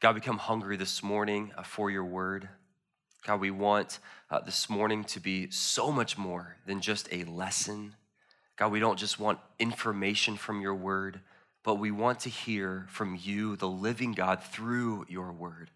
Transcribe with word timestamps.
God, 0.00 0.14
we 0.14 0.22
come 0.22 0.38
hungry 0.38 0.78
this 0.78 1.02
morning 1.02 1.52
uh, 1.58 1.62
for 1.62 1.90
your 1.90 2.06
word. 2.06 2.48
God, 3.26 3.38
we 3.38 3.50
want 3.50 3.98
uh, 4.30 4.40
this 4.40 4.70
morning 4.70 5.04
to 5.04 5.20
be 5.20 5.50
so 5.50 5.92
much 5.92 6.16
more 6.16 6.56
than 6.66 6.80
just 6.80 7.06
a 7.12 7.24
lesson. 7.24 7.94
God, 8.56 8.72
we 8.72 8.80
don't 8.80 8.98
just 8.98 9.20
want 9.20 9.40
information 9.58 10.38
from 10.38 10.62
your 10.62 10.74
word, 10.74 11.20
but 11.62 11.74
we 11.74 11.90
want 11.90 12.20
to 12.20 12.30
hear 12.30 12.86
from 12.88 13.14
you, 13.14 13.56
the 13.56 13.68
living 13.68 14.12
God, 14.12 14.42
through 14.42 15.04
your 15.10 15.32
word. 15.32 15.70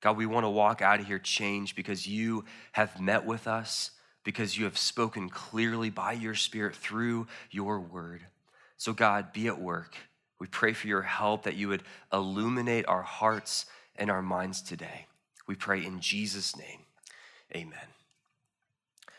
God, 0.00 0.16
we 0.16 0.26
want 0.26 0.44
to 0.44 0.50
walk 0.50 0.80
out 0.80 1.00
of 1.00 1.08
here 1.08 1.18
changed 1.18 1.74
because 1.74 2.06
you 2.06 2.44
have 2.70 3.00
met 3.00 3.26
with 3.26 3.48
us, 3.48 3.90
because 4.22 4.56
you 4.56 4.66
have 4.66 4.78
spoken 4.78 5.28
clearly 5.28 5.90
by 5.90 6.12
your 6.12 6.36
spirit 6.36 6.76
through 6.76 7.26
your 7.50 7.80
word. 7.80 8.20
So, 8.76 8.92
God, 8.92 9.32
be 9.32 9.48
at 9.48 9.60
work. 9.60 9.96
We 10.38 10.46
pray 10.46 10.72
for 10.72 10.86
your 10.86 11.02
help 11.02 11.44
that 11.44 11.56
you 11.56 11.68
would 11.68 11.82
illuminate 12.12 12.86
our 12.86 13.02
hearts 13.02 13.66
and 13.96 14.10
our 14.10 14.22
minds 14.22 14.62
today. 14.62 15.06
We 15.46 15.54
pray 15.54 15.84
in 15.84 16.00
Jesus' 16.00 16.56
name. 16.56 16.80
Amen. 17.54 17.78
I 19.08 19.10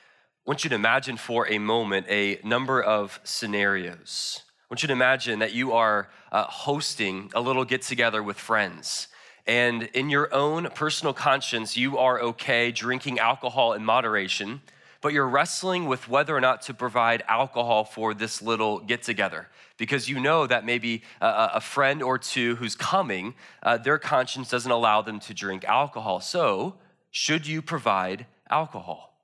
want 0.45 0.63
you 0.63 0.69
to 0.69 0.75
imagine 0.75 1.17
for 1.17 1.47
a 1.49 1.57
moment 1.57 2.05
a 2.09 2.39
number 2.43 2.81
of 2.81 3.19
scenarios. 3.23 4.41
I 4.43 4.67
want 4.69 4.83
you 4.83 4.87
to 4.87 4.93
imagine 4.93 5.39
that 5.39 5.53
you 5.53 5.73
are 5.73 6.09
uh, 6.31 6.43
hosting 6.43 7.31
a 7.33 7.41
little 7.41 7.65
get 7.65 7.81
together 7.81 8.21
with 8.21 8.37
friends. 8.37 9.07
And 9.47 9.83
in 9.93 10.09
your 10.09 10.33
own 10.33 10.69
personal 10.71 11.13
conscience, 11.13 11.77
you 11.77 11.97
are 11.97 12.19
okay 12.19 12.71
drinking 12.71 13.19
alcohol 13.19 13.73
in 13.73 13.85
moderation, 13.85 14.61
but 15.05 15.13
you're 15.13 15.29
wrestling 15.29 15.85
with 15.85 16.09
whether 16.09 16.35
or 16.35 16.41
not 16.41 16.63
to 16.63 16.73
provide 16.73 17.21
alcohol 17.27 17.83
for 17.83 18.15
this 18.15 18.41
little 18.41 18.79
get 18.79 19.03
together 19.03 19.47
because 19.77 20.09
you 20.09 20.19
know 20.19 20.47
that 20.47 20.65
maybe 20.65 21.03
a, 21.21 21.51
a 21.53 21.61
friend 21.61 22.01
or 22.01 22.17
two 22.17 22.55
who's 22.55 22.75
coming, 22.75 23.35
uh, 23.61 23.77
their 23.77 23.99
conscience 23.99 24.49
doesn't 24.49 24.71
allow 24.71 25.03
them 25.03 25.19
to 25.19 25.31
drink 25.31 25.63
alcohol. 25.65 26.19
So, 26.21 26.77
should 27.11 27.45
you 27.45 27.61
provide 27.61 28.25
alcohol? 28.49 29.15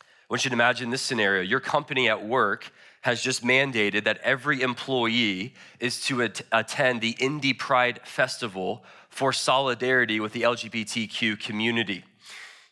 I 0.00 0.04
want 0.30 0.46
you 0.46 0.48
to 0.48 0.54
imagine 0.54 0.88
this 0.88 1.02
scenario. 1.02 1.42
Your 1.42 1.60
company 1.60 2.08
at 2.08 2.26
work 2.26 2.72
has 3.02 3.20
just 3.20 3.44
mandated 3.44 4.04
that 4.04 4.16
every 4.22 4.62
employee 4.62 5.52
is 5.78 6.00
to 6.06 6.22
at- 6.22 6.40
attend 6.52 7.02
the 7.02 7.14
Indy 7.18 7.52
Pride 7.52 8.00
Festival 8.02 8.82
for 9.10 9.34
solidarity 9.34 10.20
with 10.20 10.32
the 10.32 10.40
LGBTQ 10.40 11.38
community. 11.38 12.02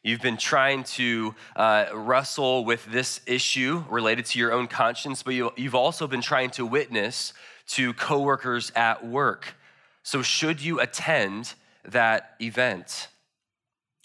You've 0.04 0.20
been 0.20 0.36
trying 0.36 0.84
to 0.84 1.34
uh, 1.56 1.86
wrestle 1.94 2.66
with 2.66 2.84
this 2.84 3.22
issue 3.26 3.84
related 3.88 4.26
to 4.26 4.38
your 4.38 4.52
own 4.52 4.66
conscience, 4.66 5.22
but 5.22 5.32
you, 5.32 5.50
you've 5.56 5.74
also 5.74 6.06
been 6.06 6.20
trying 6.20 6.50
to 6.50 6.66
witness 6.66 7.32
to 7.68 7.94
coworkers 7.94 8.70
at 8.76 9.06
work. 9.06 9.54
So, 10.02 10.20
should 10.20 10.60
you 10.60 10.78
attend 10.78 11.54
that 11.86 12.34
event? 12.38 13.08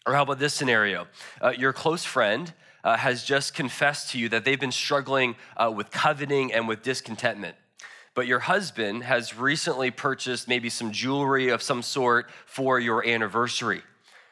Or 0.07 0.13
how 0.13 0.23
about 0.23 0.39
this 0.39 0.53
scenario? 0.53 1.07
Uh, 1.41 1.49
your 1.49 1.73
close 1.73 2.05
friend 2.05 2.53
uh, 2.85 2.95
has 2.95 3.25
just 3.25 3.53
confessed 3.53 4.11
to 4.11 4.19
you 4.19 4.29
that 4.29 4.45
they've 4.45 4.59
been 4.59 4.71
struggling 4.71 5.35
uh, 5.57 5.69
with 5.69 5.91
coveting 5.91 6.53
and 6.53 6.65
with 6.65 6.81
discontentment. 6.81 7.57
But 8.15 8.25
your 8.25 8.39
husband 8.39 9.03
has 9.03 9.37
recently 9.37 9.91
purchased 9.91 10.47
maybe 10.47 10.69
some 10.69 10.93
jewelry 10.93 11.49
of 11.49 11.61
some 11.61 11.81
sort 11.81 12.29
for 12.45 12.79
your 12.79 13.05
anniversary. 13.05 13.81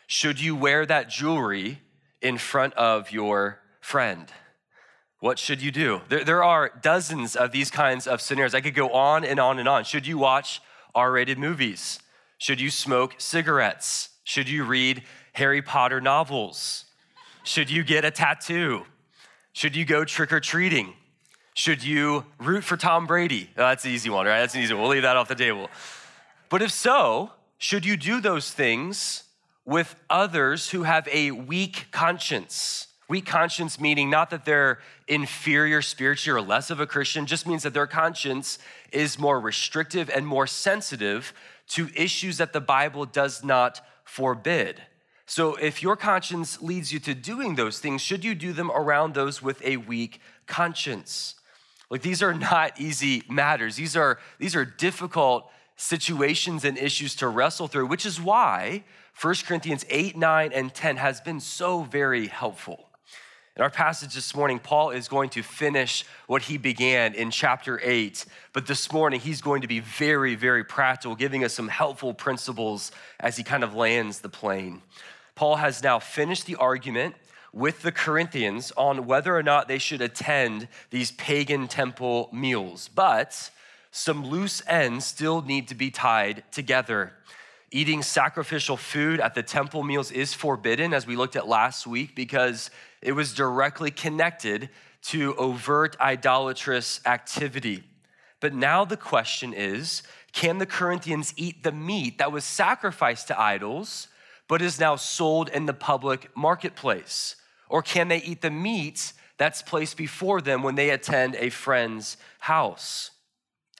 Should 0.08 0.40
you 0.42 0.56
wear 0.56 0.86
that 0.86 1.10
jewelry 1.10 1.82
in 2.22 2.38
front 2.38 2.74
of 2.76 3.12
your 3.12 3.60
friend? 3.82 4.32
What 5.20 5.38
should 5.38 5.62
you 5.62 5.72
do? 5.72 6.02
There, 6.10 6.24
there 6.24 6.44
are 6.44 6.72
dozens 6.82 7.36
of 7.36 7.52
these 7.52 7.70
kinds 7.70 8.08
of 8.08 8.22
scenarios. 8.22 8.56
I 8.56 8.62
could 8.62 8.76
go 8.76 8.90
on 8.92 9.26
and 9.26 9.40
on 9.40 9.60
and 9.60 9.68
on. 9.68 9.84
Should 9.84 10.08
you 10.08 10.18
watch 10.18 10.62
R 10.96 11.12
rated 11.12 11.38
movies? 11.38 12.00
Should 12.38 12.62
you 12.62 12.70
smoke 12.70 13.16
cigarettes? 13.18 14.10
Should 14.24 14.48
you 14.48 14.64
read 14.64 15.04
Harry 15.34 15.62
Potter 15.62 16.00
novels? 16.00 16.86
Should 17.44 17.70
you 17.70 17.84
get 17.84 18.06
a 18.06 18.12
tattoo? 18.12 18.86
Should 19.54 19.76
you 19.76 19.86
go 19.86 20.06
trick 20.06 20.32
or 20.32 20.40
treating? 20.40 20.94
Should 21.54 21.84
you 21.84 22.26
root 22.40 22.64
for 22.64 22.78
Tom 22.78 23.08
Brady? 23.08 23.50
Oh, 23.58 23.64
that's 23.64 23.84
an 23.84 23.92
easy 23.92 24.10
one, 24.10 24.28
right? 24.28 24.40
That's 24.40 24.54
an 24.54 24.62
easy 24.62 24.74
one. 24.74 24.84
We'll 24.84 24.92
leave 24.92 25.02
that 25.02 25.18
off 25.18 25.28
the 25.28 25.36
table. 25.36 25.70
But 26.50 26.62
if 26.62 26.72
so, 26.72 27.32
should 27.58 27.86
you 27.86 27.98
do 27.98 28.22
those 28.22 28.52
things 28.52 29.24
with 29.68 29.96
others 30.10 30.70
who 30.70 30.84
have 30.84 31.08
a 31.12 31.30
weak 31.30 31.88
conscience. 31.92 32.88
Weak 33.10 33.26
conscience 33.26 33.80
meaning 33.80 34.10
not 34.10 34.30
that 34.30 34.46
they're 34.46 34.80
inferior 35.08 35.82
spiritually 35.82 36.42
or 36.42 36.44
less 36.44 36.70
of 36.70 36.80
a 36.80 36.88
Christian, 36.88 37.26
just 37.26 37.46
means 37.46 37.64
that 37.64 37.74
their 37.74 37.86
conscience 37.86 38.60
is 38.94 39.20
more 39.20 39.40
restrictive 39.40 40.10
and 40.10 40.26
more 40.26 40.48
sensitive 40.48 41.34
to 41.68 41.90
issues 41.96 42.38
that 42.38 42.54
the 42.54 42.62
Bible 42.62 43.06
does 43.06 43.44
not 43.44 43.82
forbid. 44.06 44.82
So 45.26 45.56
if 45.56 45.84
your 45.84 45.98
conscience 45.98 46.62
leads 46.62 46.94
you 46.94 47.00
to 47.00 47.14
doing 47.14 47.56
those 47.56 47.80
things, 47.80 48.02
should 48.02 48.24
you 48.24 48.36
do 48.36 48.54
them 48.54 48.72
around 48.72 49.14
those 49.14 49.42
with 49.42 49.62
a 49.66 49.76
weak 49.76 50.22
conscience? 50.46 51.36
Like 51.90 52.02
these 52.02 52.24
are 52.24 52.34
not 52.34 52.80
easy 52.80 53.24
matters. 53.30 53.76
These 53.76 53.98
are 53.98 54.20
these 54.40 54.56
are 54.56 54.64
difficult 54.64 55.52
situations 55.76 56.64
and 56.64 56.78
issues 56.78 57.16
to 57.16 57.28
wrestle 57.28 57.68
through, 57.68 57.88
which 57.88 58.06
is 58.06 58.20
why 58.20 58.84
1 59.20 59.34
Corinthians 59.48 59.84
8, 59.90 60.16
9, 60.16 60.52
and 60.54 60.72
10 60.72 60.98
has 60.98 61.22
been 61.22 61.40
so 61.40 61.82
very 61.82 62.28
helpful. 62.28 62.88
In 63.56 63.64
our 63.64 63.70
passage 63.72 64.14
this 64.14 64.36
morning, 64.36 64.60
Paul 64.60 64.92
is 64.92 65.08
going 65.08 65.32
to 65.32 65.42
finish 65.42 66.06
what 66.28 66.44
he 66.44 66.60
began 66.60 67.16
in 67.16 67.32
chapter 67.32 67.80
8, 67.84 68.26
but 68.54 68.68
this 68.68 68.92
morning 68.92 69.20
he's 69.20 69.42
going 69.42 69.64
to 69.64 69.68
be 69.68 69.80
very, 69.80 70.36
very 70.36 70.64
practical, 70.64 71.16
giving 71.16 71.44
us 71.44 71.56
some 71.56 71.68
helpful 71.68 72.14
principles 72.14 72.92
as 73.20 73.38
he 73.38 73.44
kind 73.44 73.64
of 73.64 73.74
lands 73.74 74.20
the 74.20 74.30
plane. 74.30 74.84
Paul 75.34 75.56
has 75.56 75.82
now 75.82 75.98
finished 75.98 76.46
the 76.46 76.56
argument 76.58 77.16
with 77.52 77.82
the 77.82 77.92
Corinthians 77.92 78.72
on 78.78 79.08
whether 79.08 79.36
or 79.36 79.42
not 79.42 79.68
they 79.68 79.80
should 79.80 80.02
attend 80.02 80.68
these 80.92 81.10
pagan 81.14 81.68
temple 81.68 82.30
meals, 82.32 82.88
but 82.94 83.50
some 83.90 84.28
loose 84.28 84.62
ends 84.68 85.06
still 85.06 85.42
need 85.42 85.68
to 85.70 85.76
be 85.76 85.90
tied 85.90 86.44
together. 86.52 87.14
Eating 87.72 88.02
sacrificial 88.02 88.78
food 88.78 89.20
at 89.20 89.36
the 89.36 89.44
temple 89.44 89.84
meals 89.84 90.12
is 90.12 90.34
forbidden, 90.34 90.94
as 90.94 91.06
we 91.06 91.18
looked 91.18 91.36
at 91.36 91.48
last 91.48 91.86
week, 91.86 92.16
because 92.16 92.70
it 93.02 93.12
was 93.12 93.34
directly 93.34 93.92
connected 93.92 94.70
to 95.02 95.36
overt 95.36 95.98
idolatrous 96.00 97.02
activity. 97.06 97.84
But 98.40 98.54
now 98.54 98.86
the 98.86 98.98
question 98.98 99.54
is 99.54 100.04
can 100.32 100.60
the 100.60 100.66
Corinthians 100.66 101.34
eat 101.36 101.64
the 101.64 101.72
meat 101.72 102.20
that 102.20 102.32
was 102.32 102.44
sacrificed 102.44 103.28
to 103.28 103.40
idols, 103.40 104.08
but 104.48 104.62
is 104.62 104.80
now 104.80 104.96
sold 104.96 105.50
in 105.50 105.66
the 105.66 105.74
public 105.74 106.30
marketplace? 106.38 107.36
Or 107.70 107.82
can 107.82 108.08
they 108.08 108.22
eat 108.22 108.42
the 108.42 108.52
meat 108.52 109.14
that's 109.38 109.62
placed 109.62 109.98
before 109.98 110.42
them 110.42 110.64
when 110.64 110.76
they 110.76 110.92
attend 110.92 111.36
a 111.36 111.50
friend's 111.50 112.18
house? 112.40 113.12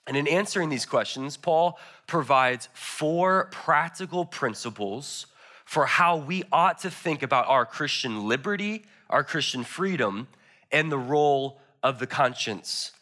And 0.08 0.16
in 0.16 0.26
answering 0.26 0.70
these 0.70 0.86
questions, 0.86 1.36
Paul 1.36 1.78
provides 2.06 2.70
four 2.72 3.50
practical 3.52 4.24
principles 4.24 5.26
for 5.66 5.84
how 5.84 6.16
we 6.16 6.44
ought 6.50 6.78
to 6.78 6.90
think 6.90 7.22
about 7.22 7.46
our 7.46 7.66
Christian 7.66 8.26
liberty, 8.26 8.86
our 9.10 9.22
Christian 9.22 9.64
freedom, 9.64 10.26
and 10.72 10.90
the 10.90 10.98
role 10.98 11.60
of 11.82 11.98
the 11.98 12.06
conscience. 12.06 12.92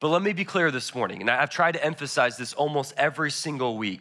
But 0.00 0.08
let 0.08 0.22
me 0.22 0.32
be 0.32 0.44
clear 0.44 0.72
this 0.72 0.92
morning, 0.92 1.20
and 1.20 1.30
I've 1.30 1.50
tried 1.50 1.72
to 1.72 1.84
emphasize 1.84 2.36
this 2.36 2.52
almost 2.52 2.94
every 2.96 3.30
single 3.30 3.78
week. 3.78 4.00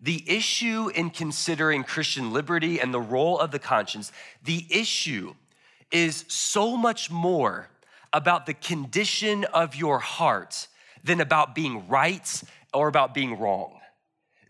The 0.00 0.24
issue 0.26 0.88
in 0.92 1.10
considering 1.10 1.84
Christian 1.84 2.32
liberty 2.32 2.80
and 2.80 2.92
the 2.92 3.00
role 3.00 3.38
of 3.38 3.52
the 3.52 3.60
conscience, 3.60 4.10
the 4.42 4.66
issue 4.68 5.34
is 5.92 6.24
so 6.26 6.76
much 6.76 7.12
more 7.12 7.68
about 8.12 8.46
the 8.46 8.54
condition 8.54 9.44
of 9.44 9.76
your 9.76 10.00
heart 10.00 10.66
than 11.04 11.20
about 11.20 11.54
being 11.54 11.88
right 11.88 12.42
or 12.72 12.88
about 12.88 13.14
being 13.14 13.38
wrong. 13.38 13.78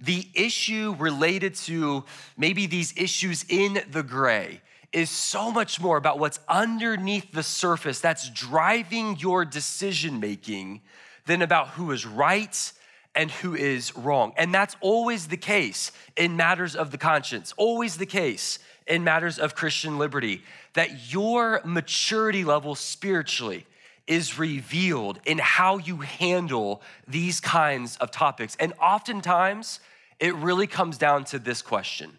The 0.01 0.27
issue 0.35 0.97
related 0.99 1.55
to 1.67 2.05
maybe 2.37 2.67
these 2.67 2.93
issues 2.97 3.45
in 3.49 3.83
the 3.91 4.03
gray 4.03 4.61
is 4.93 5.11
so 5.11 5.51
much 5.51 5.81
more 5.81 5.97
about 5.97 6.19
what's 6.19 6.41
underneath 6.49 7.33
the 7.33 7.43
surface 7.43 8.01
that's 8.01 8.29
driving 8.31 9.17
your 9.19 9.45
decision 9.45 10.21
making 10.21 10.83
than 11.27 11.41
about 11.41 11.69
who 11.69 11.93
is 11.93 12.05
right 12.05 12.73
and 13.15 13.31
who 13.31 13.55
is 13.55 13.97
wrong. 13.97 14.33
And 14.37 14.53
that's 14.53 14.77
always 14.81 15.29
the 15.29 15.37
case 15.37 15.93
in 16.17 16.37
matters 16.37 16.75
of 16.77 16.91
the 16.91 16.99
conscience, 16.99 17.55
always 17.57 17.97
the 17.97 18.07
case 18.07 18.59
in 18.87 19.05
matters 19.05 19.39
of 19.39 19.55
Christian 19.55 19.99
liberty, 19.99 20.43
that 20.75 21.13
your 21.13 21.61
maturity 21.65 22.45
level 22.45 22.75
spiritually 22.75 23.67
is 24.13 24.39
revealed 24.39 25.19
in 25.25 25.39
how 25.39 25.79
you 25.79 25.97
handle 25.97 26.83
these 27.09 27.41
kinds 27.41 27.97
of 27.97 28.11
topics. 28.11 28.55
And 28.61 28.75
oftentimes, 28.79 29.81
it 30.21 30.35
really 30.35 30.67
comes 30.67 30.99
down 30.99 31.25
to 31.27 31.39
this 31.39 31.63
question 31.63 32.19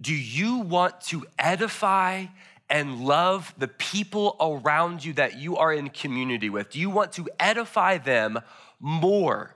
Do 0.00 0.14
you 0.14 0.58
want 0.58 1.02
to 1.12 1.26
edify 1.38 2.26
and 2.70 3.04
love 3.04 3.54
the 3.58 3.68
people 3.68 4.36
around 4.40 5.04
you 5.04 5.12
that 5.12 5.38
you 5.38 5.58
are 5.58 5.72
in 5.72 5.90
community 5.90 6.48
with? 6.48 6.70
Do 6.70 6.80
you 6.80 6.88
want 6.88 7.12
to 7.12 7.28
edify 7.38 7.98
them 7.98 8.40
more 8.80 9.54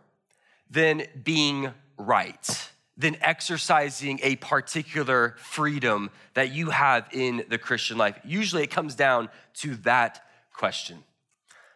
than 0.71 1.05
being 1.25 1.73
right? 1.97 2.71
than 2.97 3.17
exercising 3.23 4.21
a 4.23 4.37
particular 4.37 5.35
freedom 5.39 6.11
that 6.35 6.53
you 6.53 6.69
have 6.69 7.09
in 7.13 7.43
the 7.49 7.57
Christian 7.57 7.97
life? 7.97 8.21
Usually 8.27 8.63
it 8.63 8.71
comes 8.71 8.95
down 8.95 9.31
to 9.55 9.77
that 9.77 10.23
question. 10.53 11.03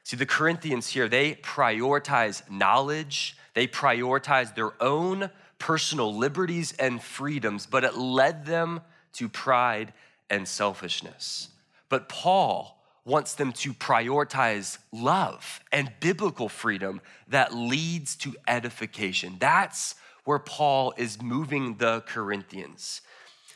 See, 0.04 0.16
the 0.16 0.26
Corinthians 0.26 0.88
here, 0.88 1.08
they 1.08 1.34
prioritize 1.36 2.48
knowledge, 2.50 3.36
they 3.54 3.66
prioritize 3.66 4.54
their 4.54 4.72
own 4.82 5.30
personal 5.58 6.14
liberties 6.14 6.74
and 6.78 7.02
freedoms, 7.02 7.66
but 7.66 7.84
it 7.84 7.96
led 7.96 8.44
them 8.44 8.82
to 9.14 9.28
pride 9.30 9.94
and 10.28 10.46
selfishness. 10.46 11.48
But 11.88 12.08
Paul 12.10 12.78
wants 13.06 13.34
them 13.34 13.52
to 13.52 13.72
prioritize 13.72 14.78
love 14.92 15.60
and 15.72 15.90
biblical 16.00 16.48
freedom 16.48 17.00
that 17.28 17.54
leads 17.54 18.16
to 18.16 18.34
edification. 18.46 19.36
That's 19.38 19.94
where 20.24 20.38
Paul 20.38 20.92
is 20.98 21.20
moving 21.22 21.76
the 21.76 22.02
Corinthians. 22.02 23.00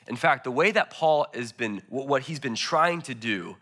In 0.06 0.17
fact, 0.17 0.45
the 0.45 0.50
way 0.50 0.71
that 0.71 0.91
Paul 0.91 1.27
has 1.35 1.53
been, 1.53 1.83
what 1.89 2.23
he's 2.23 2.41
been 2.41 2.55
trying 2.55 3.03
to 3.03 3.15
do 3.15 3.56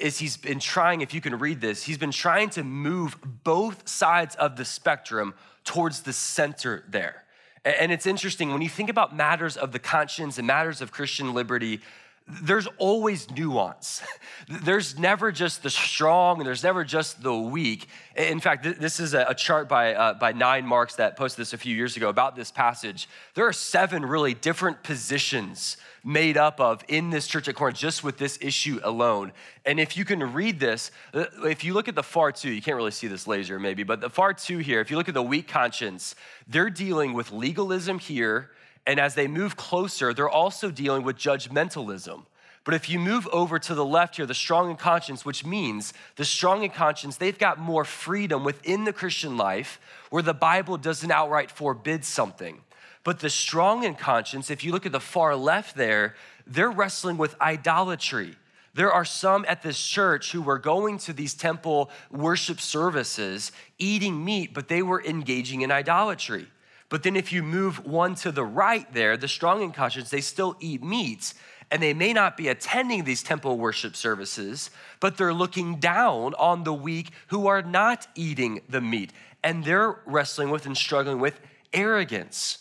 is 0.00 0.18
he's 0.18 0.36
been 0.36 0.60
trying, 0.60 1.00
if 1.00 1.12
you 1.12 1.20
can 1.20 1.38
read 1.38 1.60
this, 1.60 1.82
he's 1.82 1.98
been 1.98 2.12
trying 2.12 2.50
to 2.50 2.64
move 2.64 3.18
both 3.44 3.88
sides 3.88 4.34
of 4.36 4.56
the 4.56 4.64
spectrum 4.64 5.34
towards 5.64 6.02
the 6.02 6.12
center 6.12 6.84
there. 6.88 7.24
And 7.64 7.92
it's 7.92 8.06
interesting 8.06 8.52
when 8.52 8.62
you 8.62 8.68
think 8.68 8.90
about 8.90 9.14
matters 9.14 9.56
of 9.56 9.70
the 9.72 9.78
conscience 9.78 10.38
and 10.38 10.46
matters 10.46 10.80
of 10.80 10.90
Christian 10.90 11.32
liberty, 11.32 11.80
there's 12.26 12.68
always 12.78 13.30
nuance. 13.30 14.02
There's 14.48 14.98
never 14.98 15.32
just 15.32 15.62
the 15.62 15.70
strong 15.70 16.38
and 16.38 16.46
there's 16.46 16.62
never 16.62 16.84
just 16.84 17.22
the 17.22 17.36
weak. 17.36 17.86
In 18.16 18.40
fact, 18.40 18.64
this 18.80 19.00
is 19.00 19.14
a 19.14 19.34
chart 19.34 19.68
by, 19.68 19.94
uh, 19.94 20.14
by 20.14 20.32
9Marks 20.32 20.96
that 20.96 21.16
posted 21.16 21.42
this 21.42 21.52
a 21.52 21.58
few 21.58 21.74
years 21.74 21.96
ago 21.96 22.08
about 22.08 22.34
this 22.34 22.50
passage. 22.50 23.08
There 23.34 23.46
are 23.46 23.52
seven 23.52 24.04
really 24.04 24.34
different 24.34 24.82
positions 24.82 25.76
made 26.04 26.36
up 26.36 26.60
of 26.60 26.84
in 26.88 27.10
this 27.10 27.28
church 27.28 27.48
at 27.48 27.54
Corinth 27.54 27.78
just 27.78 28.02
with 28.02 28.18
this 28.18 28.36
issue 28.40 28.80
alone. 28.82 29.32
And 29.64 29.78
if 29.78 29.96
you 29.96 30.04
can 30.04 30.32
read 30.32 30.58
this, 30.58 30.90
uh, 31.14 31.26
if 31.44 31.62
you 31.62 31.72
look 31.74 31.88
at 31.88 31.94
the 31.94 32.02
far 32.02 32.32
two, 32.32 32.50
you 32.50 32.60
can't 32.60 32.76
really 32.76 32.90
see 32.90 33.06
this 33.06 33.26
laser 33.26 33.58
maybe, 33.58 33.84
but 33.84 34.00
the 34.00 34.10
far 34.10 34.34
two 34.34 34.58
here, 34.58 34.80
if 34.80 34.90
you 34.90 34.96
look 34.96 35.08
at 35.08 35.14
the 35.14 35.22
weak 35.22 35.46
conscience, 35.46 36.14
they're 36.48 36.70
dealing 36.70 37.12
with 37.12 37.30
legalism 37.30 37.98
here 37.98 38.50
and 38.86 38.98
as 38.98 39.14
they 39.14 39.26
move 39.26 39.56
closer, 39.56 40.12
they're 40.12 40.28
also 40.28 40.70
dealing 40.70 41.02
with 41.04 41.16
judgmentalism. 41.16 42.24
But 42.64 42.74
if 42.74 42.88
you 42.88 42.98
move 42.98 43.26
over 43.32 43.58
to 43.58 43.74
the 43.74 43.84
left 43.84 44.16
here, 44.16 44.26
the 44.26 44.34
strong 44.34 44.70
in 44.70 44.76
conscience, 44.76 45.24
which 45.24 45.44
means 45.44 45.92
the 46.16 46.24
strong 46.24 46.62
in 46.62 46.70
conscience, 46.70 47.16
they've 47.16 47.38
got 47.38 47.58
more 47.58 47.84
freedom 47.84 48.44
within 48.44 48.84
the 48.84 48.92
Christian 48.92 49.36
life 49.36 49.80
where 50.10 50.22
the 50.22 50.34
Bible 50.34 50.76
doesn't 50.76 51.10
outright 51.10 51.50
forbid 51.50 52.04
something. 52.04 52.60
But 53.04 53.18
the 53.18 53.30
strong 53.30 53.82
in 53.82 53.96
conscience, 53.96 54.48
if 54.48 54.62
you 54.62 54.70
look 54.70 54.86
at 54.86 54.92
the 54.92 55.00
far 55.00 55.34
left 55.34 55.76
there, 55.76 56.14
they're 56.46 56.70
wrestling 56.70 57.18
with 57.18 57.40
idolatry. 57.40 58.36
There 58.74 58.92
are 58.92 59.04
some 59.04 59.44
at 59.48 59.62
this 59.62 59.84
church 59.84 60.30
who 60.32 60.40
were 60.40 60.58
going 60.58 60.98
to 60.98 61.12
these 61.12 61.34
temple 61.34 61.90
worship 62.10 62.60
services, 62.60 63.50
eating 63.78 64.24
meat, 64.24 64.54
but 64.54 64.68
they 64.68 64.82
were 64.82 65.04
engaging 65.04 65.62
in 65.62 65.72
idolatry. 65.72 66.46
But 66.92 67.04
then 67.04 67.16
if 67.16 67.32
you 67.32 67.42
move 67.42 67.86
one 67.86 68.16
to 68.16 68.30
the 68.30 68.44
right 68.44 68.86
there, 68.92 69.16
the 69.16 69.26
strong 69.26 69.62
in 69.62 69.72
conscience, 69.72 70.10
they 70.10 70.20
still 70.20 70.56
eat 70.60 70.82
meat 70.82 71.32
and 71.70 71.82
they 71.82 71.94
may 71.94 72.12
not 72.12 72.36
be 72.36 72.48
attending 72.48 73.04
these 73.04 73.22
temple 73.22 73.56
worship 73.56 73.96
services, 73.96 74.68
but 75.00 75.16
they're 75.16 75.32
looking 75.32 75.76
down 75.76 76.34
on 76.34 76.64
the 76.64 76.74
weak 76.74 77.12
who 77.28 77.46
are 77.46 77.62
not 77.62 78.08
eating 78.14 78.60
the 78.68 78.82
meat. 78.82 79.10
And 79.42 79.64
they're 79.64 80.02
wrestling 80.04 80.50
with 80.50 80.66
and 80.66 80.76
struggling 80.76 81.18
with 81.18 81.40
arrogance. 81.72 82.58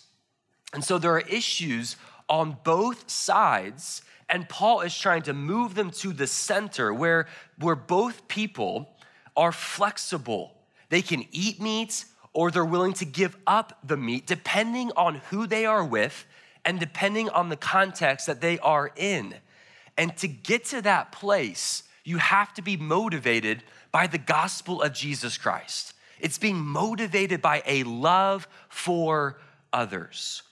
And 0.73 0.81
so 0.81 0.97
there 0.97 1.11
are 1.11 1.27
issues 1.27 1.97
on 2.29 2.55
both 2.63 3.09
sides, 3.09 4.01
and 4.29 4.47
Paul 4.47 4.79
is 4.79 4.97
trying 4.97 5.23
to 5.23 5.33
move 5.33 5.75
them 5.75 5.91
to 5.91 6.13
the 6.13 6.25
center 6.25 6.93
where, 6.93 7.27
where 7.59 7.75
both 7.75 8.29
people 8.29 8.95
are 9.35 9.51
flexible. 9.51 10.55
They 10.87 11.01
can 11.01 11.25
eat 11.33 11.61
meat 11.61 12.05
or 12.33 12.51
they're 12.51 12.65
willing 12.65 12.93
to 12.93 13.05
give 13.05 13.35
up 13.45 13.79
the 13.83 13.97
meat 13.97 14.25
depending 14.25 14.91
on 14.95 15.15
who 15.29 15.47
they 15.47 15.65
are 15.65 15.83
with 15.83 16.25
and 16.63 16.79
depending 16.79 17.29
on 17.29 17.49
the 17.49 17.55
context 17.55 18.27
that 18.27 18.41
they 18.41 18.59
are 18.59 18.91
in. 18.95 19.35
And 19.97 20.15
to 20.17 20.27
get 20.27 20.65
to 20.65 20.81
that 20.83 21.11
place, 21.11 21.83
you 22.03 22.17
have 22.17 22.53
to 22.55 22.61
be 22.61 22.77
motivated 22.77 23.63
by 23.91 24.07
the 24.07 24.17
gospel 24.17 24.81
of 24.81 24.93
Jesus 24.93 25.37
Christ. 25.37 25.93
It's 26.19 26.37
being 26.37 26.59
motivated 26.59 27.41
by 27.41 27.63
a 27.65 27.83
love 27.83 28.47
for 28.69 29.39
others. 29.73 30.43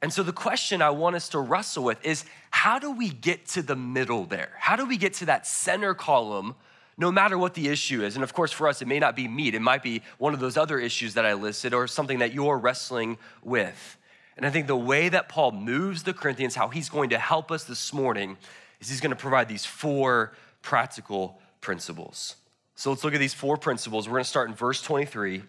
And 0.00 0.12
so 0.12 0.22
the 0.22 0.32
question 0.32 0.80
I 0.80 0.90
want 0.90 1.16
us 1.16 1.28
to 1.30 1.40
wrestle 1.40 1.84
with 1.84 2.04
is 2.04 2.24
how 2.50 2.78
do 2.78 2.90
we 2.92 3.08
get 3.10 3.46
to 3.48 3.62
the 3.62 3.76
middle 3.76 4.24
there? 4.24 4.52
How 4.58 4.76
do 4.76 4.86
we 4.86 4.96
get 4.96 5.14
to 5.14 5.26
that 5.26 5.46
center 5.46 5.92
column 5.92 6.54
no 6.98 7.12
matter 7.12 7.38
what 7.38 7.54
the 7.54 7.68
issue 7.68 8.02
is. 8.02 8.16
And 8.16 8.24
of 8.24 8.34
course, 8.34 8.50
for 8.52 8.68
us, 8.68 8.82
it 8.82 8.88
may 8.88 8.98
not 8.98 9.16
be 9.16 9.28
meat, 9.28 9.54
it 9.54 9.62
might 9.62 9.82
be 9.82 10.02
one 10.18 10.34
of 10.34 10.40
those 10.40 10.56
other 10.56 10.78
issues 10.78 11.14
that 11.14 11.24
I 11.24 11.34
listed 11.34 11.72
or 11.72 11.86
something 11.86 12.18
that 12.18 12.34
you're 12.34 12.58
wrestling 12.58 13.16
with. 13.42 13.96
And 14.36 14.44
I 14.44 14.50
think 14.50 14.66
the 14.66 14.76
way 14.76 15.08
that 15.08 15.28
Paul 15.28 15.52
moves 15.52 16.02
the 16.02 16.12
Corinthians, 16.12 16.54
how 16.54 16.68
he's 16.68 16.88
going 16.88 17.10
to 17.10 17.18
help 17.18 17.50
us 17.50 17.64
this 17.64 17.92
morning, 17.92 18.36
is 18.80 18.88
he's 18.88 19.00
going 19.00 19.10
to 19.10 19.16
provide 19.16 19.48
these 19.48 19.64
four 19.64 20.32
practical 20.62 21.40
principles. 21.60 22.36
So 22.74 22.90
let's 22.90 23.02
look 23.02 23.14
at 23.14 23.20
these 23.20 23.34
four 23.34 23.56
principles. 23.56 24.06
We're 24.06 24.14
going 24.14 24.24
to 24.24 24.30
start 24.30 24.48
in 24.48 24.54
verse 24.54 24.82
23. 24.82 25.42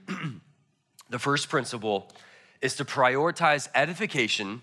the 1.10 1.20
first 1.20 1.50
principle 1.50 2.12
is 2.62 2.76
to 2.78 2.86
prioritize 2.86 3.68
edification 3.76 4.62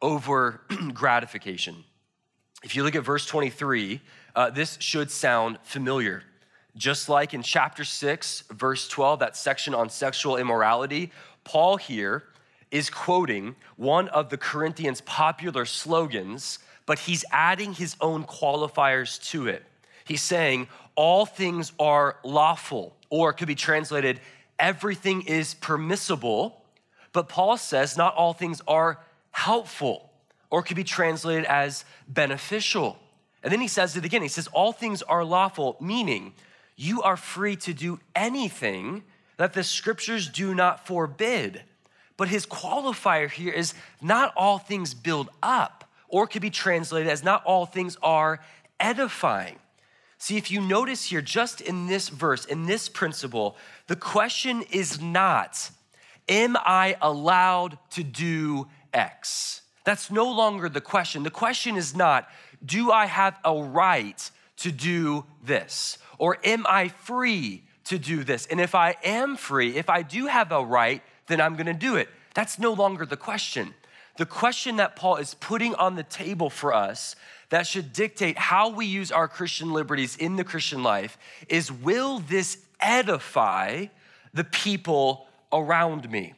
over 0.00 0.60
gratification. 0.94 1.84
If 2.62 2.76
you 2.76 2.84
look 2.84 2.94
at 2.94 3.04
verse 3.04 3.26
23, 3.26 4.00
uh, 4.34 4.50
this 4.50 4.76
should 4.80 5.10
sound 5.10 5.58
familiar. 5.62 6.22
Just 6.76 7.08
like 7.08 7.34
in 7.34 7.42
chapter 7.42 7.84
6, 7.84 8.44
verse 8.50 8.88
12, 8.88 9.20
that 9.20 9.36
section 9.36 9.74
on 9.74 9.88
sexual 9.88 10.36
immorality, 10.36 11.12
Paul 11.44 11.76
here 11.76 12.24
is 12.70 12.90
quoting 12.90 13.54
one 13.76 14.08
of 14.08 14.30
the 14.30 14.36
Corinthians' 14.36 15.00
popular 15.02 15.64
slogans, 15.64 16.58
but 16.86 16.98
he's 16.98 17.24
adding 17.30 17.72
his 17.72 17.96
own 18.00 18.24
qualifiers 18.24 19.22
to 19.30 19.46
it. 19.46 19.62
He's 20.04 20.22
saying, 20.22 20.66
All 20.96 21.26
things 21.26 21.72
are 21.78 22.16
lawful, 22.24 22.96
or 23.10 23.30
it 23.30 23.34
could 23.34 23.46
be 23.46 23.54
translated, 23.54 24.20
everything 24.58 25.22
is 25.22 25.54
permissible. 25.54 26.62
But 27.12 27.28
Paul 27.28 27.56
says, 27.56 27.96
Not 27.96 28.16
all 28.16 28.32
things 28.32 28.60
are 28.66 28.98
helpful, 29.30 30.10
or 30.50 30.60
it 30.60 30.64
could 30.64 30.76
be 30.76 30.84
translated 30.84 31.44
as 31.44 31.84
beneficial. 32.08 32.98
And 33.44 33.52
then 33.52 33.60
he 33.60 33.68
says 33.68 33.96
it 33.96 34.06
again. 34.06 34.22
He 34.22 34.28
says, 34.28 34.48
All 34.48 34.72
things 34.72 35.02
are 35.02 35.24
lawful, 35.24 35.76
meaning 35.78 36.32
you 36.76 37.02
are 37.02 37.16
free 37.16 37.56
to 37.56 37.74
do 37.74 38.00
anything 38.16 39.04
that 39.36 39.52
the 39.52 39.62
scriptures 39.62 40.28
do 40.28 40.54
not 40.54 40.86
forbid. 40.86 41.62
But 42.16 42.28
his 42.28 42.46
qualifier 42.46 43.30
here 43.30 43.52
is 43.52 43.74
not 44.00 44.32
all 44.34 44.58
things 44.58 44.94
build 44.94 45.28
up, 45.42 45.84
or 46.08 46.26
could 46.26 46.42
be 46.42 46.50
translated 46.50 47.10
as 47.10 47.22
not 47.22 47.44
all 47.44 47.66
things 47.66 47.98
are 48.02 48.40
edifying. 48.80 49.58
See, 50.16 50.38
if 50.38 50.50
you 50.50 50.62
notice 50.62 51.04
here, 51.04 51.20
just 51.20 51.60
in 51.60 51.86
this 51.86 52.08
verse, 52.08 52.46
in 52.46 52.64
this 52.64 52.88
principle, 52.88 53.56
the 53.88 53.96
question 53.96 54.62
is 54.70 55.00
not, 55.00 55.70
Am 56.26 56.56
I 56.56 56.96
allowed 57.02 57.76
to 57.90 58.02
do 58.02 58.68
X? 58.94 59.60
That's 59.84 60.10
no 60.10 60.24
longer 60.30 60.70
the 60.70 60.80
question. 60.80 61.24
The 61.24 61.30
question 61.30 61.76
is 61.76 61.94
not, 61.94 62.26
do 62.64 62.90
I 62.90 63.06
have 63.06 63.38
a 63.44 63.54
right 63.54 64.30
to 64.58 64.72
do 64.72 65.24
this? 65.42 65.98
Or 66.18 66.38
am 66.44 66.66
I 66.68 66.88
free 66.88 67.62
to 67.84 67.98
do 67.98 68.24
this? 68.24 68.46
And 68.46 68.60
if 68.60 68.74
I 68.74 68.96
am 69.04 69.36
free, 69.36 69.76
if 69.76 69.90
I 69.90 70.02
do 70.02 70.26
have 70.26 70.52
a 70.52 70.64
right, 70.64 71.02
then 71.26 71.40
I'm 71.40 71.56
gonna 71.56 71.74
do 71.74 71.96
it. 71.96 72.08
That's 72.34 72.58
no 72.58 72.72
longer 72.72 73.06
the 73.06 73.16
question. 73.16 73.74
The 74.16 74.26
question 74.26 74.76
that 74.76 74.96
Paul 74.96 75.16
is 75.16 75.34
putting 75.34 75.74
on 75.74 75.96
the 75.96 76.02
table 76.02 76.50
for 76.50 76.72
us 76.72 77.16
that 77.50 77.66
should 77.66 77.92
dictate 77.92 78.38
how 78.38 78.68
we 78.68 78.86
use 78.86 79.12
our 79.12 79.28
Christian 79.28 79.72
liberties 79.72 80.16
in 80.16 80.36
the 80.36 80.44
Christian 80.44 80.82
life 80.82 81.18
is 81.48 81.70
will 81.70 82.20
this 82.20 82.58
edify 82.80 83.86
the 84.32 84.44
people 84.44 85.26
around 85.52 86.10
me? 86.10 86.34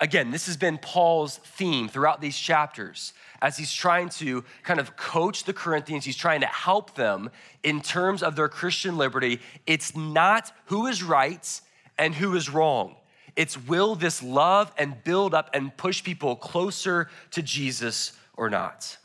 Again, 0.00 0.30
this 0.30 0.46
has 0.46 0.56
been 0.56 0.78
Paul's 0.78 1.38
theme 1.38 1.88
throughout 1.88 2.20
these 2.20 2.38
chapters 2.38 3.12
as 3.40 3.56
he's 3.56 3.72
trying 3.72 4.08
to 4.08 4.44
kind 4.62 4.80
of 4.80 4.96
coach 4.96 5.44
the 5.44 5.52
Corinthians, 5.52 6.04
he's 6.04 6.16
trying 6.16 6.40
to 6.40 6.46
help 6.46 6.94
them 6.94 7.30
in 7.62 7.80
terms 7.80 8.22
of 8.22 8.36
their 8.36 8.48
Christian 8.48 8.96
liberty. 8.96 9.40
It's 9.66 9.94
not 9.96 10.52
who 10.66 10.86
is 10.86 11.02
right 11.02 11.60
and 11.96 12.14
who 12.14 12.34
is 12.34 12.50
wrong. 12.50 12.96
It's 13.36 13.56
will 13.66 13.94
this 13.94 14.22
love 14.22 14.72
and 14.76 15.02
build 15.04 15.34
up 15.34 15.50
and 15.54 15.76
push 15.76 16.02
people 16.02 16.34
closer 16.34 17.08
to 17.30 17.42
Jesus 17.42 18.12
or 18.36 18.50
not? 18.50 18.96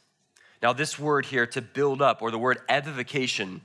Now, 0.63 0.73
this 0.73 0.97
word 0.97 1.25
here, 1.25 1.45
to 1.47 1.62
build 1.62 2.01
up, 2.01 2.21
or 2.21 2.31
the 2.31 2.39
word 2.39 2.59
edification, 2.69 3.62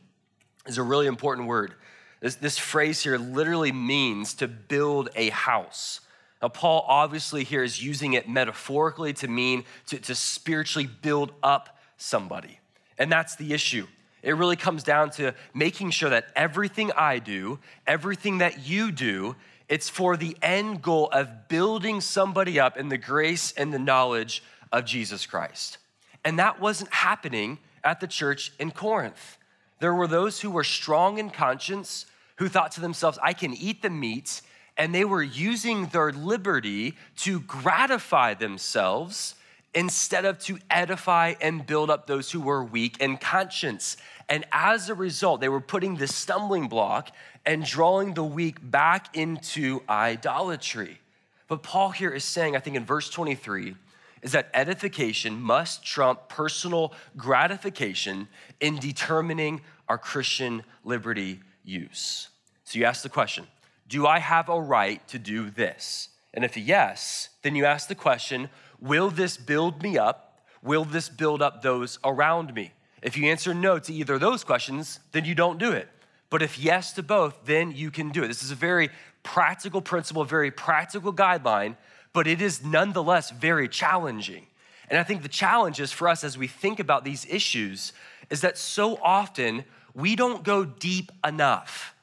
is 0.66 0.78
a 0.78 0.82
really 0.82 1.06
important 1.06 1.46
word. 1.46 1.74
This, 2.20 2.34
this 2.34 2.58
phrase 2.58 3.02
here 3.02 3.16
literally 3.16 3.70
means 3.70 4.34
to 4.34 4.48
build 4.48 5.08
a 5.14 5.30
house. 5.30 6.00
Now, 6.40 6.48
Paul 6.48 6.84
obviously 6.86 7.44
here 7.44 7.64
is 7.64 7.82
using 7.82 8.12
it 8.12 8.28
metaphorically 8.28 9.12
to 9.14 9.28
mean 9.28 9.64
to, 9.86 9.98
to 9.98 10.14
spiritually 10.14 10.88
build 11.02 11.32
up 11.42 11.78
somebody. 11.96 12.60
And 12.96 13.10
that's 13.10 13.36
the 13.36 13.52
issue. 13.52 13.86
It 14.22 14.36
really 14.36 14.56
comes 14.56 14.82
down 14.82 15.10
to 15.12 15.34
making 15.54 15.90
sure 15.90 16.10
that 16.10 16.28
everything 16.34 16.92
I 16.92 17.18
do, 17.18 17.58
everything 17.86 18.38
that 18.38 18.66
you 18.66 18.90
do, 18.92 19.36
it's 19.68 19.88
for 19.88 20.16
the 20.16 20.36
end 20.42 20.82
goal 20.82 21.08
of 21.12 21.48
building 21.48 22.00
somebody 22.00 22.58
up 22.58 22.76
in 22.76 22.88
the 22.88 22.98
grace 22.98 23.52
and 23.52 23.72
the 23.72 23.78
knowledge 23.78 24.42
of 24.72 24.84
Jesus 24.84 25.26
Christ. 25.26 25.78
And 26.24 26.38
that 26.38 26.60
wasn't 26.60 26.92
happening 26.92 27.58
at 27.84 28.00
the 28.00 28.06
church 28.06 28.52
in 28.58 28.70
Corinth. 28.70 29.38
There 29.80 29.94
were 29.94 30.08
those 30.08 30.40
who 30.40 30.50
were 30.50 30.64
strong 30.64 31.18
in 31.18 31.30
conscience, 31.30 32.06
who 32.36 32.48
thought 32.48 32.72
to 32.72 32.80
themselves, 32.80 33.18
I 33.22 33.32
can 33.32 33.54
eat 33.54 33.82
the 33.82 33.90
meat, 33.90 34.42
and 34.78 34.94
they 34.94 35.04
were 35.04 35.22
using 35.22 35.86
their 35.86 36.12
liberty 36.12 36.94
to 37.16 37.40
gratify 37.40 38.34
themselves 38.34 39.34
instead 39.74 40.24
of 40.24 40.38
to 40.38 40.58
edify 40.70 41.34
and 41.40 41.66
build 41.66 41.90
up 41.90 42.06
those 42.06 42.30
who 42.30 42.40
were 42.40 42.64
weak 42.64 43.00
in 43.00 43.16
conscience. 43.18 43.96
And 44.28 44.44
as 44.52 44.88
a 44.88 44.94
result, 44.94 45.40
they 45.40 45.48
were 45.48 45.60
putting 45.60 45.96
this 45.96 46.14
stumbling 46.14 46.68
block 46.68 47.10
and 47.44 47.64
drawing 47.64 48.14
the 48.14 48.24
weak 48.24 48.58
back 48.62 49.16
into 49.16 49.82
idolatry. 49.88 51.00
But 51.48 51.62
Paul 51.62 51.90
here 51.90 52.10
is 52.10 52.24
saying, 52.24 52.56
I 52.56 52.60
think 52.60 52.76
in 52.76 52.84
verse 52.84 53.10
23, 53.10 53.74
is 54.22 54.32
that 54.32 54.50
edification 54.54 55.40
must 55.40 55.84
trump 55.84 56.28
personal 56.28 56.92
gratification 57.16 58.28
in 58.60 58.76
determining 58.76 59.60
our 59.88 59.98
Christian 59.98 60.62
liberty 60.84 61.40
use. 61.64 62.28
So 62.64 62.78
you 62.78 62.84
ask 62.84 63.02
the 63.02 63.08
question 63.08 63.46
Do 63.88 64.06
I 64.06 64.18
have 64.18 64.48
a 64.48 64.60
right 64.60 65.06
to 65.08 65.18
do 65.18 65.50
this? 65.50 66.10
And 66.34 66.44
if 66.44 66.56
yes, 66.56 67.30
then 67.42 67.56
you 67.56 67.64
ask 67.64 67.88
the 67.88 67.94
question 67.94 68.50
Will 68.80 69.10
this 69.10 69.36
build 69.36 69.82
me 69.82 69.98
up? 69.98 70.40
Will 70.62 70.84
this 70.84 71.08
build 71.08 71.42
up 71.42 71.62
those 71.62 71.98
around 72.04 72.54
me? 72.54 72.72
If 73.02 73.16
you 73.16 73.26
answer 73.28 73.54
no 73.54 73.78
to 73.78 73.92
either 73.92 74.14
of 74.14 74.20
those 74.20 74.44
questions, 74.44 75.00
then 75.12 75.24
you 75.24 75.34
don't 75.34 75.58
do 75.58 75.72
it. 75.72 75.88
But 76.30 76.42
if 76.42 76.58
yes 76.58 76.92
to 76.92 77.02
both, 77.02 77.46
then 77.46 77.72
you 77.72 77.90
can 77.90 78.10
do 78.10 78.22
it. 78.22 78.28
This 78.28 78.42
is 78.42 78.50
a 78.50 78.56
very 78.56 78.90
practical 79.22 79.80
principle, 79.80 80.22
a 80.22 80.26
very 80.26 80.50
practical 80.50 81.12
guideline 81.12 81.76
but 82.12 82.26
it 82.26 82.42
is 82.42 82.64
nonetheless 82.64 83.30
very 83.30 83.68
challenging. 83.68 84.46
And 84.90 84.98
I 84.98 85.04
think 85.04 85.22
the 85.22 85.28
challenge 85.28 85.80
is 85.80 85.92
for 85.92 86.08
us 86.08 86.24
as 86.24 86.38
we 86.38 86.46
think 86.46 86.80
about 86.80 87.04
these 87.04 87.26
issues 87.28 87.92
is 88.30 88.40
that 88.40 88.58
so 88.58 88.98
often 89.02 89.64
we 89.94 90.16
don't 90.16 90.42
go 90.42 90.64
deep 90.64 91.12
enough. 91.24 91.94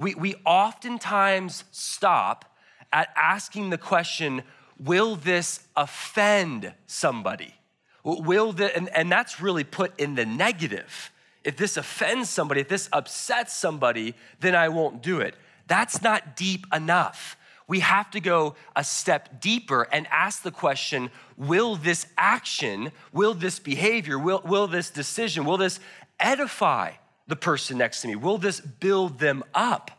We, 0.00 0.14
we 0.14 0.34
oftentimes 0.44 1.64
stop 1.70 2.46
at 2.92 3.10
asking 3.16 3.70
the 3.70 3.78
question 3.78 4.42
will 4.78 5.14
this 5.14 5.60
offend 5.76 6.72
somebody? 6.86 7.54
Will 8.02 8.52
the, 8.52 8.74
and, 8.74 8.88
and 8.96 9.12
that's 9.12 9.42
really 9.42 9.62
put 9.62 10.00
in 10.00 10.14
the 10.14 10.24
negative. 10.24 11.12
If 11.44 11.58
this 11.58 11.76
offends 11.76 12.30
somebody, 12.30 12.62
if 12.62 12.68
this 12.68 12.88
upsets 12.92 13.54
somebody, 13.54 14.14
then 14.40 14.54
I 14.54 14.70
won't 14.70 15.02
do 15.02 15.20
it. 15.20 15.34
That's 15.68 16.02
not 16.02 16.34
deep 16.34 16.66
enough 16.74 17.36
we 17.70 17.78
have 17.78 18.10
to 18.10 18.18
go 18.18 18.56
a 18.74 18.82
step 18.82 19.40
deeper 19.40 19.86
and 19.92 20.08
ask 20.10 20.42
the 20.42 20.50
question 20.50 21.08
will 21.36 21.76
this 21.76 22.04
action, 22.18 22.90
will 23.12 23.32
this 23.32 23.60
behavior, 23.60 24.18
will, 24.18 24.42
will 24.44 24.66
this 24.66 24.90
decision, 24.90 25.44
will 25.44 25.56
this 25.56 25.78
edify 26.18 26.90
the 27.30 27.36
person 27.36 27.78
next 27.78 28.02
to 28.02 28.08
me? 28.08 28.16
Will 28.16 28.36
this 28.36 28.60
build 28.60 29.18
them 29.18 29.42
up? 29.54 29.90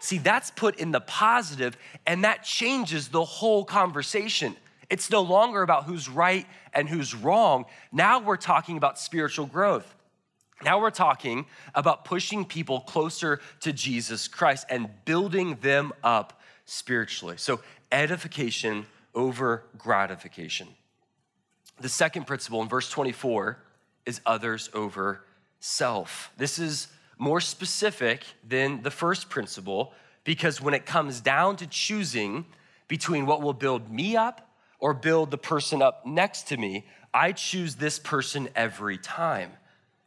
See, 0.00 0.18
that's 0.18 0.50
put 0.50 0.80
in 0.80 0.90
the 0.90 1.00
positive, 1.00 1.76
and 2.06 2.24
that 2.24 2.42
changes 2.42 3.08
the 3.08 3.22
whole 3.22 3.64
conversation. 3.64 4.56
It's 4.88 5.10
no 5.10 5.20
longer 5.20 5.62
about 5.62 5.84
who's 5.84 6.08
right 6.08 6.46
and 6.72 6.88
who's 6.88 7.14
wrong. 7.14 7.66
Now 7.92 8.18
we're 8.18 8.36
talking 8.36 8.76
about 8.76 8.98
spiritual 8.98 9.46
growth. 9.46 9.94
Now 10.62 10.80
we're 10.80 10.90
talking 10.90 11.46
about 11.74 12.04
pushing 12.04 12.44
people 12.44 12.80
closer 12.80 13.40
to 13.60 13.72
Jesus 13.72 14.26
Christ 14.26 14.66
and 14.68 14.88
building 15.04 15.56
them 15.60 15.92
up 16.02 16.40
spiritually. 16.64 17.36
So, 17.38 17.60
edification 17.92 18.86
over 19.14 19.64
gratification. 19.78 20.68
The 21.80 21.88
second 21.88 22.26
principle 22.26 22.62
in 22.62 22.68
verse 22.68 22.90
24 22.90 23.58
is 24.06 24.20
others 24.26 24.70
over 24.74 25.24
self. 25.60 26.32
This 26.36 26.58
is 26.58 26.88
more 27.18 27.40
specific 27.40 28.24
than 28.46 28.82
the 28.82 28.90
first 28.90 29.30
principle 29.30 29.92
because 30.24 30.60
when 30.60 30.74
it 30.74 30.86
comes 30.86 31.20
down 31.20 31.56
to 31.56 31.66
choosing 31.66 32.46
between 32.88 33.26
what 33.26 33.40
will 33.42 33.52
build 33.52 33.90
me 33.90 34.16
up 34.16 34.50
or 34.78 34.92
build 34.92 35.30
the 35.30 35.38
person 35.38 35.80
up 35.80 36.04
next 36.04 36.48
to 36.48 36.56
me, 36.56 36.86
I 37.14 37.32
choose 37.32 37.76
this 37.76 37.98
person 37.98 38.48
every 38.56 38.98
time. 38.98 39.52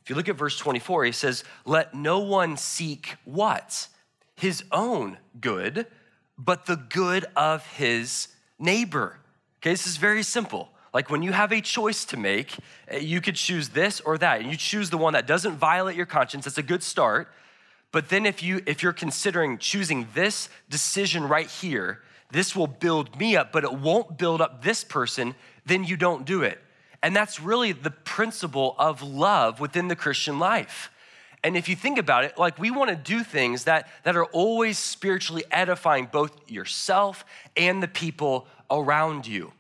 If 0.04 0.10
you 0.10 0.16
look 0.16 0.28
at 0.28 0.36
verse 0.36 0.58
24, 0.58 1.06
he 1.06 1.12
says, 1.12 1.44
Let 1.66 1.94
no 1.94 2.20
one 2.20 2.58
seek 2.58 3.16
what? 3.24 3.88
His 4.36 4.64
own 4.72 5.18
good 5.40 5.88
but 6.38 6.66
the 6.66 6.76
good 6.76 7.26
of 7.36 7.66
his 7.74 8.28
neighbor. 8.60 9.20
Okay, 9.58 9.72
this 9.72 9.88
is 9.88 9.98
very 9.98 10.24
simple. 10.24 10.70
Like 10.94 11.10
when 11.10 11.24
you 11.24 11.32
have 11.32 11.52
a 11.52 11.62
choice 11.62 12.06
to 12.06 12.18
make, 12.18 12.56
eh, 12.88 13.00
you 13.00 13.20
could 13.20 13.36
choose 13.36 13.70
this 13.70 14.00
or 14.02 14.18
that. 14.20 14.42
And 14.42 14.52
you 14.52 14.58
choose 14.58 14.90
the 14.90 14.98
one 14.98 15.14
that 15.14 15.26
doesn't 15.26 15.56
violate 15.56 15.96
your 15.96 16.06
conscience. 16.06 16.46
That's 16.46 16.58
a 16.58 16.64
good 16.64 16.84
start. 16.84 17.30
But 17.92 18.10
then 18.10 18.26
if 18.26 18.42
you 18.42 18.62
if 18.66 18.82
you're 18.82 18.94
considering 18.94 19.58
choosing 19.58 20.08
this 20.14 20.50
decision 20.70 21.28
right 21.28 21.50
here, 21.50 22.02
this 22.32 22.56
will 22.56 22.68
build 22.68 23.20
me 23.20 23.36
up, 23.36 23.52
but 23.52 23.64
it 23.64 23.74
won't 23.74 24.18
build 24.18 24.42
up 24.42 24.64
this 24.64 24.84
person, 24.84 25.36
then 25.66 25.84
you 25.84 25.96
don't 25.96 26.26
do 26.26 26.42
it. 26.42 26.60
And 27.04 27.16
that's 27.16 27.40
really 27.40 27.72
the 27.74 27.92
principle 27.92 28.76
of 28.80 29.04
love 29.04 29.60
within 29.60 29.88
the 29.90 29.96
Christian 29.96 30.40
life. 30.40 30.90
And 31.44 31.58
if 31.58 31.68
you 31.68 31.76
think 31.76 32.00
about 32.00 32.24
it, 32.24 32.38
like 32.38 32.58
we 32.58 32.72
want 32.72 32.90
to 32.90 32.96
do 32.96 33.24
things 33.24 33.66
that, 33.66 33.90
that 34.04 34.16
are 34.16 34.26
always 34.26 34.80
spiritually 34.80 35.44
edifying 35.52 36.08
both 36.12 36.50
yourself 36.50 37.26
and 37.58 37.84
the 37.84 37.88
people 37.88 38.48
around 38.72 39.28
you. 39.28 39.52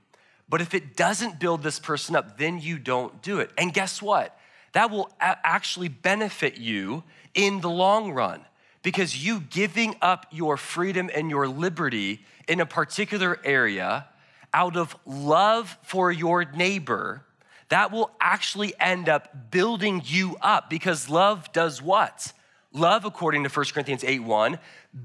But 0.50 0.62
if 0.62 0.74
it 0.74 0.96
doesn't 0.96 1.40
build 1.40 1.64
this 1.64 1.80
person 1.80 2.16
up, 2.16 2.38
then 2.38 2.60
you 2.60 2.78
don't 2.78 3.22
do 3.22 3.40
it. 3.40 3.52
And 3.58 3.74
guess 3.74 4.02
what? 4.02 4.38
That 4.74 4.92
will 4.92 5.10
a- 5.20 5.38
actually 5.44 5.88
benefit 5.88 6.58
you 6.58 7.04
in 7.34 7.62
the 7.62 7.70
long 7.70 8.12
run 8.12 8.42
because 8.82 9.26
you 9.26 9.40
giving 9.40 9.96
up 10.02 10.26
your 10.32 10.58
freedom 10.58 11.10
and 11.14 11.30
your 11.30 11.48
liberty 11.48 12.26
in 12.48 12.60
a 12.60 12.66
particular 12.66 13.40
area 13.44 14.08
out 14.54 14.76
of 14.76 14.96
love 15.06 15.78
for 15.84 16.12
your 16.12 16.46
neighbor 16.46 17.24
that 17.70 17.92
will 17.92 18.12
actually 18.22 18.74
end 18.80 19.10
up 19.10 19.50
building 19.50 20.02
you 20.06 20.38
up 20.42 20.70
because 20.70 21.10
love 21.10 21.52
does 21.54 21.82
what? 21.82 22.34
Love, 22.72 23.06
according 23.06 23.44
to 23.44 23.50
1 23.50 23.66
Corinthians 23.74 24.04
8 24.04 24.20
1, 24.22 24.60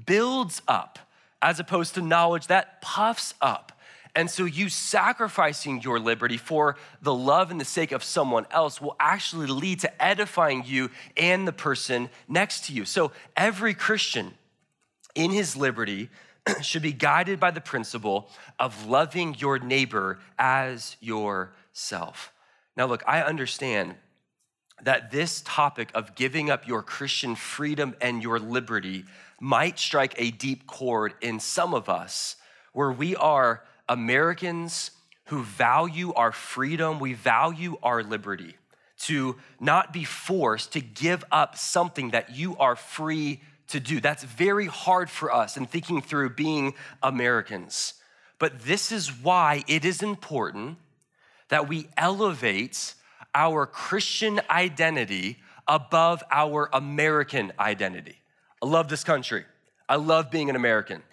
builds 0.05 0.61
up 0.67 0.99
as 1.41 1.59
opposed 1.59 1.95
to 1.95 2.01
knowledge 2.01 2.47
that 2.47 2.81
puffs 2.81 3.33
up. 3.41 3.71
And 4.15 4.29
so, 4.29 4.45
you 4.45 4.69
sacrificing 4.69 5.81
your 5.81 5.99
liberty 5.99 6.37
for 6.37 6.77
the 7.01 7.13
love 7.13 7.51
and 7.51 7.61
the 7.61 7.65
sake 7.65 7.91
of 7.91 8.03
someone 8.03 8.47
else 8.49 8.81
will 8.81 8.95
actually 8.99 9.47
lead 9.47 9.81
to 9.81 10.03
edifying 10.03 10.63
you 10.65 10.89
and 11.15 11.47
the 11.47 11.53
person 11.53 12.09
next 12.27 12.65
to 12.65 12.73
you. 12.73 12.85
So, 12.85 13.11
every 13.37 13.73
Christian 13.73 14.33
in 15.13 15.31
his 15.31 15.55
liberty 15.55 16.09
should 16.61 16.81
be 16.81 16.93
guided 16.93 17.39
by 17.39 17.51
the 17.51 17.61
principle 17.61 18.29
of 18.57 18.87
loving 18.87 19.35
your 19.37 19.59
neighbor 19.59 20.19
as 20.37 20.97
yourself. 20.99 22.33
Now, 22.75 22.87
look, 22.87 23.03
I 23.05 23.21
understand 23.21 23.95
that 24.81 25.11
this 25.11 25.41
topic 25.45 25.91
of 25.93 26.15
giving 26.15 26.49
up 26.49 26.67
your 26.67 26.81
Christian 26.81 27.35
freedom 27.35 27.95
and 28.01 28.23
your 28.23 28.39
liberty 28.39 29.05
might 29.39 29.77
strike 29.77 30.15
a 30.17 30.31
deep 30.31 30.65
chord 30.67 31.13
in 31.21 31.39
some 31.39 31.73
of 31.73 31.89
us 31.89 32.37
where 32.73 32.91
we 32.91 33.15
are 33.15 33.63
Americans 33.89 34.91
who 35.25 35.43
value 35.43 36.13
our 36.13 36.31
freedom, 36.31 36.99
we 36.99 37.13
value 37.13 37.77
our 37.83 38.03
liberty 38.03 38.55
to 38.99 39.35
not 39.59 39.93
be 39.93 40.03
forced 40.03 40.73
to 40.73 40.81
give 40.81 41.23
up 41.31 41.57
something 41.57 42.11
that 42.11 42.35
you 42.35 42.55
are 42.57 42.75
free 42.75 43.41
to 43.67 43.79
do. 43.79 43.99
That's 43.99 44.23
very 44.23 44.65
hard 44.65 45.09
for 45.09 45.33
us 45.33 45.57
in 45.57 45.65
thinking 45.65 46.01
through 46.01 46.31
being 46.31 46.73
Americans. 47.01 47.93
But 48.39 48.61
this 48.61 48.91
is 48.91 49.11
why 49.11 49.63
it 49.67 49.85
is 49.85 50.01
important 50.01 50.77
that 51.49 51.67
we 51.67 51.87
elevate 51.97 52.95
our 53.35 53.65
Christian 53.65 54.41
identity 54.49 55.37
above 55.67 56.23
our 56.31 56.69
American 56.73 57.51
identity. 57.59 58.19
I 58.61 58.65
love 58.65 58.89
this 58.89 59.03
country. 59.03 59.45
I 59.87 59.95
love 59.95 60.31
being 60.31 60.49
an 60.49 60.55
American. 60.55 61.03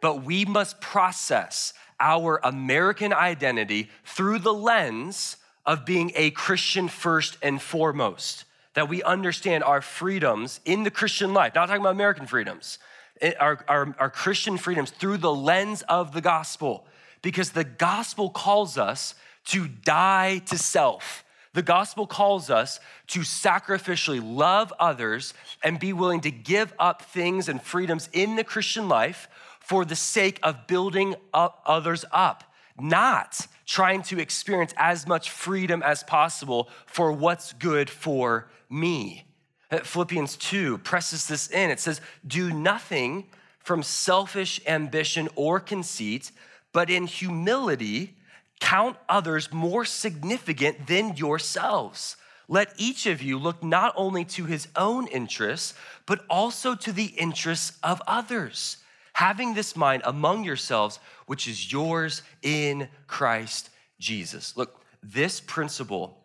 But 0.00 0.22
we 0.22 0.44
must 0.44 0.80
process 0.80 1.74
our 2.00 2.40
American 2.42 3.12
identity 3.12 3.90
through 4.04 4.40
the 4.40 4.54
lens 4.54 5.36
of 5.64 5.84
being 5.84 6.12
a 6.14 6.30
Christian 6.30 6.88
first 6.88 7.38
and 7.42 7.60
foremost. 7.60 8.44
That 8.74 8.88
we 8.88 9.02
understand 9.02 9.64
our 9.64 9.80
freedoms 9.80 10.60
in 10.64 10.84
the 10.84 10.90
Christian 10.90 11.32
life, 11.32 11.54
not 11.54 11.66
talking 11.66 11.80
about 11.80 11.92
American 11.92 12.26
freedoms, 12.26 12.78
eh, 13.20 13.32
our, 13.40 13.64
our, 13.68 13.96
our 13.98 14.10
Christian 14.10 14.58
freedoms 14.58 14.90
through 14.90 15.16
the 15.16 15.32
lens 15.32 15.82
of 15.88 16.12
the 16.12 16.20
gospel 16.20 16.86
because 17.22 17.50
the 17.50 17.64
gospel 17.64 18.30
calls 18.30 18.78
us 18.78 19.14
to 19.46 19.66
die 19.66 20.38
to 20.46 20.58
self. 20.58 21.24
The 21.54 21.62
gospel 21.62 22.06
calls 22.06 22.50
us 22.50 22.80
to 23.08 23.20
sacrificially 23.20 24.20
love 24.22 24.74
others 24.78 25.32
and 25.64 25.80
be 25.80 25.94
willing 25.94 26.20
to 26.20 26.30
give 26.30 26.74
up 26.78 27.00
things 27.00 27.48
and 27.48 27.62
freedoms 27.62 28.10
in 28.12 28.36
the 28.36 28.44
Christian 28.44 28.88
life 28.88 29.28
for 29.66 29.84
the 29.84 29.96
sake 29.96 30.38
of 30.44 30.68
building 30.68 31.16
up 31.34 31.60
others 31.66 32.04
up, 32.12 32.44
not 32.78 33.48
trying 33.66 34.00
to 34.00 34.20
experience 34.20 34.72
as 34.76 35.08
much 35.08 35.28
freedom 35.28 35.82
as 35.82 36.04
possible 36.04 36.68
for 36.86 37.10
what's 37.10 37.52
good 37.54 37.90
for 37.90 38.48
me. 38.70 39.26
Uh, 39.68 39.78
Philippians 39.78 40.36
2 40.36 40.78
presses 40.78 41.26
this 41.26 41.50
in. 41.50 41.70
It 41.70 41.80
says, 41.80 42.00
Do 42.24 42.52
nothing 42.52 43.26
from 43.58 43.82
selfish 43.82 44.60
ambition 44.68 45.28
or 45.34 45.58
conceit, 45.58 46.30
but 46.72 46.88
in 46.88 47.08
humility, 47.08 48.14
count 48.60 48.96
others 49.08 49.52
more 49.52 49.84
significant 49.84 50.86
than 50.86 51.16
yourselves. 51.16 52.16
Let 52.46 52.72
each 52.78 53.06
of 53.06 53.20
you 53.20 53.36
look 53.36 53.64
not 53.64 53.92
only 53.96 54.24
to 54.26 54.44
his 54.44 54.68
own 54.76 55.08
interests, 55.08 55.74
but 56.06 56.24
also 56.30 56.76
to 56.76 56.92
the 56.92 57.06
interests 57.06 57.76
of 57.82 58.00
others. 58.06 58.76
Having 59.16 59.54
this 59.54 59.74
mind 59.74 60.02
among 60.04 60.44
yourselves, 60.44 61.00
which 61.24 61.48
is 61.48 61.72
yours 61.72 62.20
in 62.42 62.86
Christ 63.06 63.70
Jesus. 63.98 64.58
Look, 64.58 64.84
this 65.02 65.40
principle 65.40 66.18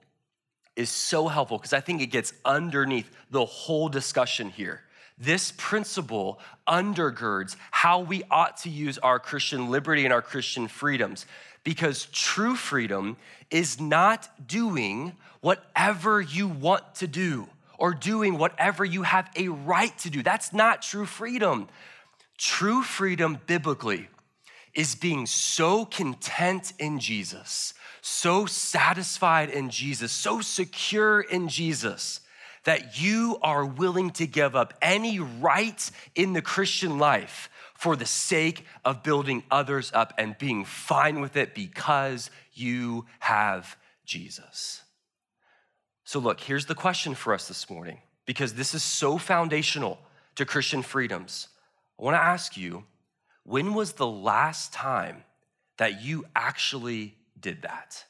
is 0.75 0.89
so 0.89 1.29
helpful 1.29 1.57
because 1.57 1.71
I 1.71 1.79
think 1.79 2.01
it 2.01 2.07
gets 2.07 2.33
underneath 2.43 3.09
the 3.29 3.45
whole 3.45 3.87
discussion 3.87 4.49
here. 4.49 4.81
This 5.17 5.53
principle 5.55 6.41
undergirds 6.67 7.55
how 7.71 8.01
we 8.01 8.23
ought 8.29 8.57
to 8.63 8.69
use 8.69 8.97
our 8.97 9.19
Christian 9.19 9.71
liberty 9.71 10.03
and 10.03 10.11
our 10.11 10.21
Christian 10.21 10.67
freedoms 10.67 11.25
because 11.63 12.07
true 12.11 12.57
freedom 12.57 13.15
is 13.49 13.79
not 13.79 14.27
doing 14.45 15.13
whatever 15.39 16.19
you 16.19 16.49
want 16.49 16.95
to 16.95 17.07
do 17.07 17.47
or 17.77 17.93
doing 17.93 18.37
whatever 18.37 18.83
you 18.83 19.03
have 19.03 19.29
a 19.37 19.47
right 19.47 19.97
to 19.99 20.09
do. 20.09 20.21
That's 20.21 20.51
not 20.51 20.81
true 20.81 21.05
freedom. 21.05 21.69
True 22.41 22.81
freedom 22.81 23.37
biblically 23.45 24.09
is 24.73 24.95
being 24.95 25.27
so 25.27 25.85
content 25.85 26.73
in 26.79 26.97
Jesus, 26.97 27.75
so 28.01 28.47
satisfied 28.47 29.51
in 29.51 29.69
Jesus, 29.69 30.11
so 30.11 30.41
secure 30.41 31.21
in 31.21 31.49
Jesus 31.49 32.19
that 32.63 32.99
you 32.99 33.37
are 33.43 33.63
willing 33.63 34.09
to 34.09 34.25
give 34.25 34.55
up 34.55 34.73
any 34.81 35.19
right 35.19 35.91
in 36.15 36.33
the 36.33 36.41
Christian 36.41 36.97
life 36.97 37.47
for 37.75 37.95
the 37.95 38.07
sake 38.07 38.65
of 38.83 39.03
building 39.03 39.43
others 39.51 39.91
up 39.93 40.11
and 40.17 40.35
being 40.39 40.65
fine 40.65 41.21
with 41.21 41.37
it 41.37 41.53
because 41.53 42.31
you 42.53 43.05
have 43.19 43.77
Jesus. 44.03 44.81
So, 46.05 46.17
look, 46.17 46.39
here's 46.39 46.65
the 46.65 46.73
question 46.73 47.13
for 47.13 47.35
us 47.35 47.47
this 47.47 47.69
morning 47.69 47.99
because 48.25 48.55
this 48.55 48.73
is 48.73 48.81
so 48.81 49.19
foundational 49.19 49.99
to 50.37 50.43
Christian 50.43 50.81
freedoms. 50.81 51.47
I 52.01 52.03
wanna 52.03 52.17
ask 52.17 52.57
you 52.57 52.85
when 53.43 53.75
was 53.75 53.93
the 53.93 54.07
last 54.07 54.73
time 54.73 55.23
that 55.77 56.01
you 56.01 56.25
actually 56.35 57.15
did 57.39 57.61
that? 57.61 58.05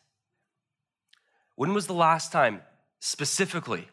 When 1.56 1.74
was 1.74 1.88
the 1.88 1.94
last 1.94 2.32
time 2.32 2.62
specifically 3.00 3.90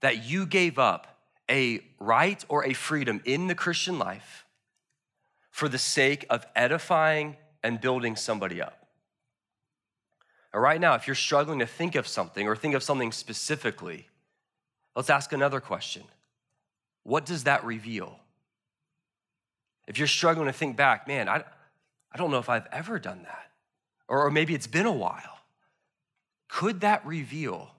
that 0.00 0.24
you 0.24 0.46
gave 0.46 0.78
up 0.78 1.20
a 1.48 1.80
right 2.00 2.44
or 2.48 2.64
a 2.64 2.72
freedom 2.72 3.20
in 3.24 3.46
the 3.46 3.54
Christian 3.54 4.00
life 4.00 4.44
for 5.50 5.68
the 5.68 5.78
sake 5.78 6.26
of 6.28 6.44
edifying 6.56 7.36
and 7.62 7.80
building 7.80 8.16
somebody 8.16 8.60
up? 8.60 8.88
Right 10.52 10.80
now, 10.80 10.94
if 10.94 11.06
you're 11.06 11.14
struggling 11.14 11.58
to 11.58 11.66
think 11.66 11.94
of 11.94 12.08
something 12.08 12.48
or 12.48 12.56
think 12.56 12.74
of 12.74 12.82
something 12.82 13.12
specifically, 13.12 14.08
let's 14.96 15.10
ask 15.10 15.32
another 15.32 15.60
question 15.60 16.02
What 17.04 17.26
does 17.26 17.44
that 17.44 17.64
reveal? 17.64 18.18
If 19.86 19.98
you're 19.98 20.08
struggling 20.08 20.46
to 20.46 20.52
think 20.52 20.76
back, 20.76 21.06
man, 21.06 21.28
I, 21.28 21.44
I 22.12 22.18
don't 22.18 22.30
know 22.30 22.38
if 22.38 22.48
I've 22.48 22.66
ever 22.72 22.98
done 22.98 23.22
that. 23.24 23.50
Or, 24.08 24.26
or 24.26 24.30
maybe 24.30 24.54
it's 24.54 24.66
been 24.66 24.86
a 24.86 24.92
while. 24.92 25.38
Could 26.48 26.80
that 26.80 27.04
reveal 27.06 27.70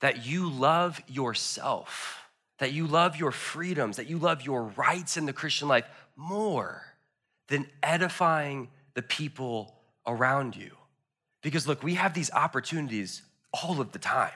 that 0.00 0.26
you 0.26 0.50
love 0.50 1.00
yourself, 1.08 2.18
that 2.58 2.72
you 2.72 2.86
love 2.86 3.16
your 3.16 3.32
freedoms, 3.32 3.96
that 3.96 4.08
you 4.08 4.18
love 4.18 4.42
your 4.42 4.64
rights 4.64 5.16
in 5.16 5.26
the 5.26 5.32
Christian 5.32 5.68
life 5.68 5.86
more 6.16 6.82
than 7.48 7.66
edifying 7.82 8.68
the 8.94 9.02
people 9.02 9.74
around 10.06 10.56
you? 10.56 10.70
Because 11.42 11.66
look, 11.68 11.82
we 11.82 11.94
have 11.94 12.14
these 12.14 12.30
opportunities 12.32 13.22
all 13.52 13.80
of 13.80 13.92
the 13.92 13.98
time. 13.98 14.30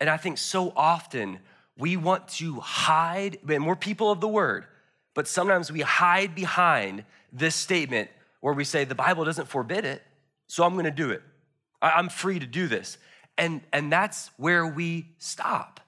And 0.00 0.08
I 0.10 0.16
think 0.16 0.38
so 0.38 0.72
often 0.74 1.38
we 1.76 1.96
want 1.96 2.28
to 2.28 2.60
hide, 2.60 3.38
and 3.48 3.66
we're 3.66 3.76
people 3.76 4.10
of 4.10 4.20
the 4.20 4.28
word, 4.28 4.66
but 5.14 5.28
sometimes 5.28 5.70
we 5.70 5.80
hide 5.80 6.34
behind 6.34 7.04
this 7.32 7.54
statement 7.54 8.10
where 8.40 8.54
we 8.54 8.64
say, 8.64 8.84
the 8.84 8.94
Bible 8.94 9.24
doesn't 9.24 9.48
forbid 9.48 9.84
it, 9.84 10.02
so 10.46 10.64
I'm 10.64 10.74
gonna 10.76 10.90
do 10.90 11.10
it. 11.10 11.22
I'm 11.80 12.08
free 12.08 12.38
to 12.38 12.46
do 12.46 12.68
this. 12.68 12.98
And, 13.36 13.62
and 13.72 13.92
that's 13.92 14.30
where 14.36 14.66
we 14.66 15.08
stop. 15.18 15.80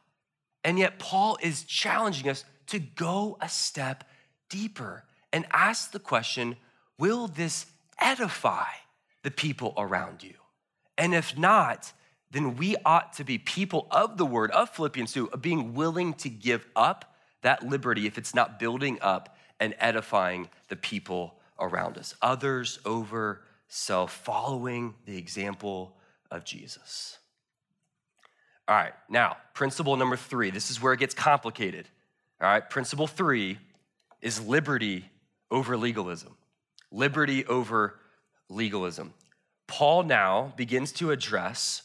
And 0.64 0.78
yet, 0.78 0.98
Paul 0.98 1.36
is 1.42 1.62
challenging 1.62 2.28
us 2.28 2.44
to 2.68 2.78
go 2.78 3.36
a 3.40 3.48
step 3.48 4.04
deeper 4.48 5.04
and 5.32 5.46
ask 5.52 5.92
the 5.92 5.98
question 5.98 6.56
will 6.98 7.26
this 7.26 7.66
edify 8.00 8.66
the 9.22 9.30
people 9.30 9.74
around 9.76 10.22
you? 10.22 10.34
And 10.96 11.14
if 11.14 11.36
not, 11.36 11.92
then 12.30 12.56
we 12.56 12.76
ought 12.84 13.12
to 13.14 13.24
be 13.24 13.38
people 13.38 13.86
of 13.90 14.16
the 14.16 14.24
word 14.26 14.50
of 14.52 14.70
Philippians 14.70 15.12
2, 15.12 15.30
of 15.30 15.42
being 15.42 15.74
willing 15.74 16.14
to 16.14 16.28
give 16.28 16.66
up 16.74 17.13
that 17.44 17.62
liberty 17.62 18.06
if 18.06 18.18
it's 18.18 18.34
not 18.34 18.58
building 18.58 18.98
up 19.00 19.36
and 19.60 19.74
edifying 19.78 20.48
the 20.68 20.76
people 20.76 21.36
around 21.60 21.98
us. 21.98 22.14
Others 22.20 22.80
over 22.84 23.42
self, 23.68 24.12
following 24.12 24.94
the 25.04 25.16
example 25.16 25.94
of 26.30 26.44
Jesus. 26.44 27.18
All 28.66 28.74
right, 28.74 28.94
now, 29.10 29.36
principle 29.52 29.96
number 29.96 30.16
three. 30.16 30.50
This 30.50 30.70
is 30.70 30.80
where 30.80 30.94
it 30.94 30.98
gets 30.98 31.14
complicated. 31.14 31.86
All 32.40 32.48
right, 32.48 32.68
principle 32.68 33.06
three 33.06 33.58
is 34.22 34.40
liberty 34.40 35.04
over 35.50 35.76
legalism. 35.76 36.34
Liberty 36.90 37.44
over 37.44 37.98
legalism. 38.48 39.12
Paul 39.66 40.04
now 40.04 40.54
begins 40.56 40.92
to 40.92 41.10
address 41.10 41.82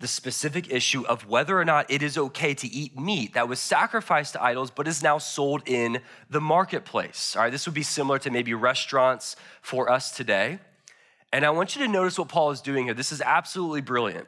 the 0.00 0.08
specific 0.08 0.72
issue 0.72 1.06
of 1.06 1.28
whether 1.28 1.58
or 1.58 1.64
not 1.64 1.90
it 1.90 2.02
is 2.02 2.16
okay 2.16 2.54
to 2.54 2.66
eat 2.66 2.98
meat 2.98 3.34
that 3.34 3.48
was 3.48 3.60
sacrificed 3.60 4.32
to 4.32 4.42
idols 4.42 4.70
but 4.70 4.88
is 4.88 5.02
now 5.02 5.18
sold 5.18 5.62
in 5.66 6.00
the 6.30 6.40
marketplace. 6.40 7.36
All 7.36 7.42
right, 7.42 7.52
this 7.52 7.66
would 7.66 7.74
be 7.74 7.82
similar 7.82 8.18
to 8.20 8.30
maybe 8.30 8.54
restaurants 8.54 9.36
for 9.60 9.90
us 9.90 10.10
today. 10.10 10.58
And 11.32 11.44
I 11.44 11.50
want 11.50 11.76
you 11.76 11.84
to 11.86 11.92
notice 11.92 12.18
what 12.18 12.28
Paul 12.28 12.50
is 12.50 12.60
doing 12.60 12.86
here. 12.86 12.94
This 12.94 13.12
is 13.12 13.20
absolutely 13.20 13.82
brilliant 13.82 14.26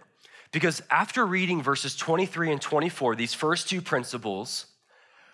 because 0.52 0.82
after 0.90 1.24
reading 1.24 1.62
verses 1.62 1.96
23 1.96 2.52
and 2.52 2.60
24, 2.60 3.16
these 3.16 3.34
first 3.34 3.68
two 3.68 3.80
principles, 3.80 4.66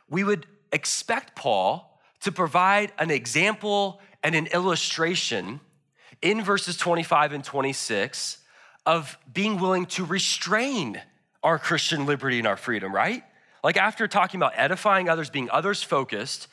we 0.08 0.22
would 0.22 0.46
expect 0.72 1.34
Paul 1.34 2.00
to 2.20 2.32
provide 2.32 2.92
an 2.98 3.10
example 3.10 4.00
and 4.22 4.34
an 4.34 4.46
illustration 4.46 5.60
in 6.22 6.42
verses 6.42 6.76
25 6.76 7.32
and 7.32 7.44
26 7.44 8.37
of 8.88 9.18
being 9.30 9.58
willing 9.60 9.84
to 9.84 10.02
restrain 10.02 10.98
our 11.42 11.58
Christian 11.58 12.06
liberty 12.06 12.38
and 12.38 12.46
our 12.46 12.56
freedom, 12.56 12.92
right? 12.92 13.22
Like 13.62 13.76
after 13.76 14.08
talking 14.08 14.38
about 14.38 14.54
edifying 14.56 15.10
others, 15.10 15.28
being 15.28 15.50
others 15.50 15.82
focused, 15.82 16.48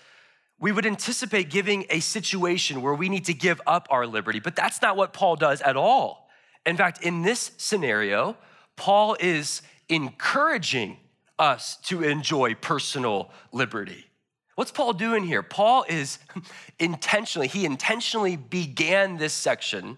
we 0.60 0.74
would 0.74 0.86
anticipate 0.86 1.50
giving 1.50 1.86
a 1.90 2.02
situation 2.02 2.82
where 2.82 2.94
we 2.94 3.08
need 3.08 3.24
to 3.26 3.34
give 3.34 3.62
up 3.66 3.88
our 3.90 4.06
liberty, 4.06 4.42
but 4.42 4.54
that's 4.54 4.82
not 4.82 4.98
what 4.98 5.14
Paul 5.14 5.38
does 5.38 5.62
at 5.62 5.78
all. 5.78 6.28
In 6.66 6.76
fact, 6.76 7.02
in 7.04 7.22
this 7.22 7.52
scenario, 7.56 8.36
Paul 8.76 9.16
is 9.22 9.62
encouraging 9.88 10.98
us 11.40 11.78
to 11.84 12.04
enjoy 12.04 12.56
personal 12.56 13.32
liberty. 13.54 14.08
What's 14.56 14.72
Paul 14.72 14.92
doing 14.92 15.24
here? 15.24 15.42
Paul 15.42 15.86
is 15.88 16.20
intentionally, 16.80 17.48
he 17.48 17.64
intentionally 17.64 18.36
began 18.36 19.16
this 19.16 19.32
section 19.32 19.98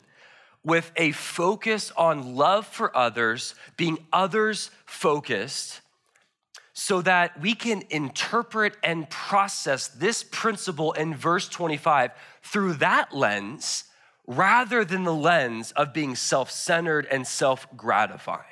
with 0.67 0.91
a 0.97 1.13
focus 1.13 1.93
on 1.95 2.35
love 2.35 2.67
for 2.67 2.95
others, 2.95 3.55
being 3.77 3.97
others 4.11 4.69
focused, 4.85 5.79
so 6.73 7.01
that 7.01 7.39
we 7.39 7.55
can 7.55 7.83
interpret 7.89 8.75
and 8.83 9.09
process 9.09 9.87
this 9.87 10.23
principle 10.23 10.91
in 10.91 11.15
verse 11.15 11.47
25 11.47 12.11
through 12.43 12.73
that 12.73 13.15
lens 13.15 13.85
rather 14.27 14.83
than 14.83 15.05
the 15.05 15.13
lens 15.13 15.71
of 15.71 15.93
being 15.93 16.15
self 16.15 16.51
centered 16.51 17.07
and 17.09 17.25
self 17.25 17.65
gratifying. 17.77 18.43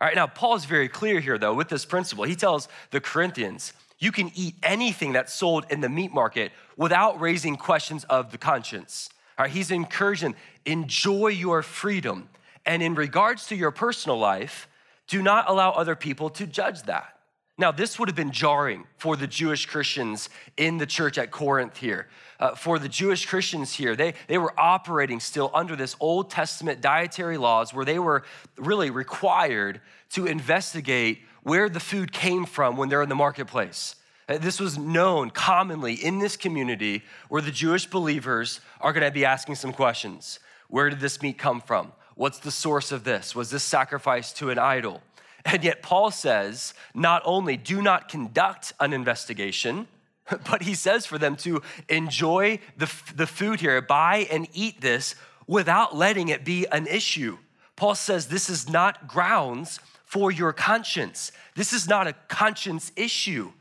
All 0.00 0.06
right, 0.06 0.14
now 0.14 0.28
Paul 0.28 0.54
is 0.54 0.64
very 0.64 0.88
clear 0.88 1.18
here, 1.18 1.38
though, 1.38 1.54
with 1.54 1.68
this 1.68 1.84
principle. 1.84 2.22
He 2.22 2.36
tells 2.36 2.68
the 2.92 3.00
Corinthians, 3.00 3.72
you 3.98 4.12
can 4.12 4.30
eat 4.36 4.54
anything 4.62 5.12
that's 5.12 5.32
sold 5.32 5.66
in 5.70 5.80
the 5.80 5.88
meat 5.88 6.12
market 6.12 6.52
without 6.76 7.20
raising 7.20 7.56
questions 7.56 8.04
of 8.04 8.30
the 8.30 8.38
conscience. 8.38 9.10
Right, 9.38 9.50
he's 9.50 9.70
encouraging 9.70 10.34
enjoy 10.64 11.28
your 11.28 11.62
freedom. 11.62 12.28
And 12.64 12.82
in 12.82 12.94
regards 12.94 13.46
to 13.48 13.56
your 13.56 13.70
personal 13.70 14.18
life, 14.18 14.68
do 15.06 15.22
not 15.22 15.48
allow 15.48 15.70
other 15.70 15.94
people 15.94 16.30
to 16.30 16.46
judge 16.46 16.82
that. 16.84 17.16
Now, 17.58 17.72
this 17.72 17.98
would 17.98 18.08
have 18.08 18.16
been 18.16 18.32
jarring 18.32 18.84
for 18.98 19.16
the 19.16 19.26
Jewish 19.26 19.64
Christians 19.64 20.28
in 20.56 20.76
the 20.76 20.84
church 20.84 21.16
at 21.16 21.30
Corinth 21.30 21.78
here. 21.78 22.08
Uh, 22.38 22.54
for 22.54 22.78
the 22.78 22.88
Jewish 22.88 23.24
Christians 23.24 23.72
here, 23.72 23.96
they, 23.96 24.12
they 24.26 24.36
were 24.36 24.52
operating 24.60 25.20
still 25.20 25.50
under 25.54 25.74
this 25.74 25.96
Old 25.98 26.28
Testament 26.28 26.82
dietary 26.82 27.38
laws 27.38 27.72
where 27.72 27.86
they 27.86 27.98
were 27.98 28.24
really 28.58 28.90
required 28.90 29.80
to 30.10 30.26
investigate 30.26 31.20
where 31.44 31.70
the 31.70 31.80
food 31.80 32.12
came 32.12 32.44
from 32.44 32.76
when 32.76 32.90
they're 32.90 33.02
in 33.02 33.08
the 33.08 33.14
marketplace. 33.14 33.96
Uh, 34.28 34.38
this 34.38 34.58
was 34.58 34.76
known 34.76 35.30
commonly 35.30 35.94
in 35.94 36.18
this 36.18 36.36
community 36.36 37.02
where 37.28 37.42
the 37.42 37.50
Jewish 37.50 37.86
believers 37.86 38.60
are 38.80 38.92
going 38.92 39.06
to 39.06 39.12
be 39.12 39.24
asking 39.24 39.54
some 39.54 39.72
questions. 39.72 40.40
Where 40.68 40.90
did 40.90 41.00
this 41.00 41.22
meat 41.22 41.38
come 41.38 41.60
from? 41.60 41.92
What's 42.16 42.38
the 42.38 42.50
source 42.50 42.92
of 42.92 43.04
this? 43.04 43.34
Was 43.34 43.50
this 43.50 43.62
sacrificed 43.62 44.36
to 44.38 44.50
an 44.50 44.58
idol? 44.58 45.02
And 45.44 45.62
yet, 45.62 45.80
Paul 45.80 46.10
says 46.10 46.74
not 46.92 47.22
only 47.24 47.56
do 47.56 47.80
not 47.80 48.08
conduct 48.08 48.72
an 48.80 48.92
investigation, 48.92 49.86
but 50.50 50.62
he 50.62 50.74
says 50.74 51.06
for 51.06 51.18
them 51.18 51.36
to 51.36 51.62
enjoy 51.88 52.58
the, 52.76 52.92
the 53.14 53.28
food 53.28 53.60
here, 53.60 53.80
buy 53.80 54.26
and 54.30 54.48
eat 54.52 54.80
this 54.80 55.14
without 55.46 55.94
letting 55.94 56.28
it 56.28 56.44
be 56.44 56.66
an 56.66 56.88
issue. 56.88 57.38
Paul 57.76 57.94
says 57.94 58.26
this 58.26 58.48
is 58.48 58.68
not 58.68 59.06
grounds 59.06 59.78
for 60.04 60.32
your 60.32 60.52
conscience. 60.52 61.30
This 61.54 61.72
is 61.72 61.86
not 61.86 62.08
a 62.08 62.14
conscience 62.28 62.90
issue. 62.96 63.52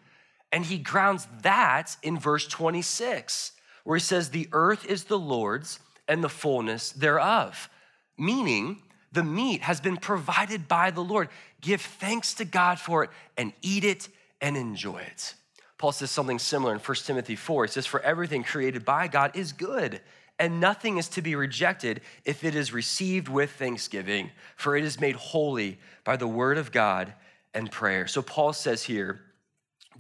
And 0.56 0.65
he 0.65 0.78
grounds 0.78 1.28
that 1.41 1.98
in 2.02 2.18
verse 2.18 2.48
26, 2.48 3.52
where 3.84 3.98
he 3.98 4.02
says, 4.02 4.30
The 4.30 4.48
earth 4.54 4.86
is 4.86 5.04
the 5.04 5.20
Lord's 5.20 5.82
and 6.08 6.24
the 6.24 6.30
fullness 6.30 6.94
thereof. 6.94 7.70
Meaning, 8.18 8.82
the 9.12 9.26
meat 9.26 9.63
has 9.63 9.82
been 9.82 9.98
provided 9.98 10.70
by 10.70 10.91
the 10.91 11.04
Lord. 11.04 11.28
Give 11.60 11.82
thanks 11.82 12.36
to 12.36 12.46
God 12.46 12.80
for 12.80 13.04
it 13.04 13.10
and 13.36 13.52
eat 13.62 13.84
it 13.84 14.08
and 14.39 14.56
enjoy 14.56 15.00
it. 15.00 15.34
Paul 15.78 15.91
says 15.91 16.10
something 16.10 16.39
similar 16.39 16.72
in 16.72 16.80
1 16.80 16.98
Timothy 17.04 17.36
4. 17.36 17.65
He 17.65 17.72
says, 17.74 17.86
For 17.86 18.00
everything 18.00 18.44
created 18.44 18.86
by 18.86 19.10
God 19.10 19.36
is 19.36 19.52
good, 19.52 20.00
and 20.39 20.62
nothing 20.62 20.98
is 20.98 21.10
to 21.10 21.22
be 21.22 21.36
rejected 21.36 22.00
if 22.24 22.46
it 22.46 22.56
is 22.56 22.72
received 22.72 23.28
with 23.28 23.52
thanksgiving, 23.52 24.32
for 24.56 24.78
it 24.78 24.86
is 24.86 25.02
made 25.02 25.18
holy 25.18 25.80
by 26.06 26.15
the 26.15 26.30
word 26.30 26.58
of 26.58 26.72
God 26.72 27.13
and 27.54 27.70
prayer. 27.70 28.08
So 28.08 28.22
Paul 28.22 28.54
says 28.54 28.84
here, 28.84 29.20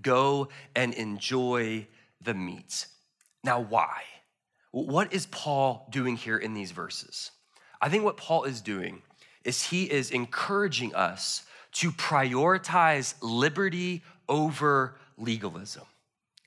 Go 0.01 0.49
and 0.75 0.93
enjoy 0.93 1.87
the 2.21 2.33
meat. 2.33 2.87
Now, 3.43 3.59
why? 3.61 4.01
What 4.71 5.13
is 5.13 5.25
Paul 5.27 5.87
doing 5.89 6.17
here 6.17 6.37
in 6.37 6.53
these 6.53 6.71
verses? 6.71 7.31
I 7.81 7.89
think 7.89 8.03
what 8.03 8.17
Paul 8.17 8.43
is 8.43 8.61
doing 8.61 9.01
is 9.43 9.63
he 9.63 9.83
is 9.83 10.11
encouraging 10.11 10.93
us 10.95 11.43
to 11.73 11.91
prioritize 11.91 13.15
liberty 13.21 14.01
over 14.27 14.97
legalism. 15.17 15.83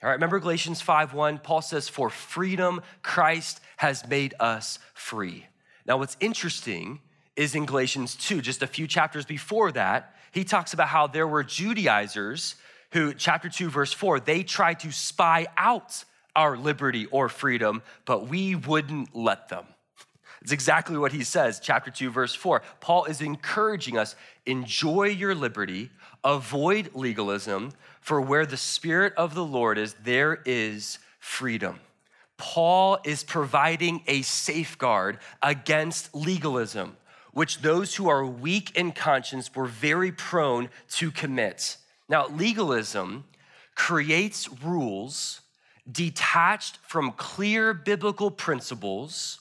All 0.03 0.09
right, 0.09 0.15
remember 0.15 0.39
Galatians 0.39 0.83
5:1, 0.83 1.43
Paul 1.43 1.63
says, 1.63 1.89
For 1.89 2.11
freedom, 2.11 2.83
Christ 3.03 3.61
has 3.79 4.07
made 4.07 4.35
us 4.39 4.79
free. 4.95 5.47
Now, 5.87 5.97
what's 5.97 6.17
interesting 6.21 7.01
is 7.35 7.55
in 7.55 7.67
Galatians 7.67 8.15
2, 8.17 8.41
just 8.41 8.63
a 8.63 8.67
few 8.67 8.87
chapters 8.87 9.25
before 9.25 9.73
that, 9.73 10.15
he 10.33 10.45
talks 10.45 10.73
about 10.73 10.89
how 10.89 11.07
there 11.07 11.27
were 11.27 11.43
Judaizers 11.43 12.57
who, 12.93 13.15
chapter 13.15 13.49
2, 13.49 13.71
verse 13.71 13.93
4, 13.93 14.21
they 14.21 14.43
tried 14.43 14.81
to 14.81 14.93
spy 14.93 15.47
out 15.57 16.05
our 16.35 16.57
liberty 16.57 17.07
or 17.07 17.29
freedom, 17.29 17.83
but 18.05 18.29
we 18.29 18.55
wouldn't 18.55 19.15
let 19.15 19.49
them. 19.49 19.67
It's 20.41 20.53
exactly 20.53 20.97
what 20.97 21.13
he 21.13 21.25
says, 21.25 21.61
chapter 21.61 21.91
2, 21.91 22.11
verse 22.11 22.35
4. 22.35 22.63
Paul 22.81 23.05
is 23.07 23.21
encouraging 23.21 23.99
us 23.99 24.15
enjoy 24.47 25.09
your 25.09 25.35
liberty, 25.35 25.91
avoid 26.25 26.91
legalism, 26.95 27.73
for 28.01 28.21
where 28.21 28.47
the 28.47 28.57
Spirit 28.57 29.13
of 29.17 29.35
the 29.35 29.45
Lord 29.45 29.79
is, 29.79 29.95
there 30.05 30.41
is 30.47 30.99
freedom. 31.19 31.81
Paul 32.37 32.99
is 33.05 33.25
providing 33.25 34.03
a 34.07 34.23
safeguard 34.23 35.19
against 35.43 36.15
legalism, 36.15 36.97
which 37.33 37.61
those 37.61 37.97
who 37.97 38.09
are 38.09 38.25
weak 38.25 38.77
in 38.77 38.93
conscience 38.93 39.55
were 39.55 39.67
very 39.67 40.13
prone 40.13 40.71
to 40.93 41.11
commit. 41.11 41.77
Now, 42.09 42.29
legalism 42.29 43.25
creates 43.75 44.49
rules 44.63 45.41
detached 45.91 46.79
from 46.79 47.13
clear 47.13 47.73
biblical 47.73 48.31
principles 48.31 49.41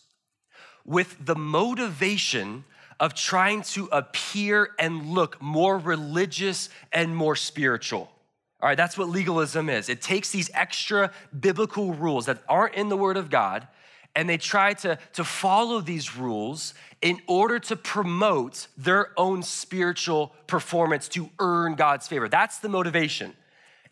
with 0.85 1.17
the 1.25 1.35
motivation 1.35 2.63
of 2.99 3.13
trying 3.13 3.61
to 3.61 3.87
appear 3.91 4.71
and 4.79 5.09
look 5.09 5.41
more 5.41 5.77
religious 5.77 6.69
and 6.91 7.15
more 7.15 7.35
spiritual. 7.35 8.09
All 8.59 8.69
right, 8.69 8.77
that's 8.77 8.97
what 8.97 9.09
legalism 9.09 9.69
is. 9.69 9.87
It 9.87 10.01
takes 10.01 10.31
these 10.31 10.49
extra 10.53 11.11
biblical 11.37 11.93
rules 11.93 12.25
that 12.25 12.41
aren't 12.49 12.73
in 12.73 12.89
the 12.89 12.97
Word 12.97 13.17
of 13.17 13.29
God 13.29 13.67
and 14.17 14.27
they 14.27 14.37
try 14.37 14.73
to, 14.73 14.97
to 15.13 15.23
follow 15.23 15.79
these 15.79 16.17
rules 16.17 16.73
in 17.03 17.21
order 17.27 17.59
to 17.59 17.75
promote 17.75 18.67
their 18.75 19.11
own 19.15 19.43
spiritual 19.43 20.33
performance 20.47 21.07
to 21.07 21.29
earn 21.37 21.75
God's 21.75 22.07
favor. 22.07 22.27
That's 22.27 22.57
the 22.57 22.67
motivation. 22.67 23.33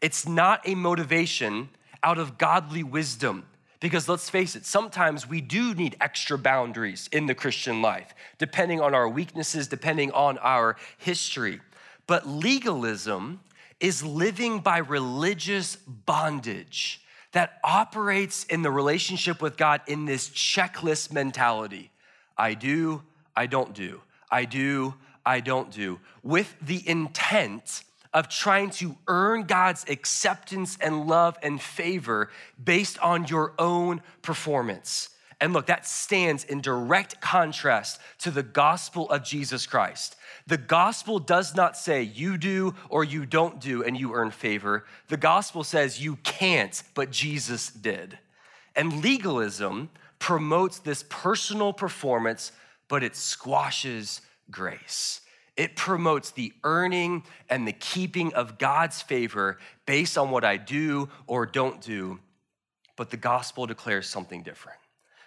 It's 0.02 0.28
not 0.28 0.68
a 0.68 0.74
motivation 0.74 1.70
out 2.02 2.18
of 2.18 2.40
godly 2.40 2.82
wisdom. 2.82 3.46
Because 3.80 4.10
let's 4.10 4.28
face 4.28 4.56
it, 4.56 4.66
sometimes 4.66 5.30
we 5.30 5.42
do 5.42 5.76
need 5.76 5.96
extra 6.02 6.40
boundaries 6.40 7.08
in 7.12 7.28
the 7.28 7.36
Christian 7.36 7.84
life, 7.84 8.16
depending 8.40 8.82
on 8.82 8.96
our 8.96 9.08
weaknesses, 9.08 9.68
depending 9.68 10.10
on 10.12 10.40
our 10.40 10.76
history. 10.98 11.62
But 12.08 12.28
legalism 12.28 13.42
is 13.80 14.04
living 14.04 14.62
by 14.62 14.80
religious 14.80 15.76
bondage 15.76 17.05
that 17.36 17.60
operates 17.66 18.46
in 18.46 18.62
the 18.62 18.72
relationship 18.72 19.42
with 19.42 19.58
God 19.58 19.82
in 19.88 20.06
this 20.06 20.30
checklist 20.30 21.12
mentality. 21.12 21.92
I 22.38 22.54
do, 22.54 23.04
I 23.36 23.46
don't 23.46 23.74
do, 23.74 24.00
I 24.32 24.46
do, 24.46 24.94
I 25.26 25.42
don't 25.42 25.70
do, 25.70 26.00
with 26.24 26.56
the 26.62 26.82
intent 26.88 27.84
of 28.14 28.30
trying 28.30 28.70
to 28.70 28.96
earn 29.10 29.44
God's 29.44 29.84
acceptance 29.90 30.78
and 30.80 31.08
love 31.08 31.38
and 31.44 31.62
favor 31.62 32.32
based 32.64 32.98
on 33.00 33.28
your 33.28 33.54
own 33.60 34.02
performance. 34.22 35.10
And 35.46 35.54
look, 35.54 35.68
that 35.68 35.86
stands 35.86 36.44
in 36.44 36.60
direct 36.60 37.22
contrast 37.22 38.02
to 38.22 38.32
the 38.32 38.42
gospel 38.42 39.08
of 39.12 39.24
Jesus 39.24 39.68
Christ. 39.68 40.16
The 40.48 40.58
gospel 40.58 41.20
does 41.20 41.54
not 41.54 41.78
say 41.78 42.02
you 42.02 42.40
do 42.40 42.74
or 42.90 43.04
you 43.04 43.28
don't 43.28 43.62
do 43.62 43.84
and 43.84 43.96
you 43.96 44.16
earn 44.16 44.32
favor. 44.32 44.86
The 45.08 45.18
gospel 45.18 45.64
says 45.64 46.04
you 46.04 46.16
can't, 46.24 46.82
but 46.96 47.12
Jesus 47.12 47.70
did. 47.70 48.18
And 48.76 49.04
legalism 49.04 49.92
promotes 50.18 50.80
this 50.80 51.06
personal 51.10 51.74
performance, 51.74 52.52
but 52.88 53.04
it 53.04 53.16
squashes 53.16 54.22
grace. 54.50 55.22
It 55.56 55.76
promotes 55.76 56.32
the 56.32 56.54
earning 56.64 57.24
and 57.52 57.68
the 57.68 57.74
keeping 57.74 58.34
of 58.34 58.58
God's 58.58 59.04
favor 59.04 59.60
based 59.86 60.18
on 60.18 60.32
what 60.32 60.44
I 60.44 60.58
do 60.58 61.08
or 61.28 61.46
don't 61.46 61.82
do. 61.82 62.18
But 62.96 63.12
the 63.12 63.18
gospel 63.18 63.68
declares 63.68 64.10
something 64.10 64.42
different. 64.42 64.80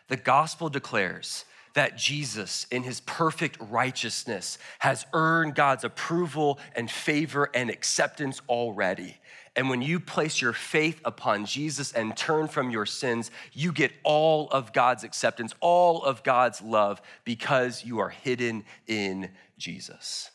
The 0.09 0.17
gospel 0.17 0.69
declares 0.69 1.45
that 1.75 1.97
Jesus, 1.97 2.67
in 2.71 2.83
his 2.83 3.01
perfect 3.01 3.57
righteousness, 3.61 4.59
has 4.81 5.07
earned 5.13 5.55
God's 5.55 5.85
approval 5.85 6.59
and 6.75 6.91
favor 6.91 7.51
and 7.55 7.71
acceptance 7.71 8.41
already. 8.49 9.19
And 9.55 9.69
when 9.69 9.83
you 9.83 10.01
place 10.01 10.41
your 10.41 10.53
faith 10.53 11.01
upon 11.05 11.45
Jesus 11.45 11.93
and 11.93 12.17
turn 12.17 12.49
from 12.49 12.71
your 12.71 12.87
sins, 12.87 13.31
you 13.53 13.73
get 13.73 13.93
all 14.03 14.49
of 14.49 14.73
God's 14.73 15.05
acceptance, 15.05 15.55
all 15.61 16.03
of 16.03 16.23
God's 16.23 16.63
love, 16.63 17.03
because 17.25 17.85
you 17.85 17.99
are 17.99 18.09
hidden 18.09 18.65
in 18.87 19.31
Jesus. 19.59 20.31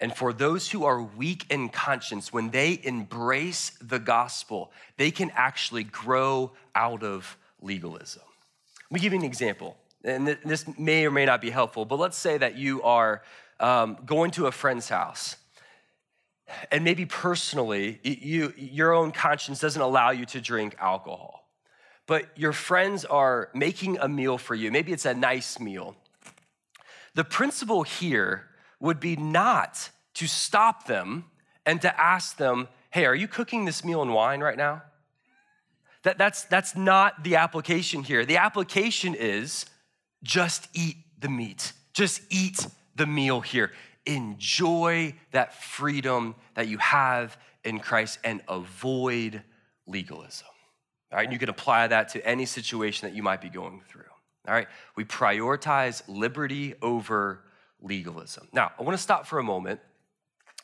And 0.00 0.14
for 0.14 0.32
those 0.32 0.70
who 0.70 0.84
are 0.84 1.00
weak 1.00 1.46
in 1.50 1.68
conscience, 1.68 2.32
when 2.32 2.50
they 2.50 2.80
embrace 2.82 3.70
the 3.80 3.98
gospel, 3.98 4.72
they 4.96 5.10
can 5.10 5.30
actually 5.34 5.84
grow 5.84 6.52
out 6.74 7.02
of 7.02 7.36
legalism. 7.60 8.22
Let 8.94 9.00
me 9.00 9.06
give 9.06 9.12
you 9.12 9.18
an 9.18 9.24
example. 9.24 9.76
And 10.04 10.28
this 10.44 10.66
may 10.78 11.04
or 11.04 11.10
may 11.10 11.24
not 11.24 11.40
be 11.40 11.50
helpful, 11.50 11.84
but 11.84 11.98
let's 11.98 12.16
say 12.16 12.38
that 12.38 12.56
you 12.56 12.80
are 12.84 13.22
um, 13.58 13.98
going 14.06 14.30
to 14.30 14.46
a 14.46 14.52
friend's 14.52 14.88
house. 14.88 15.34
And 16.70 16.84
maybe 16.84 17.04
personally, 17.04 17.98
you, 18.04 18.54
your 18.56 18.92
own 18.92 19.10
conscience 19.10 19.58
doesn't 19.58 19.82
allow 19.82 20.10
you 20.10 20.26
to 20.26 20.40
drink 20.40 20.76
alcohol. 20.78 21.50
But 22.06 22.26
your 22.38 22.52
friends 22.52 23.04
are 23.04 23.50
making 23.52 23.98
a 23.98 24.08
meal 24.08 24.38
for 24.38 24.54
you. 24.54 24.70
Maybe 24.70 24.92
it's 24.92 25.06
a 25.06 25.14
nice 25.14 25.58
meal. 25.58 25.96
The 27.16 27.24
principle 27.24 27.82
here 27.82 28.46
would 28.78 29.00
be 29.00 29.16
not 29.16 29.90
to 30.14 30.28
stop 30.28 30.86
them 30.86 31.24
and 31.66 31.82
to 31.82 32.00
ask 32.00 32.36
them, 32.36 32.68
hey, 32.90 33.06
are 33.06 33.14
you 33.16 33.26
cooking 33.26 33.64
this 33.64 33.84
meal 33.84 34.02
in 34.02 34.12
wine 34.12 34.38
right 34.38 34.56
now? 34.56 34.82
That, 36.04 36.18
that's, 36.18 36.44
that's 36.44 36.76
not 36.76 37.24
the 37.24 37.36
application 37.36 38.02
here. 38.02 38.24
The 38.24 38.36
application 38.36 39.14
is 39.14 39.66
just 40.22 40.68
eat 40.74 40.96
the 41.18 41.28
meat, 41.28 41.72
just 41.92 42.22
eat 42.30 42.66
the 42.94 43.06
meal 43.06 43.40
here. 43.40 43.72
Enjoy 44.06 45.14
that 45.32 45.54
freedom 45.54 46.34
that 46.54 46.68
you 46.68 46.78
have 46.78 47.38
in 47.64 47.78
Christ 47.80 48.18
and 48.22 48.42
avoid 48.48 49.42
legalism. 49.86 50.46
All 51.10 51.16
right, 51.16 51.24
and 51.24 51.32
you 51.32 51.38
can 51.38 51.48
apply 51.48 51.86
that 51.86 52.10
to 52.10 52.26
any 52.26 52.44
situation 52.44 53.08
that 53.08 53.16
you 53.16 53.22
might 53.22 53.40
be 53.40 53.48
going 53.48 53.80
through. 53.88 54.02
All 54.46 54.52
right, 54.52 54.68
we 54.96 55.04
prioritize 55.04 56.02
liberty 56.06 56.74
over 56.82 57.40
legalism. 57.80 58.48
Now, 58.52 58.72
I 58.78 58.82
want 58.82 58.96
to 58.96 59.02
stop 59.02 59.26
for 59.26 59.38
a 59.38 59.42
moment 59.42 59.80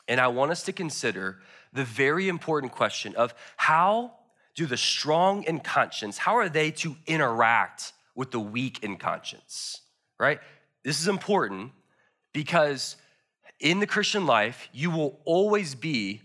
and 0.07 0.19
I 0.19 0.27
want 0.27 0.51
us 0.51 0.63
to 0.63 0.73
consider 0.73 1.39
the 1.73 1.83
very 1.83 2.27
important 2.27 2.73
question 2.73 3.15
of 3.15 3.33
how 3.55 4.13
do 4.55 4.65
the 4.65 4.77
strong 4.77 5.43
in 5.43 5.59
conscience, 5.59 6.17
how 6.17 6.37
are 6.37 6.49
they 6.49 6.71
to 6.71 6.95
interact 7.07 7.93
with 8.15 8.31
the 8.31 8.39
weak 8.39 8.83
in 8.83 8.97
conscience, 8.97 9.81
right? 10.19 10.39
This 10.83 10.99
is 10.99 11.07
important 11.07 11.71
because 12.33 12.95
in 13.59 13.79
the 13.79 13.87
Christian 13.87 14.25
life, 14.25 14.69
you 14.73 14.89
will 14.89 15.19
always 15.25 15.75
be 15.75 16.21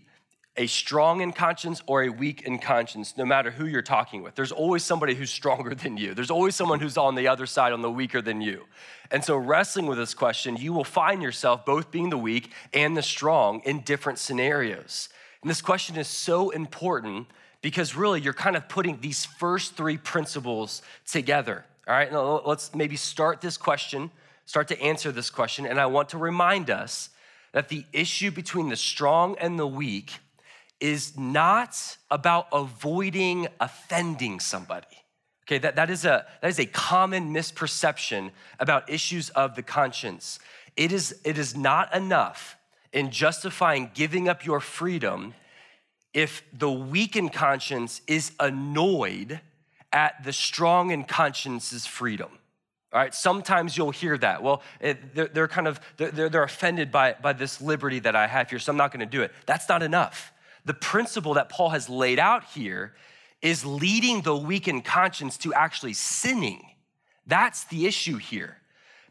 a 0.57 0.65
strong 0.65 1.21
in 1.21 1.31
conscience 1.31 1.83
or 1.85 2.03
a 2.03 2.09
weak 2.09 2.41
in 2.41 2.57
conscience, 2.57 3.15
no 3.15 3.25
matter 3.25 3.51
who 3.51 3.67
you're 3.67 3.83
talking 3.83 4.23
with. 4.23 4.33
There's 4.33 4.51
always 4.51 4.83
somebody 4.83 5.13
who's 5.13 5.29
stronger 5.29 5.75
than 5.75 5.97
you. 5.97 6.15
There's 6.15 6.31
always 6.31 6.55
someone 6.55 6.79
who's 6.79 6.97
on 6.97 7.13
the 7.13 7.27
other 7.27 7.45
side, 7.45 7.73
on 7.73 7.83
the 7.83 7.91
weaker 7.91 8.21
than 8.23 8.41
you. 8.41 8.65
And 9.11 9.23
so, 9.23 9.37
wrestling 9.37 9.85
with 9.85 9.99
this 9.99 10.15
question, 10.15 10.57
you 10.57 10.73
will 10.73 10.83
find 10.83 11.21
yourself 11.21 11.63
both 11.63 11.91
being 11.91 12.09
the 12.09 12.17
weak 12.17 12.51
and 12.73 12.97
the 12.97 13.03
strong 13.03 13.61
in 13.65 13.81
different 13.81 14.17
scenarios. 14.17 15.09
And 15.43 15.49
this 15.49 15.61
question 15.61 15.95
is 15.95 16.07
so 16.07 16.49
important 16.49 17.27
because 17.61 17.95
really 17.95 18.21
you're 18.21 18.33
kind 18.33 18.55
of 18.55 18.67
putting 18.69 18.99
these 19.01 19.25
first 19.25 19.75
three 19.75 19.97
principles 19.97 20.81
together. 21.09 21.65
All 21.87 21.93
right, 21.93 22.11
now 22.11 22.41
let's 22.45 22.75
maybe 22.75 22.97
start 22.97 23.41
this 23.41 23.57
question, 23.57 24.11
start 24.45 24.67
to 24.69 24.81
answer 24.81 25.11
this 25.11 25.29
question. 25.29 25.65
And 25.65 25.79
I 25.79 25.85
want 25.85 26.09
to 26.09 26.17
remind 26.17 26.69
us 26.69 27.09
that 27.53 27.69
the 27.69 27.85
issue 27.93 28.31
between 28.31 28.69
the 28.69 28.75
strong 28.75 29.37
and 29.39 29.57
the 29.57 29.67
weak 29.67 30.11
is 30.79 31.17
not 31.17 31.97
about 32.11 32.47
avoiding 32.51 33.47
offending 33.59 34.39
somebody. 34.39 34.85
Okay, 35.47 35.59
that, 35.59 35.77
that, 35.77 35.89
is 35.89 36.03
a, 36.03 36.25
that 36.41 36.49
is 36.49 36.59
a 36.59 36.65
common 36.65 37.33
misperception 37.33 38.31
about 38.59 38.89
issues 38.89 39.29
of 39.29 39.55
the 39.55 39.63
conscience. 39.63 40.39
It 40.75 40.91
is, 40.91 41.19
it 41.23 41.37
is 41.37 41.55
not 41.55 41.95
enough 41.95 42.57
in 42.91 43.11
justifying 43.11 43.91
giving 43.93 44.27
up 44.27 44.45
your 44.45 44.59
freedom 44.59 45.33
if 46.13 46.43
the 46.53 46.71
weak 46.71 47.15
in 47.15 47.29
conscience 47.29 48.01
is 48.07 48.31
annoyed 48.39 49.41
at 49.93 50.23
the 50.23 50.33
strong 50.33 50.91
in 50.91 51.03
conscience's 51.03 51.85
freedom. 51.85 52.29
All 52.93 52.99
right, 53.01 53.13
sometimes 53.13 53.77
you'll 53.77 53.91
hear 53.91 54.17
that. 54.17 54.41
Well, 54.41 54.61
it, 54.79 55.13
they're, 55.13 55.27
they're, 55.27 55.47
kind 55.47 55.67
of, 55.67 55.79
they're, 55.97 56.29
they're 56.29 56.43
offended 56.43 56.91
by, 56.91 57.15
by 57.21 57.33
this 57.33 57.61
liberty 57.61 57.99
that 57.99 58.15
I 58.15 58.27
have 58.27 58.49
here, 58.49 58.59
so 58.59 58.71
I'm 58.71 58.77
not 58.77 58.91
gonna 58.91 59.05
do 59.05 59.21
it. 59.21 59.31
That's 59.45 59.67
not 59.69 59.83
enough 59.83 60.31
the 60.67 60.73
principle 60.73 61.35
that 61.35 61.47
Paul 61.47 61.69
has 61.69 61.89
laid 61.89 62.19
out 62.19 62.43
here 62.43 62.93
is 63.41 63.65
leading 63.65 64.21
the 64.21 64.35
weakened 64.35 64.83
conscience 64.83 65.37
to 65.37 65.53
actually 65.53 65.93
sinning. 65.93 66.61
That's 67.25 67.63
the 67.65 67.87
issue 67.87 68.17
here. 68.17 68.57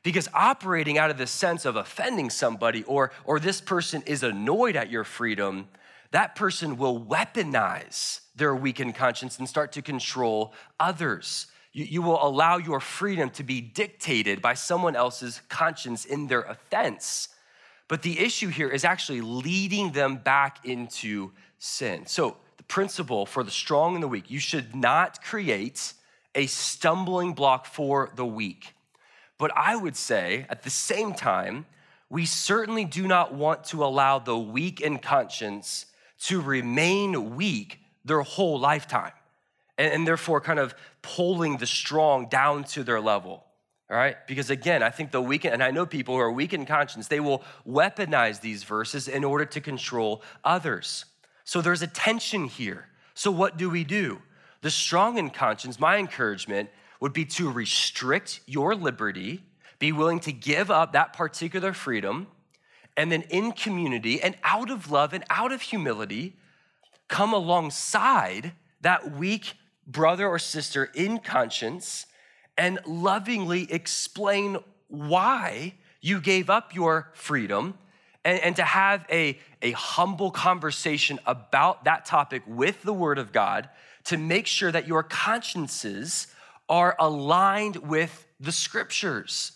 Because 0.02 0.28
operating 0.34 0.98
out 0.98 1.10
of 1.10 1.16
the 1.16 1.26
sense 1.26 1.64
of 1.64 1.76
offending 1.76 2.28
somebody 2.28 2.84
or, 2.84 3.10
or 3.24 3.40
this 3.40 3.60
person 3.60 4.02
is 4.06 4.22
annoyed 4.22 4.76
at 4.76 4.90
your 4.90 5.02
freedom, 5.02 5.68
that 6.10 6.34
person 6.34 6.76
will 6.76 7.00
weaponize 7.00 8.20
their 8.34 8.54
weakened 8.54 8.94
conscience 8.94 9.38
and 9.38 9.48
start 9.48 9.72
to 9.72 9.82
control 9.82 10.52
others. 10.78 11.46
You, 11.72 11.84
you 11.84 12.02
will 12.02 12.24
allow 12.24 12.58
your 12.58 12.80
freedom 12.80 13.30
to 13.30 13.42
be 13.42 13.60
dictated 13.60 14.40
by 14.40 14.54
someone 14.54 14.96
else's 14.96 15.40
conscience 15.48 16.04
in 16.04 16.26
their 16.26 16.42
offense. 16.42 17.28
But 17.88 18.02
the 18.02 18.18
issue 18.18 18.48
here 18.48 18.68
is 18.68 18.84
actually 18.84 19.20
leading 19.20 19.92
them 19.92 20.16
back 20.16 20.64
into 20.64 21.32
sin. 21.58 22.06
So, 22.06 22.36
the 22.56 22.64
principle 22.64 23.26
for 23.26 23.44
the 23.44 23.50
strong 23.50 23.94
and 23.94 24.02
the 24.02 24.08
weak 24.08 24.30
you 24.30 24.38
should 24.38 24.74
not 24.74 25.22
create 25.22 25.92
a 26.34 26.46
stumbling 26.46 27.32
block 27.32 27.66
for 27.66 28.10
the 28.16 28.26
weak. 28.26 28.74
But 29.38 29.52
I 29.56 29.76
would 29.76 29.96
say 29.96 30.46
at 30.48 30.62
the 30.62 30.70
same 30.70 31.14
time, 31.14 31.66
we 32.08 32.24
certainly 32.24 32.84
do 32.84 33.06
not 33.06 33.34
want 33.34 33.64
to 33.64 33.84
allow 33.84 34.18
the 34.18 34.38
weak 34.38 34.80
in 34.80 34.98
conscience 34.98 35.86
to 36.24 36.40
remain 36.40 37.36
weak 37.36 37.80
their 38.04 38.22
whole 38.22 38.58
lifetime 38.58 39.12
and, 39.78 39.92
and 39.92 40.06
therefore 40.06 40.40
kind 40.40 40.58
of 40.58 40.74
pulling 41.02 41.58
the 41.58 41.66
strong 41.66 42.28
down 42.28 42.64
to 42.64 42.82
their 42.82 43.00
level. 43.00 43.44
All 43.88 43.96
right? 43.96 44.16
Because 44.26 44.50
again, 44.50 44.82
I 44.82 44.90
think 44.90 45.12
the 45.12 45.22
weak, 45.22 45.44
and 45.44 45.62
I 45.62 45.70
know 45.70 45.86
people 45.86 46.14
who 46.14 46.20
are 46.20 46.32
weak 46.32 46.52
in 46.52 46.66
conscience, 46.66 47.06
they 47.08 47.20
will 47.20 47.44
weaponize 47.66 48.40
these 48.40 48.64
verses 48.64 49.06
in 49.06 49.22
order 49.22 49.44
to 49.44 49.60
control 49.60 50.22
others. 50.44 51.04
So 51.44 51.60
there's 51.60 51.82
a 51.82 51.86
tension 51.86 52.46
here. 52.46 52.88
So 53.14 53.30
what 53.30 53.56
do 53.56 53.70
we 53.70 53.84
do? 53.84 54.20
The 54.62 54.70
strong 54.70 55.18
in 55.18 55.30
conscience, 55.30 55.78
my 55.78 55.98
encouragement 55.98 56.70
would 57.00 57.12
be 57.12 57.24
to 57.24 57.50
restrict 57.50 58.40
your 58.46 58.74
liberty, 58.74 59.44
be 59.78 59.92
willing 59.92 60.18
to 60.20 60.32
give 60.32 60.70
up 60.70 60.92
that 60.92 61.12
particular 61.12 61.72
freedom, 61.72 62.26
and 62.96 63.12
then 63.12 63.22
in 63.22 63.52
community 63.52 64.22
and 64.22 64.36
out 64.42 64.70
of 64.70 64.90
love 64.90 65.12
and 65.12 65.24
out 65.30 65.52
of 65.52 65.62
humility, 65.62 66.36
come 67.08 67.32
alongside 67.32 68.52
that 68.80 69.12
weak 69.12 69.54
brother 69.86 70.26
or 70.26 70.38
sister 70.38 70.90
in 70.94 71.18
conscience 71.18 72.06
and 72.58 72.78
lovingly 72.86 73.70
explain 73.70 74.56
why 74.88 75.74
you 76.00 76.20
gave 76.20 76.48
up 76.48 76.74
your 76.74 77.10
freedom 77.14 77.74
and, 78.24 78.40
and 78.40 78.56
to 78.56 78.64
have 78.64 79.04
a, 79.10 79.38
a 79.62 79.72
humble 79.72 80.30
conversation 80.30 81.18
about 81.26 81.84
that 81.84 82.04
topic 82.04 82.42
with 82.46 82.82
the 82.82 82.92
Word 82.92 83.18
of 83.18 83.32
God 83.32 83.68
to 84.04 84.16
make 84.16 84.46
sure 84.46 84.72
that 84.72 84.86
your 84.86 85.02
consciences 85.02 86.28
are 86.68 86.96
aligned 86.98 87.76
with 87.76 88.26
the 88.40 88.52
scriptures. 88.52 89.52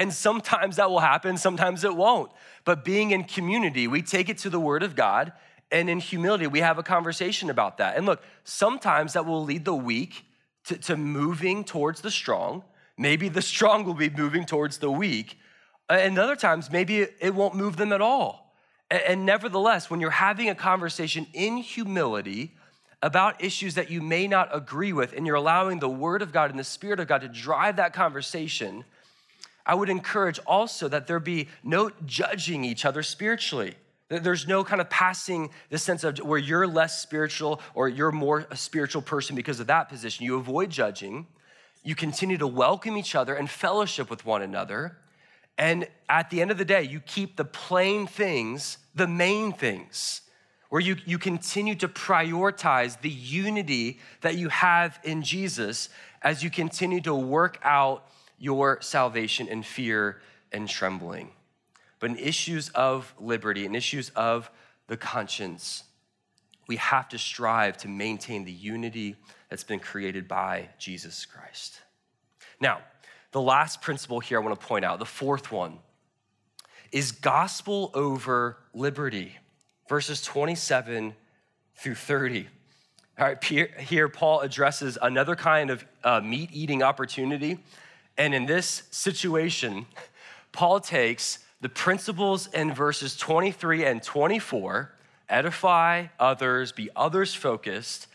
And 0.00 0.14
sometimes 0.14 0.76
that 0.76 0.88
will 0.88 1.00
happen, 1.00 1.36
sometimes 1.36 1.84
it 1.84 1.94
won't. 1.94 2.32
But 2.64 2.86
being 2.86 3.10
in 3.10 3.24
community, 3.24 3.86
we 3.86 4.00
take 4.00 4.30
it 4.30 4.38
to 4.38 4.48
the 4.48 4.58
Word 4.58 4.82
of 4.82 4.96
God, 4.96 5.34
and 5.70 5.90
in 5.90 6.00
humility, 6.00 6.46
we 6.46 6.60
have 6.60 6.78
a 6.78 6.82
conversation 6.82 7.50
about 7.50 7.76
that. 7.76 7.98
And 7.98 8.06
look, 8.06 8.22
sometimes 8.42 9.12
that 9.12 9.26
will 9.26 9.44
lead 9.44 9.66
the 9.66 9.74
weak 9.74 10.24
to, 10.64 10.78
to 10.78 10.96
moving 10.96 11.64
towards 11.64 12.00
the 12.00 12.10
strong. 12.10 12.64
Maybe 12.96 13.28
the 13.28 13.42
strong 13.52 13.84
will 13.84 13.92
be 13.92 14.08
moving 14.08 14.46
towards 14.46 14.78
the 14.78 14.90
weak. 14.90 15.38
And 15.90 16.18
other 16.18 16.34
times, 16.34 16.72
maybe 16.72 17.06
it 17.20 17.34
won't 17.34 17.54
move 17.54 17.76
them 17.76 17.92
at 17.92 18.00
all. 18.00 18.54
And 18.90 19.26
nevertheless, 19.26 19.90
when 19.90 20.00
you're 20.00 20.08
having 20.08 20.48
a 20.48 20.54
conversation 20.54 21.26
in 21.34 21.58
humility 21.58 22.56
about 23.02 23.44
issues 23.44 23.74
that 23.74 23.90
you 23.90 24.00
may 24.00 24.26
not 24.26 24.48
agree 24.50 24.94
with, 24.94 25.12
and 25.12 25.26
you're 25.26 25.36
allowing 25.36 25.78
the 25.78 25.90
Word 25.90 26.22
of 26.22 26.32
God 26.32 26.48
and 26.48 26.58
the 26.58 26.64
Spirit 26.64 27.00
of 27.00 27.06
God 27.06 27.20
to 27.20 27.28
drive 27.28 27.76
that 27.76 27.92
conversation, 27.92 28.86
I 29.70 29.74
would 29.74 29.88
encourage 29.88 30.40
also 30.48 30.88
that 30.88 31.06
there 31.06 31.20
be 31.20 31.46
no 31.62 31.92
judging 32.04 32.64
each 32.64 32.84
other 32.84 33.04
spiritually. 33.04 33.74
That 34.08 34.24
there's 34.24 34.48
no 34.48 34.64
kind 34.64 34.80
of 34.80 34.90
passing 34.90 35.50
the 35.68 35.78
sense 35.78 36.02
of 36.02 36.18
where 36.18 36.40
you're 36.40 36.66
less 36.66 37.00
spiritual 37.00 37.60
or 37.72 37.88
you're 37.88 38.10
more 38.10 38.48
a 38.50 38.56
spiritual 38.56 39.00
person 39.00 39.36
because 39.36 39.60
of 39.60 39.68
that 39.68 39.88
position. 39.88 40.24
You 40.26 40.34
avoid 40.38 40.70
judging. 40.70 41.28
You 41.84 41.94
continue 41.94 42.36
to 42.38 42.48
welcome 42.48 42.96
each 42.96 43.14
other 43.14 43.36
and 43.36 43.48
fellowship 43.48 44.10
with 44.10 44.26
one 44.26 44.42
another. 44.42 44.98
And 45.56 45.86
at 46.08 46.30
the 46.30 46.42
end 46.42 46.50
of 46.50 46.58
the 46.58 46.64
day, 46.64 46.82
you 46.82 46.98
keep 46.98 47.36
the 47.36 47.44
plain 47.44 48.08
things 48.08 48.78
the 48.96 49.06
main 49.06 49.52
things, 49.52 50.22
where 50.68 50.80
you, 50.80 50.96
you 51.06 51.16
continue 51.16 51.76
to 51.76 51.86
prioritize 51.86 53.00
the 53.02 53.08
unity 53.08 54.00
that 54.22 54.34
you 54.34 54.48
have 54.48 54.98
in 55.04 55.22
Jesus 55.22 55.90
as 56.22 56.42
you 56.42 56.50
continue 56.50 57.00
to 57.02 57.14
work 57.14 57.60
out 57.62 58.10
your 58.40 58.80
salvation 58.80 59.46
in 59.46 59.62
fear 59.62 60.20
and 60.50 60.68
trembling. 60.68 61.30
But 62.00 62.10
in 62.10 62.16
issues 62.16 62.70
of 62.70 63.14
liberty, 63.20 63.66
in 63.66 63.76
issues 63.76 64.10
of 64.16 64.50
the 64.88 64.96
conscience, 64.96 65.84
we 66.66 66.76
have 66.76 67.08
to 67.10 67.18
strive 67.18 67.76
to 67.78 67.88
maintain 67.88 68.44
the 68.44 68.52
unity 68.52 69.14
that's 69.48 69.62
been 69.62 69.78
created 69.78 70.26
by 70.26 70.70
Jesus 70.78 71.26
Christ. 71.26 71.80
Now, 72.60 72.80
the 73.32 73.40
last 73.40 73.82
principle 73.82 74.20
here 74.20 74.40
I 74.40 74.44
want 74.44 74.58
to 74.58 74.66
point 74.66 74.84
out, 74.84 74.98
the 74.98 75.04
fourth 75.04 75.52
one, 75.52 75.78
is 76.90 77.12
gospel 77.12 77.90
over 77.94 78.56
liberty, 78.74 79.36
verses 79.88 80.22
27 80.22 81.14
through 81.76 81.94
30. 81.94 82.48
All 83.18 83.26
right, 83.26 83.44
here 83.44 84.08
Paul 84.08 84.40
addresses 84.40 84.96
another 85.00 85.36
kind 85.36 85.70
of 85.70 85.84
uh, 86.02 86.20
meat 86.20 86.50
eating 86.52 86.82
opportunity. 86.82 87.58
And 88.20 88.34
in 88.34 88.44
this 88.44 88.82
situation, 88.90 89.86
Paul 90.52 90.78
takes 90.80 91.38
the 91.62 91.70
principles 91.70 92.48
in 92.48 92.74
verses 92.74 93.16
23 93.16 93.86
and 93.86 94.02
24 94.02 94.92
edify 95.30 96.08
others, 96.18 96.70
be 96.70 96.90
others 96.94 97.34
focused, 97.34 98.08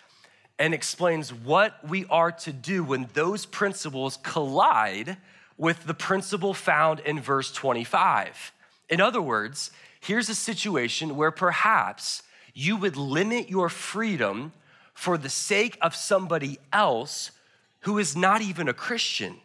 and 0.60 0.76
explains 0.76 1.34
what 1.34 1.80
we 1.90 2.06
are 2.06 2.32
to 2.32 2.54
do 2.54 2.84
when 2.84 3.10
those 3.16 3.48
principles 3.48 4.20
collide 4.22 5.18
with 5.58 5.88
the 5.88 5.96
principle 5.96 6.54
found 6.54 7.00
in 7.00 7.20
verse 7.20 7.52
25. 7.52 8.52
In 8.92 9.02
other 9.02 9.24
words, 9.24 9.72
here's 10.00 10.30
a 10.30 10.36
situation 10.36 11.16
where 11.16 11.32
perhaps 11.32 12.22
you 12.54 12.78
would 12.78 12.96
limit 12.96 13.50
your 13.50 13.70
freedom 13.70 14.54
for 14.94 15.18
the 15.18 15.30
sake 15.30 15.80
of 15.82 15.96
somebody 15.96 16.60
else 16.72 17.32
who 17.80 17.98
is 17.98 18.16
not 18.16 18.44
even 18.44 18.70
a 18.70 18.74
Christian. 18.74 19.38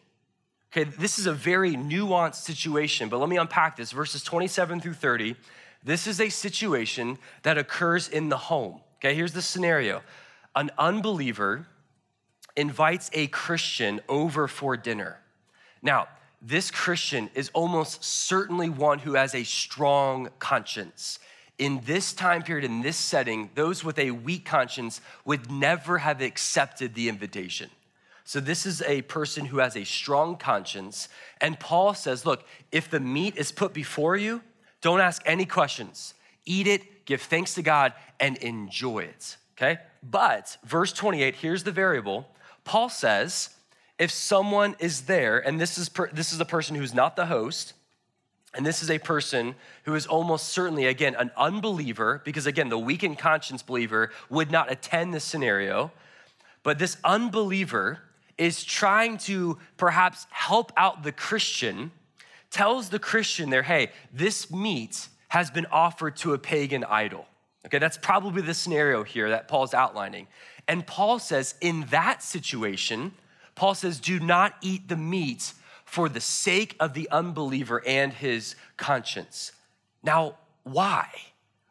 Okay, 0.73 0.85
this 0.85 1.19
is 1.19 1.27
a 1.27 1.33
very 1.33 1.75
nuanced 1.75 2.37
situation, 2.37 3.09
but 3.09 3.19
let 3.19 3.29
me 3.29 3.37
unpack 3.37 3.77
this. 3.77 3.91
Verses 3.91 4.23
27 4.23 4.81
through 4.81 4.95
30. 4.95 5.35
This 5.83 6.07
is 6.07 6.21
a 6.21 6.29
situation 6.29 7.19
that 7.43 7.59
occurs 7.59 8.09
in 8.09 8.29
the 8.29 8.37
home. 8.37 8.81
Okay, 8.99 9.15
here's 9.15 9.33
the 9.33 9.43
scenario 9.43 10.03
an 10.55 10.71
unbeliever 10.79 11.67
invites 12.57 13.11
a 13.13 13.27
Christian 13.29 14.01
over 14.09 14.47
for 14.47 14.77
dinner. 14.77 15.19
Now, 15.83 16.09
this 16.43 16.71
Christian 16.71 17.31
is 17.35 17.51
almost 17.53 18.05
certainly 18.05 18.69
one 18.69 18.99
who 18.99 19.15
has 19.15 19.35
a 19.35 19.45
strong 19.45 20.29
conscience. 20.39 21.19
In 21.59 21.81
this 21.85 22.13
time 22.13 22.43
period, 22.43 22.65
in 22.65 22.83
this 22.83 22.97
setting, 22.97 23.51
those 23.55 23.85
with 23.85 23.99
a 23.99 24.11
weak 24.11 24.45
conscience 24.45 25.01
would 25.25 25.51
never 25.51 25.99
have 25.99 26.23
accepted 26.23 26.95
the 26.95 27.09
invitation. 27.09 27.71
So, 28.31 28.39
this 28.39 28.65
is 28.65 28.81
a 28.83 29.03
person 29.03 29.45
who 29.45 29.59
has 29.59 29.77
a 29.77 29.83
strong 29.83 30.37
conscience. 30.37 31.09
And 31.41 31.59
Paul 31.59 31.95
says, 31.95 32.25
Look, 32.25 32.45
if 32.71 32.89
the 32.89 33.01
meat 33.01 33.37
is 33.37 33.51
put 33.51 33.75
before 33.75 34.17
you, 34.17 34.41
don't 34.83 35.01
ask 35.01 35.21
any 35.27 35.45
questions. 35.45 36.15
Eat 36.47 36.69
it, 36.69 37.07
give 37.07 37.23
thanks 37.23 37.55
to 37.55 37.63
God, 37.63 37.93
and 38.21 38.37
enjoy 38.37 39.01
it. 39.01 39.37
Okay? 39.57 39.81
But, 40.09 40.59
verse 40.63 40.93
28, 40.93 41.35
here's 41.35 41.65
the 41.65 41.73
variable. 41.73 42.29
Paul 42.63 42.89
says, 42.89 43.51
if 43.99 44.13
someone 44.13 44.77
is 44.79 45.07
there, 45.07 45.41
and 45.41 45.61
this 45.61 45.77
is, 45.77 45.89
per, 45.89 46.09
this 46.13 46.33
is 46.33 46.39
a 46.39 46.45
person 46.45 46.77
who's 46.77 46.95
not 46.95 47.17
the 47.17 47.27
host, 47.27 47.73
and 48.55 48.65
this 48.65 48.81
is 48.81 48.93
a 48.93 49.01
person 49.01 49.57
who 49.87 49.97
is 49.97 50.07
almost 50.07 50.51
certainly, 50.51 50.87
again, 50.87 51.17
an 51.17 51.33
unbeliever, 51.37 52.23
because 52.25 52.47
again, 52.47 52.69
the 52.69 52.79
weakened 52.79 53.19
conscience 53.19 53.65
believer 53.65 54.13
would 54.29 54.53
not 54.53 54.71
attend 54.71 55.13
this 55.13 55.25
scenario. 55.25 55.91
But 56.63 56.79
this 56.79 56.97
unbeliever 57.03 58.03
is 58.41 58.65
trying 58.65 59.19
to 59.19 59.59
perhaps 59.77 60.27
help 60.31 60.73
out 60.75 61.03
the 61.03 61.13
Christian, 61.13 61.93
tells 62.51 62.89
the 62.89 62.99
Christian 62.99 63.51
there, 63.51 63.63
hey, 63.63 63.91
this 64.13 64.51
meat 64.51 65.09
has 65.29 65.51
been 65.51 65.67
offered 65.67 66.17
to 66.17 66.33
a 66.33 66.39
pagan 66.39 66.83
idol. 66.85 67.27
Okay, 67.67 67.79
that's 67.79 67.99
probably 67.99 68.41
the 68.41 68.55
scenario 68.55 69.05
here 69.05 69.29
that 69.29 69.47
Paul's 69.47 69.75
outlining. 69.75 70.27
And 70.67 70.87
Paul 70.87 71.19
says, 71.19 71.55
in 71.61 71.85
that 71.91 72.23
situation, 72.23 73.13
Paul 73.55 73.75
says, 73.75 74.01
do 74.01 74.19
not 74.19 74.55
eat 74.63 74.89
the 74.89 74.97
meat 74.97 75.53
for 75.85 76.09
the 76.09 76.21
sake 76.21 76.77
of 76.81 76.95
the 76.95 77.11
unbeliever 77.11 77.83
and 77.87 78.11
his 78.11 78.57
conscience. 78.79 79.53
Now, 80.03 80.37
why? 80.63 81.09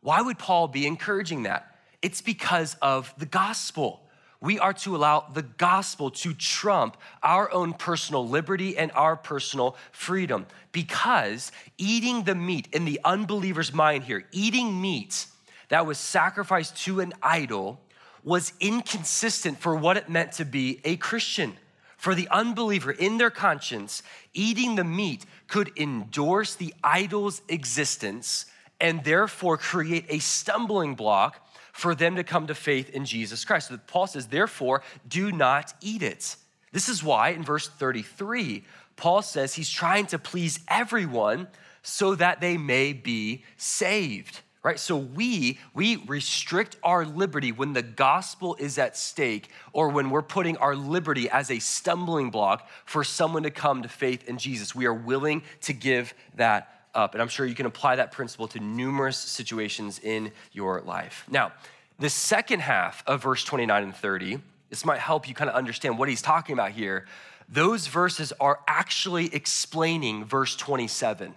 Why 0.02 0.22
would 0.22 0.38
Paul 0.38 0.68
be 0.68 0.86
encouraging 0.86 1.44
that? 1.44 1.76
It's 2.04 2.22
because 2.22 2.76
of 2.80 3.12
the 3.18 3.26
gospel. 3.26 4.04
We 4.42 4.58
are 4.58 4.74
to 4.74 4.96
allow 4.96 5.26
the 5.34 5.42
gospel 5.42 6.12
to 6.12 6.34
trump 6.34 6.96
our 7.22 7.52
own 7.52 7.74
personal 7.74 8.28
liberty 8.28 8.78
and 8.78 8.92
our 8.94 9.18
personal 9.18 9.76
freedom. 9.92 10.46
Because 10.72 11.52
eating 11.78 12.24
the 12.24 12.36
meat 12.36 12.70
in 12.72 12.86
the 12.86 13.02
unbeliever's 13.04 13.74
mind 13.74 14.06
here, 14.06 14.26
eating 14.32 14.80
meat 14.80 15.26
that 15.68 15.86
was 15.86 15.98
sacrificed 15.98 16.78
to 16.84 17.02
an 17.02 17.14
idol, 17.22 17.82
was 18.24 18.54
inconsistent 18.60 19.60
for 19.60 19.76
what 19.76 19.98
it 19.98 20.10
meant 20.10 20.34
to 20.34 20.46
be 20.46 20.80
a 20.86 20.96
Christian. 20.96 21.58
For 21.98 22.16
the 22.16 22.30
unbeliever 22.30 22.92
in 22.92 23.18
their 23.18 23.30
conscience, 23.30 24.04
eating 24.34 24.76
the 24.76 24.86
meat 24.86 25.26
could 25.50 25.72
endorse 25.78 26.56
the 26.56 26.74
idol's 26.82 27.42
existence 27.50 28.46
and 28.80 29.04
therefore 29.04 29.58
create 29.58 30.06
a 30.08 30.20
stumbling 30.20 30.96
block 30.96 31.46
for 31.80 31.96
them 31.96 32.18
to 32.18 32.24
come 32.24 32.48
to 32.48 32.54
faith 32.54 32.90
in 32.90 33.06
Jesus 33.06 33.46
Christ. 33.46 33.70
So 33.70 33.78
Paul 33.88 34.06
says, 34.06 34.28
therefore, 34.28 34.84
do 35.08 35.32
not 35.32 35.74
eat 35.82 36.04
it. 36.04 36.36
This 36.74 36.90
is 36.90 37.02
why 37.02 37.30
in 37.30 37.42
verse 37.42 37.70
33, 37.70 38.66
Paul 38.98 39.22
says 39.22 39.54
he's 39.56 39.70
trying 39.70 40.06
to 40.08 40.20
please 40.20 40.60
everyone 40.68 41.48
so 41.82 42.16
that 42.16 42.42
they 42.42 42.58
may 42.58 42.92
be 42.92 43.46
saved 43.56 44.42
right 44.62 44.78
so 44.78 44.98
we 44.98 45.58
we 45.74 45.96
restrict 46.08 46.76
our 46.84 47.06
liberty 47.06 47.54
when 47.54 47.72
the 47.72 47.82
gospel 47.82 48.58
is 48.60 48.78
at 48.78 48.98
stake 48.98 49.50
or 49.72 49.88
when 49.88 50.10
we're 50.10 50.22
putting 50.22 50.58
our 50.58 50.76
liberty 50.76 51.30
as 51.30 51.50
a 51.50 51.60
stumbling 51.60 52.30
block 52.30 52.68
for 52.84 53.06
someone 53.06 53.44
to 53.44 53.50
come 53.50 53.82
to 53.82 53.88
faith 53.88 54.28
in 54.28 54.38
jesus 54.38 54.76
we 54.76 54.86
are 54.86 54.94
willing 54.94 55.42
to 55.62 55.72
give 55.72 56.14
that 56.36 56.79
up 57.00 57.14
and 57.14 57.22
i'm 57.22 57.28
sure 57.28 57.46
you 57.46 57.56
can 57.56 57.66
apply 57.66 57.96
that 57.96 58.12
principle 58.12 58.48
to 58.48 58.60
numerous 58.60 59.18
situations 59.18 60.00
in 60.00 60.32
your 60.52 60.82
life. 60.82 61.26
Now 61.30 61.52
the 62.00 62.10
second 62.10 62.62
half 62.62 63.04
of 63.08 63.24
verse 63.24 63.44
29 63.44 63.84
and 63.84 63.96
30 63.96 64.40
this 64.70 64.86
might 64.86 65.00
help 65.00 65.28
you 65.28 65.34
kind 65.34 65.50
of 65.50 65.56
understand 65.56 65.98
what 65.98 66.10
he's 66.10 66.22
talking 66.22 66.54
about 66.54 66.72
here. 66.72 67.08
Those 67.52 67.88
verses 67.88 68.32
are 68.40 68.60
actually 68.68 69.34
explaining 69.34 70.26
verse 70.26 70.56
27 70.56 71.34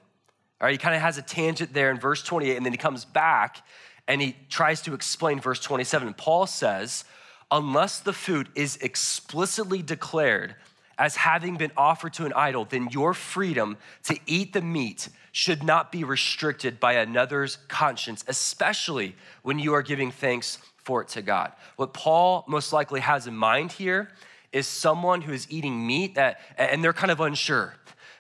all 0.63 0.67
right, 0.67 0.73
he 0.73 0.79
kind 0.79 0.95
of 0.95 1.03
has 1.03 1.19
a 1.19 1.23
tangent 1.23 1.75
there 1.75 1.91
in 1.91 1.99
verse 1.99 2.23
28, 2.23 2.57
and 2.57 2.65
then 2.65 2.73
he 2.73 2.77
comes 2.77 3.05
back 3.05 3.67
and 4.07 4.23
he 4.23 4.37
tries 4.49 4.81
to 4.83 4.95
explain 4.95 5.41
verse 5.41 5.59
27. 5.59 6.15
Paul 6.15 6.47
says, 6.47 7.05
Unless 7.51 8.01
the 8.01 8.13
food 8.13 8.49
is 8.55 8.77
explicitly 8.77 9.83
declared 9.83 10.55
as 11.03 11.17
having 11.17 11.57
been 11.57 11.73
offered 11.77 12.13
to 12.13 12.25
an 12.25 12.33
idol, 12.35 12.65
then 12.65 12.89
your 12.93 13.13
freedom 13.13 13.77
to 14.05 14.17
eat 14.25 14.53
the 14.53 14.61
meat 14.61 15.09
should 15.33 15.65
not 15.65 15.91
be 15.91 16.05
restricted 16.05 16.79
by 16.79 16.93
another's 16.93 17.59
conscience, 17.67 18.25
especially 18.29 19.17
when 19.43 19.59
you 19.59 19.75
are 19.75 19.83
giving 19.83 20.13
thanks 20.13 20.59
for 20.77 21.03
it 21.03 21.09
to 21.09 21.21
God. 21.21 21.51
What 21.75 21.93
Paul 21.93 22.45
most 22.47 22.73
likely 22.73 23.01
has 23.01 23.27
in 23.27 23.37
mind 23.37 23.73
here 23.73 24.11
is 24.53 24.69
someone 24.69 25.23
who 25.23 25.33
is 25.33 25.51
eating 25.51 25.85
meat 25.85 26.15
that, 26.15 26.39
and 26.57 26.85
they're 26.85 26.93
kind 26.93 27.11
of 27.11 27.19
unsure. 27.19 27.75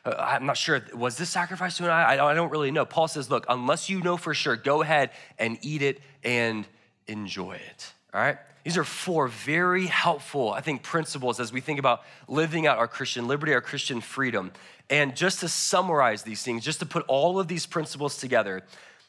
Uh, 0.05 0.16
I'm 0.18 0.47
not 0.47 0.57
sure, 0.57 0.83
was 0.92 1.16
this 1.16 1.31
sacrifice 1.31 1.77
to 1.77 1.85
an 1.85 1.90
idol? 1.90 2.27
I 2.27 2.35
don't 2.35 2.51
really 2.51 2.73
know. 2.73 2.85
Paul 2.85 3.07
says, 3.07 3.31
look, 3.31 3.47
unless 3.49 3.90
you 3.90 4.03
know 4.03 4.16
for 4.16 4.35
sure, 4.35 4.57
go 4.57 4.83
ahead 4.83 5.11
and 5.38 5.57
eat 5.62 5.83
it 5.83 6.01
and 6.25 6.66
enjoy 7.07 7.53
it. 7.53 7.92
All 8.12 8.21
right? 8.21 8.38
These 8.64 8.77
are 8.77 8.85
four 8.85 9.27
very 9.29 9.87
helpful, 9.87 10.53
I 10.53 10.61
think, 10.61 10.83
principles 10.83 11.40
as 11.40 11.53
we 11.53 11.61
think 11.61 11.79
about 11.81 12.03
living 12.29 12.66
out 12.66 12.79
our 12.79 12.87
Christian 12.87 13.27
liberty, 13.27 13.53
our 13.55 13.61
Christian 13.61 14.01
freedom. 14.01 14.53
And 14.88 15.16
just 15.16 15.40
to 15.40 15.48
summarize 15.48 16.22
these 16.22 16.42
things, 16.42 16.64
just 16.64 16.79
to 16.81 16.87
put 16.87 17.05
all 17.09 17.40
of 17.40 17.48
these 17.48 17.66
principles 17.66 18.18
together, 18.18 18.62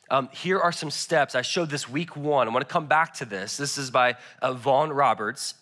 um, 0.10 0.30
here 0.32 0.60
are 0.60 0.72
some 0.72 0.90
steps. 0.90 1.36
I 1.36 1.44
showed 1.44 1.70
this 1.70 1.88
week 1.88 2.16
one. 2.16 2.48
I 2.48 2.52
want 2.52 2.68
to 2.68 2.72
come 2.72 2.88
back 2.88 3.14
to 3.16 3.26
this. 3.26 3.58
This 3.58 3.78
is 3.78 3.92
by 3.92 4.16
uh, 4.42 4.54
Vaughan 4.54 4.92
Roberts. 4.92 5.56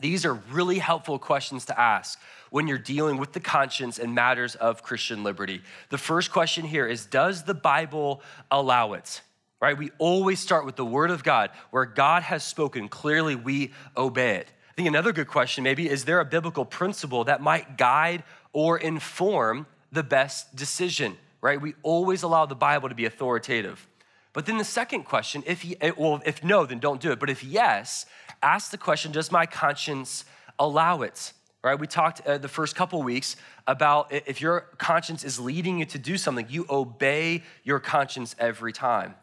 These 0.00 0.24
are 0.24 0.34
really 0.34 0.78
helpful 0.78 1.18
questions 1.18 1.64
to 1.66 1.78
ask 1.78 2.20
when 2.50 2.66
you're 2.66 2.78
dealing 2.78 3.16
with 3.16 3.32
the 3.32 3.40
conscience 3.40 3.98
and 3.98 4.14
matters 4.14 4.54
of 4.54 4.82
Christian 4.82 5.24
liberty. 5.24 5.62
The 5.90 5.98
first 5.98 6.30
question 6.30 6.64
here 6.64 6.86
is 6.86 7.04
Does 7.04 7.44
the 7.44 7.54
Bible 7.54 8.22
allow 8.50 8.92
it? 8.92 9.22
Right? 9.60 9.76
We 9.76 9.90
always 9.98 10.38
start 10.38 10.64
with 10.64 10.76
the 10.76 10.84
Word 10.84 11.10
of 11.10 11.24
God. 11.24 11.50
Where 11.70 11.84
God 11.84 12.22
has 12.22 12.44
spoken, 12.44 12.88
clearly 12.88 13.34
we 13.34 13.72
obey 13.96 14.36
it. 14.36 14.52
I 14.70 14.74
think 14.74 14.86
another 14.86 15.12
good 15.12 15.26
question 15.26 15.64
maybe 15.64 15.88
is 15.88 16.04
there 16.04 16.20
a 16.20 16.24
biblical 16.24 16.64
principle 16.64 17.24
that 17.24 17.42
might 17.42 17.76
guide 17.76 18.22
or 18.52 18.78
inform 18.78 19.66
the 19.90 20.04
best 20.04 20.54
decision? 20.54 21.16
Right? 21.40 21.60
We 21.60 21.74
always 21.82 22.22
allow 22.22 22.46
the 22.46 22.54
Bible 22.54 22.88
to 22.88 22.94
be 22.94 23.04
authoritative. 23.04 23.88
But 24.32 24.46
then 24.46 24.58
the 24.58 24.64
second 24.64 25.04
question, 25.04 25.42
if 25.46 25.62
he, 25.62 25.76
well, 25.96 26.22
if 26.24 26.44
no, 26.44 26.64
then 26.64 26.78
don't 26.78 27.00
do 27.00 27.10
it. 27.10 27.18
But 27.18 27.30
if 27.30 27.42
yes, 27.42 28.06
ask 28.42 28.70
the 28.70 28.78
question: 28.78 29.10
Does 29.10 29.32
my 29.32 29.46
conscience 29.46 30.24
allow 30.58 31.02
it? 31.02 31.32
right? 31.62 31.78
We 31.78 31.86
talked 31.86 32.26
uh, 32.26 32.38
the 32.38 32.48
first 32.48 32.76
couple 32.76 33.02
weeks 33.02 33.36
about 33.66 34.12
if 34.12 34.40
your 34.40 34.60
conscience 34.78 35.24
is 35.24 35.38
leading 35.38 35.78
you 35.78 35.84
to 35.86 35.98
do 35.98 36.16
something, 36.16 36.46
you 36.48 36.66
obey 36.70 37.42
your 37.64 37.80
conscience 37.80 38.34
every 38.38 38.72
time. 38.72 39.14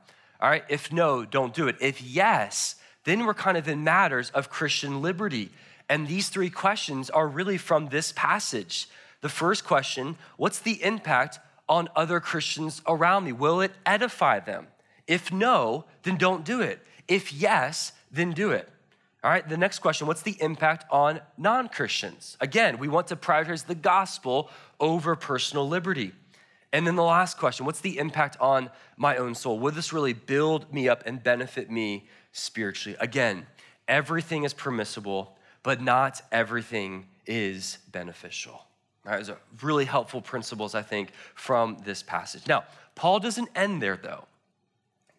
All 0.41 0.49
right? 0.49 0.63
If 0.69 0.91
no, 0.91 1.25
don't 1.25 1.53
do 1.53 1.67
it. 1.67 1.77
If 1.79 2.01
yes, 2.01 2.75
then 3.03 3.25
we're 3.25 3.33
kind 3.33 3.57
of 3.57 3.67
in 3.67 3.83
matters 3.83 4.29
of 4.31 4.49
Christian 4.49 5.01
liberty. 5.01 5.51
And 5.87 6.07
these 6.07 6.29
three 6.29 6.49
questions 6.49 7.09
are 7.09 7.27
really 7.27 7.57
from 7.57 7.87
this 7.87 8.11
passage. 8.11 8.87
The 9.21 9.29
first 9.29 9.65
question 9.65 10.17
what's 10.37 10.59
the 10.59 10.83
impact 10.83 11.39
on 11.67 11.89
other 11.95 12.19
Christians 12.19 12.81
around 12.87 13.25
me? 13.25 13.31
Will 13.31 13.61
it 13.61 13.71
edify 13.85 14.39
them? 14.39 14.67
If 15.07 15.31
no, 15.31 15.85
then 16.03 16.17
don't 16.17 16.43
do 16.43 16.61
it. 16.61 16.79
If 17.07 17.31
yes, 17.31 17.93
then 18.11 18.31
do 18.31 18.51
it. 18.51 18.69
All 19.23 19.31
right, 19.31 19.47
the 19.47 19.57
next 19.57 19.79
question 19.79 20.05
what's 20.05 20.21
the 20.21 20.37
impact 20.39 20.85
on 20.91 21.21
non 21.37 21.69
Christians? 21.69 22.37
Again, 22.39 22.77
we 22.77 22.87
want 22.87 23.07
to 23.07 23.15
prioritize 23.15 23.65
the 23.65 23.75
gospel 23.75 24.49
over 24.79 25.15
personal 25.15 25.67
liberty. 25.67 26.11
And 26.75 26.85
then 26.85 26.97
the 26.97 27.03
last 27.03 27.37
question 27.37 27.65
what's 27.65 27.79
the 27.79 27.97
impact 27.97 28.35
on 28.41 28.69
my 28.97 29.15
own 29.15 29.33
soul? 29.33 29.57
Will 29.57 29.71
this 29.71 29.93
really 29.93 30.11
build 30.11 30.73
me 30.73 30.89
up 30.89 31.03
and 31.05 31.23
benefit 31.23 31.71
me 31.71 32.05
spiritually? 32.33 32.97
Again, 32.99 33.47
everything 33.87 34.43
is 34.43 34.53
permissible, 34.53 35.37
but 35.63 35.81
not 35.81 36.21
everything 36.33 37.05
is 37.25 37.77
beneficial. 37.93 38.51
All 39.05 39.13
right, 39.13 39.19
those 39.19 39.29
are 39.29 39.37
really 39.61 39.85
helpful 39.85 40.19
principles, 40.19 40.75
I 40.75 40.81
think, 40.81 41.11
from 41.33 41.77
this 41.85 42.03
passage. 42.03 42.45
Now, 42.45 42.65
Paul 42.93 43.21
doesn't 43.21 43.47
end 43.55 43.81
there, 43.81 43.95
though. 43.95 44.25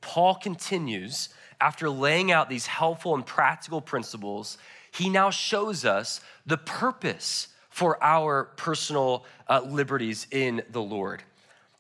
Paul 0.03 0.35
continues 0.35 1.31
after 1.59 1.89
laying 1.89 2.33
out 2.33 2.51
these 2.51 2.67
helpful 2.67 3.15
and 3.15 3.25
practical 3.25 3.81
principles. 3.81 4.59
He 4.91 5.09
now 5.09 5.31
shows 5.31 5.87
us 5.87 6.21
the 6.45 6.59
purpose 6.59 7.49
for 7.71 7.97
our 8.05 8.45
personal 8.57 9.25
uh, 9.49 9.63
liberties 9.63 10.27
in 10.31 10.63
the 10.71 10.83
Lord. 10.83 11.23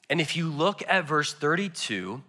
And 0.08 0.20
if 0.20 0.36
you 0.36 0.48
look 0.48 0.82
at 0.88 1.06
verse 1.06 1.32
32, 1.32 2.22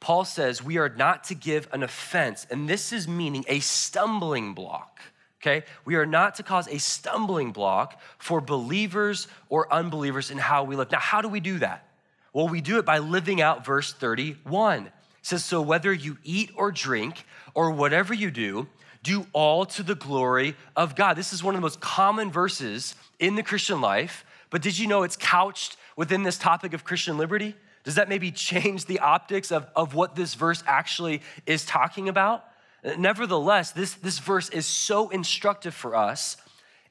Paul 0.00 0.24
says 0.24 0.62
we 0.62 0.78
are 0.78 0.88
not 0.88 1.24
to 1.24 1.34
give 1.34 1.68
an 1.72 1.82
offense, 1.82 2.46
and 2.50 2.68
this 2.68 2.92
is 2.92 3.06
meaning 3.06 3.44
a 3.48 3.60
stumbling 3.60 4.54
block. 4.54 5.00
Okay? 5.40 5.64
We 5.84 5.96
are 5.96 6.06
not 6.06 6.36
to 6.36 6.42
cause 6.42 6.68
a 6.68 6.78
stumbling 6.78 7.52
block 7.52 8.00
for 8.18 8.40
believers 8.40 9.28
or 9.48 9.72
unbelievers 9.72 10.30
in 10.30 10.38
how 10.38 10.64
we 10.64 10.76
live. 10.76 10.90
Now, 10.92 11.00
how 11.00 11.20
do 11.20 11.28
we 11.28 11.40
do 11.40 11.58
that? 11.58 11.88
Well, 12.32 12.48
we 12.48 12.60
do 12.60 12.78
it 12.78 12.84
by 12.84 12.98
living 12.98 13.40
out 13.40 13.64
verse 13.64 13.92
31. 13.92 14.86
It 14.86 14.92
says, 15.22 15.44
So 15.44 15.60
whether 15.60 15.92
you 15.92 16.18
eat 16.24 16.50
or 16.56 16.70
drink 16.70 17.24
or 17.54 17.70
whatever 17.70 18.14
you 18.14 18.30
do, 18.30 18.68
do 19.02 19.26
all 19.32 19.66
to 19.66 19.82
the 19.82 19.94
glory 19.94 20.56
of 20.76 20.94
God. 20.94 21.14
This 21.14 21.32
is 21.32 21.42
one 21.42 21.54
of 21.54 21.58
the 21.58 21.62
most 21.62 21.80
common 21.80 22.30
verses 22.30 22.94
in 23.18 23.34
the 23.34 23.42
Christian 23.42 23.80
life, 23.80 24.24
but 24.50 24.62
did 24.62 24.78
you 24.78 24.86
know 24.86 25.02
it's 25.02 25.16
couched 25.16 25.76
within 25.96 26.22
this 26.22 26.38
topic 26.38 26.72
of 26.72 26.84
Christian 26.84 27.18
liberty? 27.18 27.54
Does 27.84 27.96
that 27.96 28.08
maybe 28.08 28.30
change 28.30 28.86
the 28.86 29.00
optics 29.00 29.50
of, 29.50 29.66
of 29.74 29.94
what 29.94 30.14
this 30.14 30.34
verse 30.34 30.62
actually 30.66 31.22
is 31.46 31.64
talking 31.64 32.08
about? 32.08 32.44
Nevertheless, 32.98 33.72
this, 33.72 33.94
this 33.94 34.18
verse 34.18 34.48
is 34.48 34.66
so 34.66 35.08
instructive 35.10 35.74
for 35.74 35.94
us 35.94 36.36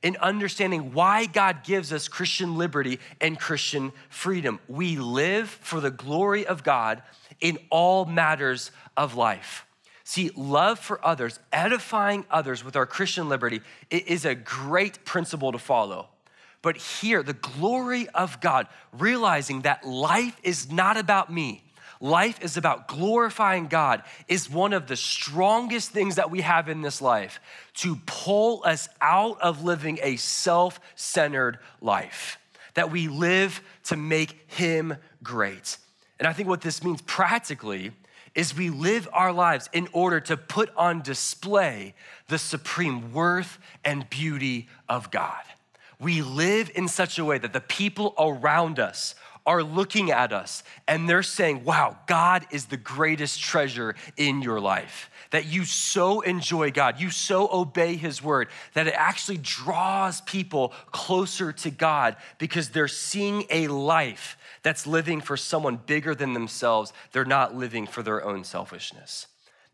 in 0.02 0.18
understanding 0.18 0.94
why 0.94 1.26
God 1.26 1.64
gives 1.64 1.94
us 1.94 2.08
Christian 2.08 2.58
liberty 2.58 3.00
and 3.20 3.40
Christian 3.40 3.92
freedom. 4.10 4.60
We 4.68 4.98
live 4.98 5.50
for 5.50 5.80
the 5.80 5.92
glory 5.92 6.46
of 6.46 6.64
God 6.64 7.04
in 7.40 7.60
all 7.70 8.06
matters 8.06 8.72
of 8.98 9.16
life. 9.16 9.66
See, 10.04 10.32
love 10.36 10.80
for 10.80 11.06
others, 11.06 11.40
edifying 11.54 12.26
others 12.30 12.66
with 12.66 12.76
our 12.76 12.86
Christian 12.86 13.30
liberty 13.30 13.62
is 13.90 14.26
a 14.26 14.36
great 14.36 15.06
principle 15.06 15.52
to 15.52 15.60
follow. 15.60 16.10
But 16.62 16.78
here, 16.78 17.24
the 17.24 17.34
glory 17.34 18.08
of 18.10 18.40
God, 18.40 18.68
realizing 18.92 19.62
that 19.62 19.86
life 19.86 20.38
is 20.44 20.72
not 20.72 20.98
about 20.98 21.32
me, 21.32 21.64
life 22.00 22.44
is 22.44 22.56
about 22.56 22.88
glorifying 22.88 23.68
God, 23.68 24.04
is 24.28 24.50
one 24.50 24.74
of 24.74 24.88
the 24.88 24.96
strongest 24.96 25.90
things 25.90 26.16
that 26.16 26.30
we 26.30 26.42
have 26.42 26.70
in 26.70 26.82
this 26.82 27.02
life 27.02 27.40
to 27.76 27.96
pull 28.06 28.62
us 28.64 28.88
out 29.02 29.42
of 29.42 29.64
living 29.64 30.00
a 30.04 30.18
self 30.18 30.80
centered 30.96 31.58
life, 31.82 32.38
that 32.76 32.92
we 32.92 33.08
live 33.08 33.62
to 33.86 33.96
make 33.96 34.52
Him 34.52 34.96
great. 35.24 35.78
And 36.20 36.28
I 36.28 36.34
think 36.34 36.48
what 36.48 36.62
this 36.62 36.84
means 36.84 37.02
practically 37.02 37.92
is 38.36 38.56
we 38.56 38.70
live 38.70 39.10
our 39.12 39.34
lives 39.34 39.68
in 39.74 39.88
order 39.92 40.20
to 40.20 40.38
put 40.38 40.70
on 40.78 41.02
display 41.02 41.96
the 42.28 42.38
supreme 42.38 43.12
worth 43.12 43.58
and 43.84 44.10
beauty 44.10 44.70
of 44.88 45.10
God 45.10 45.42
we 46.02 46.22
live 46.22 46.72
in 46.74 46.88
such 46.88 47.20
a 47.20 47.26
way 47.26 47.38
that 47.38 47.54
the 47.54 47.62
people 47.62 48.14
around 48.18 48.80
us 48.80 49.16
are 49.46 49.64
looking 49.64 50.12
at 50.12 50.34
us 50.34 50.64
and 50.88 51.08
they're 51.08 51.24
saying, 51.24 51.64
wow, 51.64 51.98
God 52.08 52.46
is 52.52 52.66
the 52.66 52.78
greatest 52.78 53.42
treasure 53.42 53.96
in 54.18 54.42
your 54.42 54.60
life. 54.60 55.10
That 55.32 55.46
you 55.46 55.64
so 55.64 56.22
enjoy 56.22 56.72
God, 56.72 57.00
you 57.00 57.10
so 57.10 57.50
obey 57.52 57.96
His 57.96 58.22
word, 58.22 58.50
that 58.74 58.88
it 58.88 58.94
actually 58.96 59.38
draws 59.38 60.22
people 60.22 60.74
closer 60.92 61.54
to 61.54 61.72
God 61.72 62.18
because 62.38 62.70
they're 62.70 62.88
seeing 62.88 63.46
a 63.50 63.68
life 63.68 64.38
that's 64.64 64.86
living 64.86 65.22
for 65.22 65.38
someone 65.38 65.78
bigger 65.78 66.14
than 66.14 66.34
themselves. 66.34 66.94
They're 67.12 67.26
not 67.26 67.56
living 67.56 67.88
for 67.88 68.04
their 68.04 68.24
own 68.24 68.44
selfishness. 68.44 69.28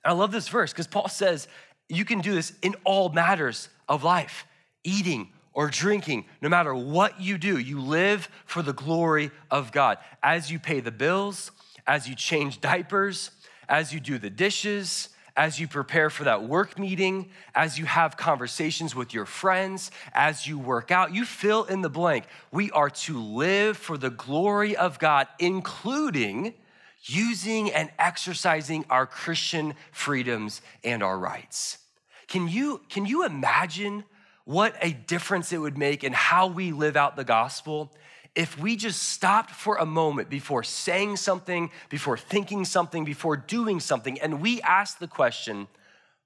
I 0.06 0.14
love 0.14 0.32
this 0.32 0.48
verse 0.48 0.72
because 0.72 0.88
Paul 0.88 1.10
says 1.10 1.48
you 1.90 2.06
can 2.06 2.22
do 2.22 2.34
this 2.34 2.54
in 2.62 2.76
all 2.86 3.10
matters 3.10 3.70
of 3.90 4.04
life 4.04 4.46
eating, 4.84 5.30
or 5.58 5.70
drinking, 5.70 6.24
no 6.40 6.48
matter 6.48 6.76
what 6.76 7.20
you 7.20 7.36
do, 7.36 7.58
you 7.58 7.82
live 7.82 8.30
for 8.46 8.62
the 8.62 8.74
glory 8.74 9.32
of 9.50 9.72
God. 9.72 9.98
As 10.22 10.52
you 10.52 10.60
pay 10.60 10.82
the 10.82 10.92
bills, 10.92 11.50
as 11.88 12.08
you 12.08 12.14
change 12.14 12.62
diapers, 12.62 13.32
as 13.68 13.92
you 13.92 14.00
do 14.00 14.20
the 14.20 14.30
dishes, 14.30 15.10
as 15.36 15.60
you 15.60 15.68
prepare 15.68 16.12
for 16.12 16.26
that 16.26 16.44
work 16.44 16.78
meeting, 16.78 17.32
as 17.56 17.80
you 17.80 17.86
have 17.86 18.18
conversations 18.18 18.94
with 18.94 19.16
your 19.16 19.26
friends, 19.26 19.90
as 20.14 20.46
you 20.46 20.60
work 20.60 20.92
out, 20.92 21.12
you 21.12 21.26
fill 21.26 21.64
in 21.64 21.82
the 21.82 21.90
blank. 21.90 22.26
We 22.52 22.70
are 22.70 22.92
to 22.92 23.20
live 23.20 23.78
for 23.78 23.98
the 23.98 24.12
glory 24.12 24.78
of 24.78 25.00
God, 25.00 25.28
including 25.40 26.54
using 27.02 27.72
and 27.72 27.90
exercising 27.98 28.86
our 28.92 29.08
Christian 29.08 29.74
freedoms 29.92 30.62
and 30.84 31.02
our 31.02 31.18
rights. 31.18 31.80
Can 32.28 32.48
you, 32.48 32.82
can 32.90 33.08
you 33.08 33.26
imagine 33.26 34.04
what 34.48 34.78
a 34.82 34.94
difference 34.94 35.52
it 35.52 35.58
would 35.58 35.78
make 35.78 36.06
in 36.06 36.14
how 36.14 36.48
we 36.48 36.72
live 36.72 36.96
out 36.96 37.18
the 37.18 37.26
gospel 37.26 37.92
if 38.34 38.58
we 38.58 38.78
just 38.78 39.04
stopped 39.04 39.52
for 39.52 39.76
a 39.76 39.86
moment 39.86 40.30
before 40.30 40.64
saying 40.64 41.18
something, 41.18 41.70
before 41.90 42.18
thinking 42.18 42.64
something, 42.64 43.04
before 43.04 43.36
doing 43.36 43.82
something, 43.82 44.18
and 44.22 44.40
we 44.40 44.62
ask 44.62 45.00
the 45.00 45.08
question 45.08 45.68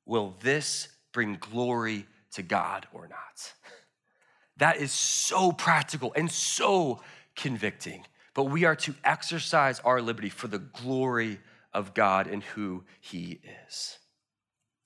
will 0.05 0.35
this 0.41 0.87
bring 1.13 1.37
glory 1.39 2.05
to 2.33 2.43
God 2.43 2.87
or 2.93 3.07
not? 3.07 3.53
That 4.57 4.77
is 4.77 4.91
so 4.91 5.51
practical 5.51 6.13
and 6.15 6.29
so 6.29 7.01
convicting. 7.35 8.05
But 8.35 8.43
we 8.43 8.65
are 8.65 8.75
to 8.75 8.93
exercise 9.03 9.79
our 9.79 10.03
liberty 10.03 10.29
for 10.29 10.47
the 10.47 10.59
glory 10.59 11.39
of 11.73 11.95
God 11.95 12.27
and 12.27 12.43
who 12.43 12.83
He 12.99 13.39
is. 13.67 13.97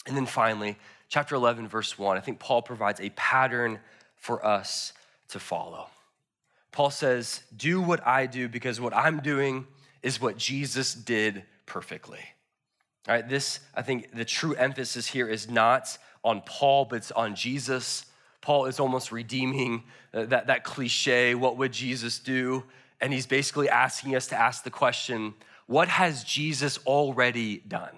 And 0.08 0.16
then 0.16 0.28
finally, 0.28 0.78
chapter 1.16 1.36
11, 1.36 1.70
verse 1.70 1.98
1, 1.98 2.18
I 2.18 2.20
think 2.20 2.40
Paul 2.40 2.62
provides 2.62 3.00
a 3.00 3.10
pattern 3.12 3.80
for 4.18 4.46
us 4.46 4.92
to 5.30 5.40
follow. 5.40 5.88
Paul 6.74 6.90
says, 6.90 7.42
Do 7.56 7.82
what 7.82 8.06
I 8.06 8.26
do 8.26 8.50
because 8.50 8.82
what 8.82 8.94
I'm 8.94 9.22
doing 9.22 9.66
is 10.04 10.20
what 10.20 10.36
Jesus 10.36 10.94
did 10.94 11.44
perfectly. 11.68 12.20
All 13.08 13.16
right, 13.16 13.30
this, 13.30 13.62
I 13.74 13.82
think 13.82 14.14
the 14.14 14.26
true 14.26 14.56
emphasis 14.56 15.08
here 15.08 15.30
is 15.30 15.50
not 15.50 15.98
on 16.22 16.42
Paul, 16.42 16.84
but 16.84 16.98
it's 16.98 17.12
on 17.14 17.34
Jesus. 17.34 18.06
Paul 18.42 18.66
is 18.66 18.82
almost 18.82 19.14
redeeming 19.14 19.84
uh, 20.14 20.26
that, 20.26 20.48
that 20.48 20.66
cliche, 20.66 21.34
what 21.34 21.56
would 21.56 21.72
Jesus 21.72 22.20
do? 22.20 22.66
And 23.00 23.14
he's 23.14 23.26
basically 23.26 23.70
asking 23.70 24.18
us 24.18 24.28
to 24.28 24.36
ask 24.36 24.66
the 24.66 24.70
question, 24.70 25.34
what 25.66 25.88
has 25.88 26.26
Jesus 26.26 26.78
already 26.80 27.60
done? 27.60 27.96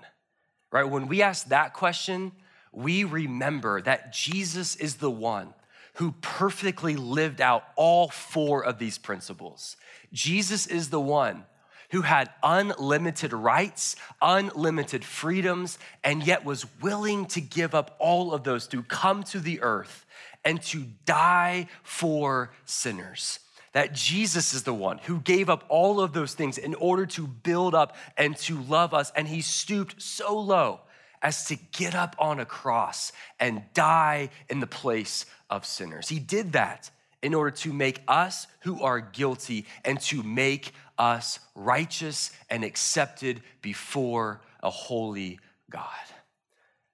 Right? 0.72 0.84
When 0.84 1.08
we 1.08 1.24
ask 1.24 1.48
that 1.48 1.74
question, 1.74 2.32
we 2.78 3.04
remember 3.04 3.82
that 3.82 4.14
Jesus 4.14 4.76
is 4.76 4.98
the 4.98 5.10
one 5.10 5.56
who 5.96 6.12
perfectly 6.22 6.96
lived 6.96 7.42
out 7.42 7.64
all 7.76 8.08
four 8.08 8.64
of 8.64 8.78
these 8.78 9.00
principles. 9.00 9.78
Jesus 10.14 10.68
is 10.68 10.92
the 10.92 11.02
one 11.02 11.46
who 11.90 12.04
had 12.04 12.30
unlimited 12.44 13.34
rights, 13.34 13.96
unlimited 14.22 15.04
freedoms, 15.04 15.80
and 16.04 16.22
yet 16.28 16.46
was 16.46 16.68
willing 16.80 17.26
to 17.26 17.42
give 17.42 17.74
up 17.74 17.96
all 17.98 18.32
of 18.32 18.44
those 18.44 18.68
to 18.68 18.84
come 18.84 19.24
to 19.24 19.40
the 19.40 19.60
earth 19.62 20.06
and 20.46 20.62
to 20.62 20.86
die 21.06 21.68
for 21.82 22.52
sinners. 22.66 23.40
That 23.72 23.94
Jesus 23.94 24.54
is 24.54 24.64
the 24.64 24.74
one 24.74 25.00
who 25.00 25.20
gave 25.22 25.50
up 25.50 25.64
all 25.68 26.00
of 26.00 26.14
those 26.14 26.36
things 26.36 26.60
in 26.60 26.76
order 26.76 27.08
to 27.08 27.26
build 27.26 27.74
up 27.74 27.96
and 28.18 28.38
to 28.38 28.62
love 28.62 28.94
us, 28.94 29.12
and 29.16 29.28
he 29.28 29.42
stooped 29.42 30.00
so 30.00 30.38
low 30.40 30.82
as 31.22 31.46
to 31.46 31.56
get 31.72 31.96
up 31.96 32.16
on 32.20 32.40
a 32.40 32.46
cross 32.46 33.12
and 33.40 33.62
die 33.74 34.30
in 34.50 34.60
the 34.60 34.68
place 34.68 35.26
of 35.50 35.66
sinners. 35.66 36.10
He 36.10 36.20
did 36.20 36.54
that 36.54 36.90
in 37.22 37.34
order 37.34 37.52
to 37.52 37.74
make 37.74 38.02
us 38.08 38.48
who 38.62 38.82
are 38.84 39.00
guilty 39.00 39.66
and 39.84 40.00
to 40.02 40.22
make 40.24 40.72
us 40.98 41.40
righteous 41.56 42.32
and 42.50 42.64
accepted 42.64 43.42
before 43.62 44.42
a 44.62 44.70
holy 44.70 45.40
God. 45.70 45.88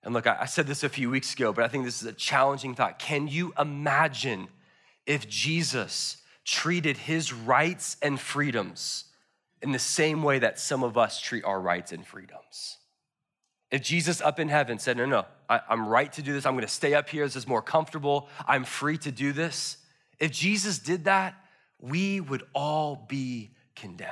And 0.03 0.13
look, 0.13 0.27
I 0.27 0.45
said 0.45 0.67
this 0.67 0.83
a 0.83 0.89
few 0.89 1.09
weeks 1.09 1.33
ago, 1.33 1.53
but 1.53 1.63
I 1.63 1.69
think 1.69 1.85
this 1.85 2.01
is 2.01 2.07
a 2.07 2.13
challenging 2.13 2.75
thought. 2.75 2.99
Can 2.99 3.27
you 3.27 3.53
imagine 3.57 4.49
if 5.05 5.29
Jesus 5.29 6.17
treated 6.43 6.97
his 6.97 7.31
rights 7.31 7.95
and 8.01 8.19
freedoms 8.19 9.05
in 9.61 9.71
the 9.71 9.79
same 9.79 10.21
way 10.23 10.39
that 10.39 10.59
some 10.59 10.83
of 10.83 10.97
us 10.97 11.21
treat 11.21 11.45
our 11.45 11.59
rights 11.59 11.93
and 11.93 12.05
freedoms? 12.05 12.77
If 13.73 13.81
Jesus 13.81 14.21
up 14.21 14.39
in 14.39 14.49
heaven 14.49 14.77
said, 14.77 14.97
No, 14.97 15.07
no, 15.07 15.25
I, 15.49 15.59
am 15.67 15.87
right 15.87 16.13
to 16.13 16.21
do 16.21 16.31
this, 16.31 16.45
I'm 16.45 16.53
gonna 16.53 16.67
stay 16.67 16.93
up 16.93 17.09
here, 17.09 17.25
this 17.25 17.35
is 17.35 17.47
more 17.47 17.63
comfortable, 17.63 18.29
I'm 18.47 18.65
free 18.65 18.99
to 18.99 19.11
do 19.11 19.31
this. 19.31 19.77
If 20.19 20.31
Jesus 20.31 20.77
did 20.77 21.05
that, 21.05 21.33
we 21.79 22.21
would 22.21 22.43
all 22.53 23.07
be 23.09 23.49
condemned. 23.75 24.11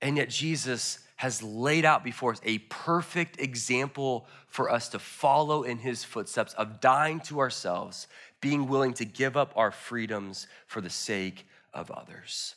And 0.00 0.16
yet 0.16 0.30
Jesus 0.30 1.00
has 1.16 1.42
laid 1.42 1.84
out 1.84 2.04
before 2.04 2.30
us 2.30 2.40
a 2.44 2.58
perfect 2.58 3.40
example 3.40 4.28
for 4.46 4.70
us 4.70 4.90
to 4.90 5.00
follow 5.00 5.64
in 5.64 5.78
his 5.78 6.04
footsteps 6.04 6.54
of 6.54 6.80
dying 6.80 7.18
to 7.22 7.40
ourselves, 7.40 8.06
being 8.40 8.68
willing 8.68 8.94
to 8.94 9.04
give 9.04 9.36
up 9.36 9.54
our 9.56 9.72
freedoms 9.72 10.46
for 10.68 10.80
the 10.80 10.88
sake 10.88 11.48
of 11.74 11.90
others. 11.90 12.54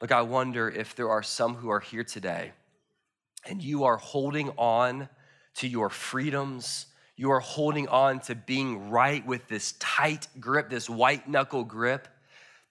Look, 0.00 0.12
I 0.12 0.22
wonder 0.22 0.68
if 0.68 0.94
there 0.94 1.10
are 1.10 1.24
some 1.24 1.56
who 1.56 1.68
are 1.68 1.80
here 1.80 2.04
today 2.04 2.52
and 3.48 3.62
you 3.62 3.84
are 3.84 3.96
holding 3.96 4.50
on 4.58 5.08
to 5.56 5.68
your 5.68 5.88
freedoms. 5.88 6.86
You 7.16 7.30
are 7.30 7.40
holding 7.40 7.88
on 7.88 8.20
to 8.20 8.34
being 8.34 8.90
right 8.90 9.26
with 9.26 9.48
this 9.48 9.72
tight 9.78 10.28
grip, 10.38 10.68
this 10.68 10.90
white 10.90 11.28
knuckle 11.28 11.64
grip. 11.64 12.08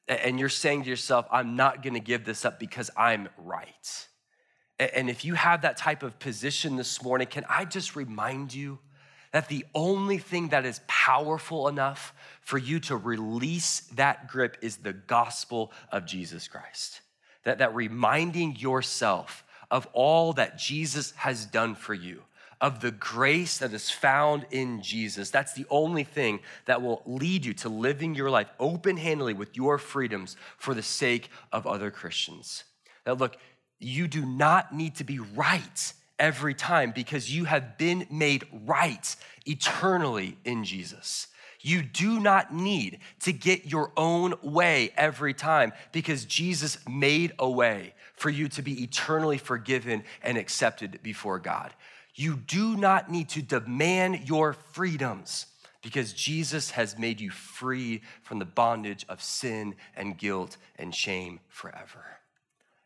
And 0.08 0.40
you're 0.40 0.50
saying 0.50 0.84
to 0.84 0.90
yourself, 0.90 1.26
I'm 1.32 1.56
not 1.56 1.82
gonna 1.82 2.00
give 2.00 2.26
this 2.26 2.46
up 2.46 2.60
because 2.60 2.92
I'm 2.96 3.28
right. 3.38 4.08
And 4.78 5.10
if 5.10 5.24
you 5.24 5.36
have 5.36 5.62
that 5.62 5.78
type 5.78 6.04
of 6.04 6.20
position 6.20 6.76
this 6.76 7.02
morning, 7.02 7.28
can 7.28 7.46
I 7.50 7.66
just 7.66 7.96
remind 7.96 8.54
you 8.54 8.80
that 9.32 9.48
the 9.48 9.66
only 9.74 10.18
thing 10.18 10.50
that 10.50 10.66
is 10.66 10.82
powerful 10.88 11.68
enough 11.68 12.14
for 12.42 12.58
you 12.58 12.80
to 12.82 12.98
release 12.98 13.82
that 13.96 14.28
grip 14.28 14.58
is 14.62 14.78
the 14.78 14.94
gospel 14.94 15.72
of 15.92 16.06
Jesus 16.06 16.48
Christ? 16.48 17.02
That, 17.46 17.60
that 17.60 17.74
reminding 17.74 18.58
yourself 18.58 19.45
of 19.72 19.88
all 19.94 20.34
that 20.34 20.58
Jesus 20.58 21.12
has 21.18 21.46
done 21.46 21.76
for 21.76 21.94
you, 21.94 22.24
of 22.62 22.80
the 22.82 22.92
grace 22.92 23.58
that 23.58 23.74
is 23.74 23.90
found 23.90 24.46
in 24.52 24.82
Jesus. 24.82 25.30
That's 25.30 25.54
the 25.54 25.66
only 25.70 26.04
thing 26.04 26.40
that 26.66 26.82
will 26.82 27.02
lead 27.06 27.46
you 27.46 27.54
to 27.56 27.70
living 27.70 28.16
your 28.16 28.30
life 28.30 28.50
open 28.60 28.98
handedly 28.98 29.34
with 29.34 29.56
your 29.56 29.78
freedoms 29.78 30.38
for 30.58 30.74
the 30.74 30.84
sake 30.84 31.30
of 31.52 31.68
other 31.68 31.92
Christians. 31.92 32.64
That 33.04 33.18
look, 33.18 33.38
you 33.80 34.08
do 34.08 34.26
not 34.26 34.74
need 34.74 34.96
to 34.96 35.04
be 35.04 35.20
right 35.20 35.94
every 36.18 36.54
time 36.54 36.92
because 36.92 37.36
you 37.36 37.46
have 37.46 37.78
been 37.78 38.08
made 38.10 38.48
right 38.66 39.16
eternally 39.46 40.38
in 40.46 40.64
Jesus. 40.64 41.28
You 41.66 41.82
do 41.82 42.20
not 42.20 42.54
need 42.54 43.00
to 43.22 43.34
get 43.34 43.66
your 43.66 43.92
own 43.98 44.36
way 44.44 44.92
every 44.96 45.34
time 45.34 45.74
because 45.92 46.24
Jesus 46.26 46.78
made 46.88 47.34
a 47.40 47.50
way 47.50 47.95
for 48.16 48.30
you 48.30 48.48
to 48.50 48.62
be 48.62 48.84
eternally 48.84 49.38
forgiven 49.38 50.04
and 50.24 50.38
accepted 50.38 51.00
before 51.04 51.40
God. 51.40 51.74
You 52.14 52.36
do 52.36 52.78
not 52.78 53.12
need 53.12 53.30
to 53.30 53.42
demand 53.42 54.28
your 54.28 54.54
freedoms 54.54 55.48
because 55.82 56.14
Jesus 56.14 56.72
has 56.72 56.98
made 56.98 57.20
you 57.20 57.30
free 57.30 58.02
from 58.24 58.40
the 58.40 58.46
bondage 58.46 59.06
of 59.10 59.22
sin 59.22 59.76
and 59.96 60.18
guilt 60.18 60.58
and 60.78 60.96
shame 60.96 61.40
forever. 61.50 62.06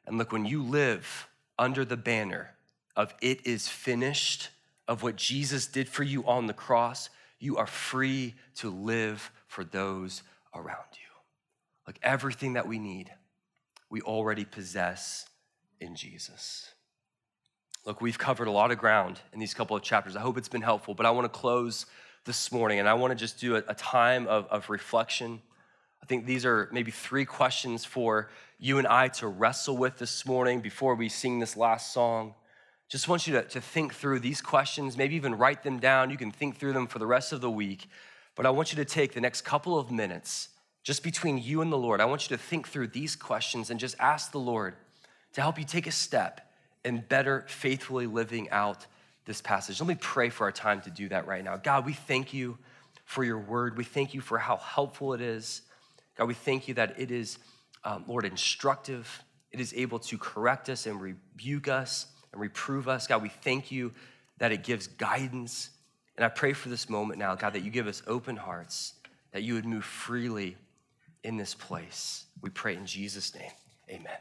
And 0.05 0.17
look, 0.17 0.31
when 0.31 0.45
you 0.45 0.63
live 0.63 1.27
under 1.57 1.85
the 1.85 1.97
banner 1.97 2.55
of 2.95 3.13
it 3.21 3.45
is 3.45 3.67
finished, 3.67 4.49
of 4.89 5.03
what 5.03 5.15
Jesus 5.15 5.67
did 5.67 5.87
for 5.87 6.03
you 6.03 6.25
on 6.25 6.47
the 6.47 6.53
cross, 6.53 7.11
you 7.39 7.57
are 7.57 7.67
free 7.67 8.33
to 8.55 8.71
live 8.71 9.31
for 9.47 9.63
those 9.63 10.23
around 10.53 10.87
you. 10.93 11.07
Like 11.85 11.99
everything 12.01 12.53
that 12.53 12.67
we 12.67 12.79
need, 12.79 13.11
we 13.89 14.01
already 14.01 14.45
possess 14.45 15.27
in 15.79 15.95
Jesus. 15.95 16.71
Look, 17.85 18.01
we've 18.01 18.17
covered 18.17 18.47
a 18.47 18.51
lot 18.51 18.71
of 18.71 18.77
ground 18.77 19.19
in 19.33 19.39
these 19.39 19.53
couple 19.53 19.75
of 19.75 19.81
chapters. 19.81 20.15
I 20.15 20.21
hope 20.21 20.37
it's 20.37 20.49
been 20.49 20.61
helpful, 20.61 20.93
but 20.93 21.05
I 21.05 21.11
want 21.11 21.31
to 21.31 21.39
close 21.39 21.85
this 22.25 22.51
morning 22.51 22.79
and 22.79 22.87
I 22.87 22.93
want 22.93 23.11
to 23.11 23.15
just 23.15 23.39
do 23.39 23.55
a, 23.55 23.63
a 23.67 23.73
time 23.73 24.27
of, 24.27 24.45
of 24.47 24.69
reflection. 24.69 25.41
I 26.03 26.05
think 26.05 26.25
these 26.25 26.45
are 26.45 26.69
maybe 26.71 26.91
three 26.91 27.25
questions 27.25 27.85
for 27.85 28.29
you 28.59 28.77
and 28.77 28.87
I 28.87 29.07
to 29.07 29.27
wrestle 29.27 29.77
with 29.77 29.97
this 29.97 30.25
morning 30.25 30.59
before 30.59 30.95
we 30.95 31.09
sing 31.09 31.39
this 31.39 31.55
last 31.55 31.93
song 31.93 32.35
just 32.89 33.07
want 33.07 33.27
you 33.27 33.33
to, 33.33 33.43
to 33.43 33.61
think 33.61 33.93
through 33.93 34.19
these 34.19 34.41
questions, 34.41 34.97
maybe 34.97 35.15
even 35.15 35.35
write 35.35 35.61
them 35.61 35.79
down. 35.79 36.09
You 36.09 36.17
can 36.17 36.31
think 36.31 36.57
through 36.57 36.73
them 36.73 36.87
for 36.87 36.97
the 36.97 37.05
rest 37.05 37.31
of 37.31 37.39
the 37.39 37.49
week. 37.49 37.87
But 38.35 38.47
I 38.47 38.49
want 38.49 38.73
you 38.73 38.77
to 38.77 38.85
take 38.85 39.13
the 39.13 39.21
next 39.21 39.41
couple 39.41 39.77
of 39.77 39.91
minutes 39.91 40.49
just 40.89 41.03
between 41.03 41.37
you 41.37 41.61
and 41.61 41.71
the 41.71 41.77
Lord. 41.77 42.01
I 42.01 42.05
want 42.05 42.27
you 42.27 42.35
to 42.35 42.41
think 42.41 42.67
through 42.67 42.87
these 42.87 43.15
questions 43.15 43.69
and 43.69 43.79
just 43.79 43.95
ask 43.99 44.31
the 44.31 44.39
Lord 44.39 44.73
to 45.33 45.41
help 45.41 45.59
you 45.59 45.63
take 45.63 45.85
a 45.85 45.91
step 45.91 46.51
in 46.83 47.01
better 47.07 47.45
faithfully 47.47 48.07
living 48.07 48.49
out 48.49 48.87
this 49.25 49.39
passage. 49.39 49.79
Let 49.79 49.87
me 49.87 49.97
pray 50.01 50.29
for 50.29 50.45
our 50.45 50.51
time 50.51 50.81
to 50.81 50.89
do 50.89 51.07
that 51.09 51.27
right 51.27 51.43
now. 51.43 51.57
God, 51.57 51.85
we 51.85 51.93
thank 51.93 52.33
you 52.33 52.57
for 53.05 53.23
your 53.23 53.37
word. 53.37 53.77
We 53.77 53.83
thank 53.83 54.15
you 54.15 54.21
for 54.21 54.39
how 54.39 54.57
helpful 54.57 55.13
it 55.13 55.21
is. 55.21 55.61
God, 56.17 56.27
we 56.27 56.33
thank 56.33 56.67
you 56.67 56.73
that 56.73 56.99
it 56.99 57.11
is, 57.11 57.37
um, 57.83 58.05
Lord, 58.07 58.25
instructive. 58.25 59.23
It 59.51 59.59
is 59.59 59.75
able 59.75 59.99
to 59.99 60.17
correct 60.17 60.69
us 60.69 60.87
and 60.87 60.99
rebuke 60.99 61.67
us 61.67 62.07
and 62.31 62.41
reprove 62.41 62.87
us. 62.87 63.05
God, 63.05 63.21
we 63.21 63.29
thank 63.29 63.71
you 63.71 63.93
that 64.39 64.51
it 64.51 64.63
gives 64.63 64.87
guidance. 64.87 65.69
And 66.15 66.25
I 66.25 66.29
pray 66.29 66.53
for 66.53 66.69
this 66.69 66.89
moment 66.89 67.19
now, 67.19 67.35
God, 67.35 67.53
that 67.53 67.61
you 67.61 67.69
give 67.69 67.85
us 67.85 68.01
open 68.07 68.37
hearts, 68.37 68.95
that 69.33 69.43
you 69.43 69.53
would 69.53 69.65
move 69.65 69.85
freely 69.85 70.57
in 71.23 71.37
this 71.37 71.53
place. 71.53 72.25
We 72.41 72.49
pray 72.49 72.75
in 72.75 72.85
Jesus' 72.85 73.35
name. 73.35 73.51
Amen. 73.89 74.17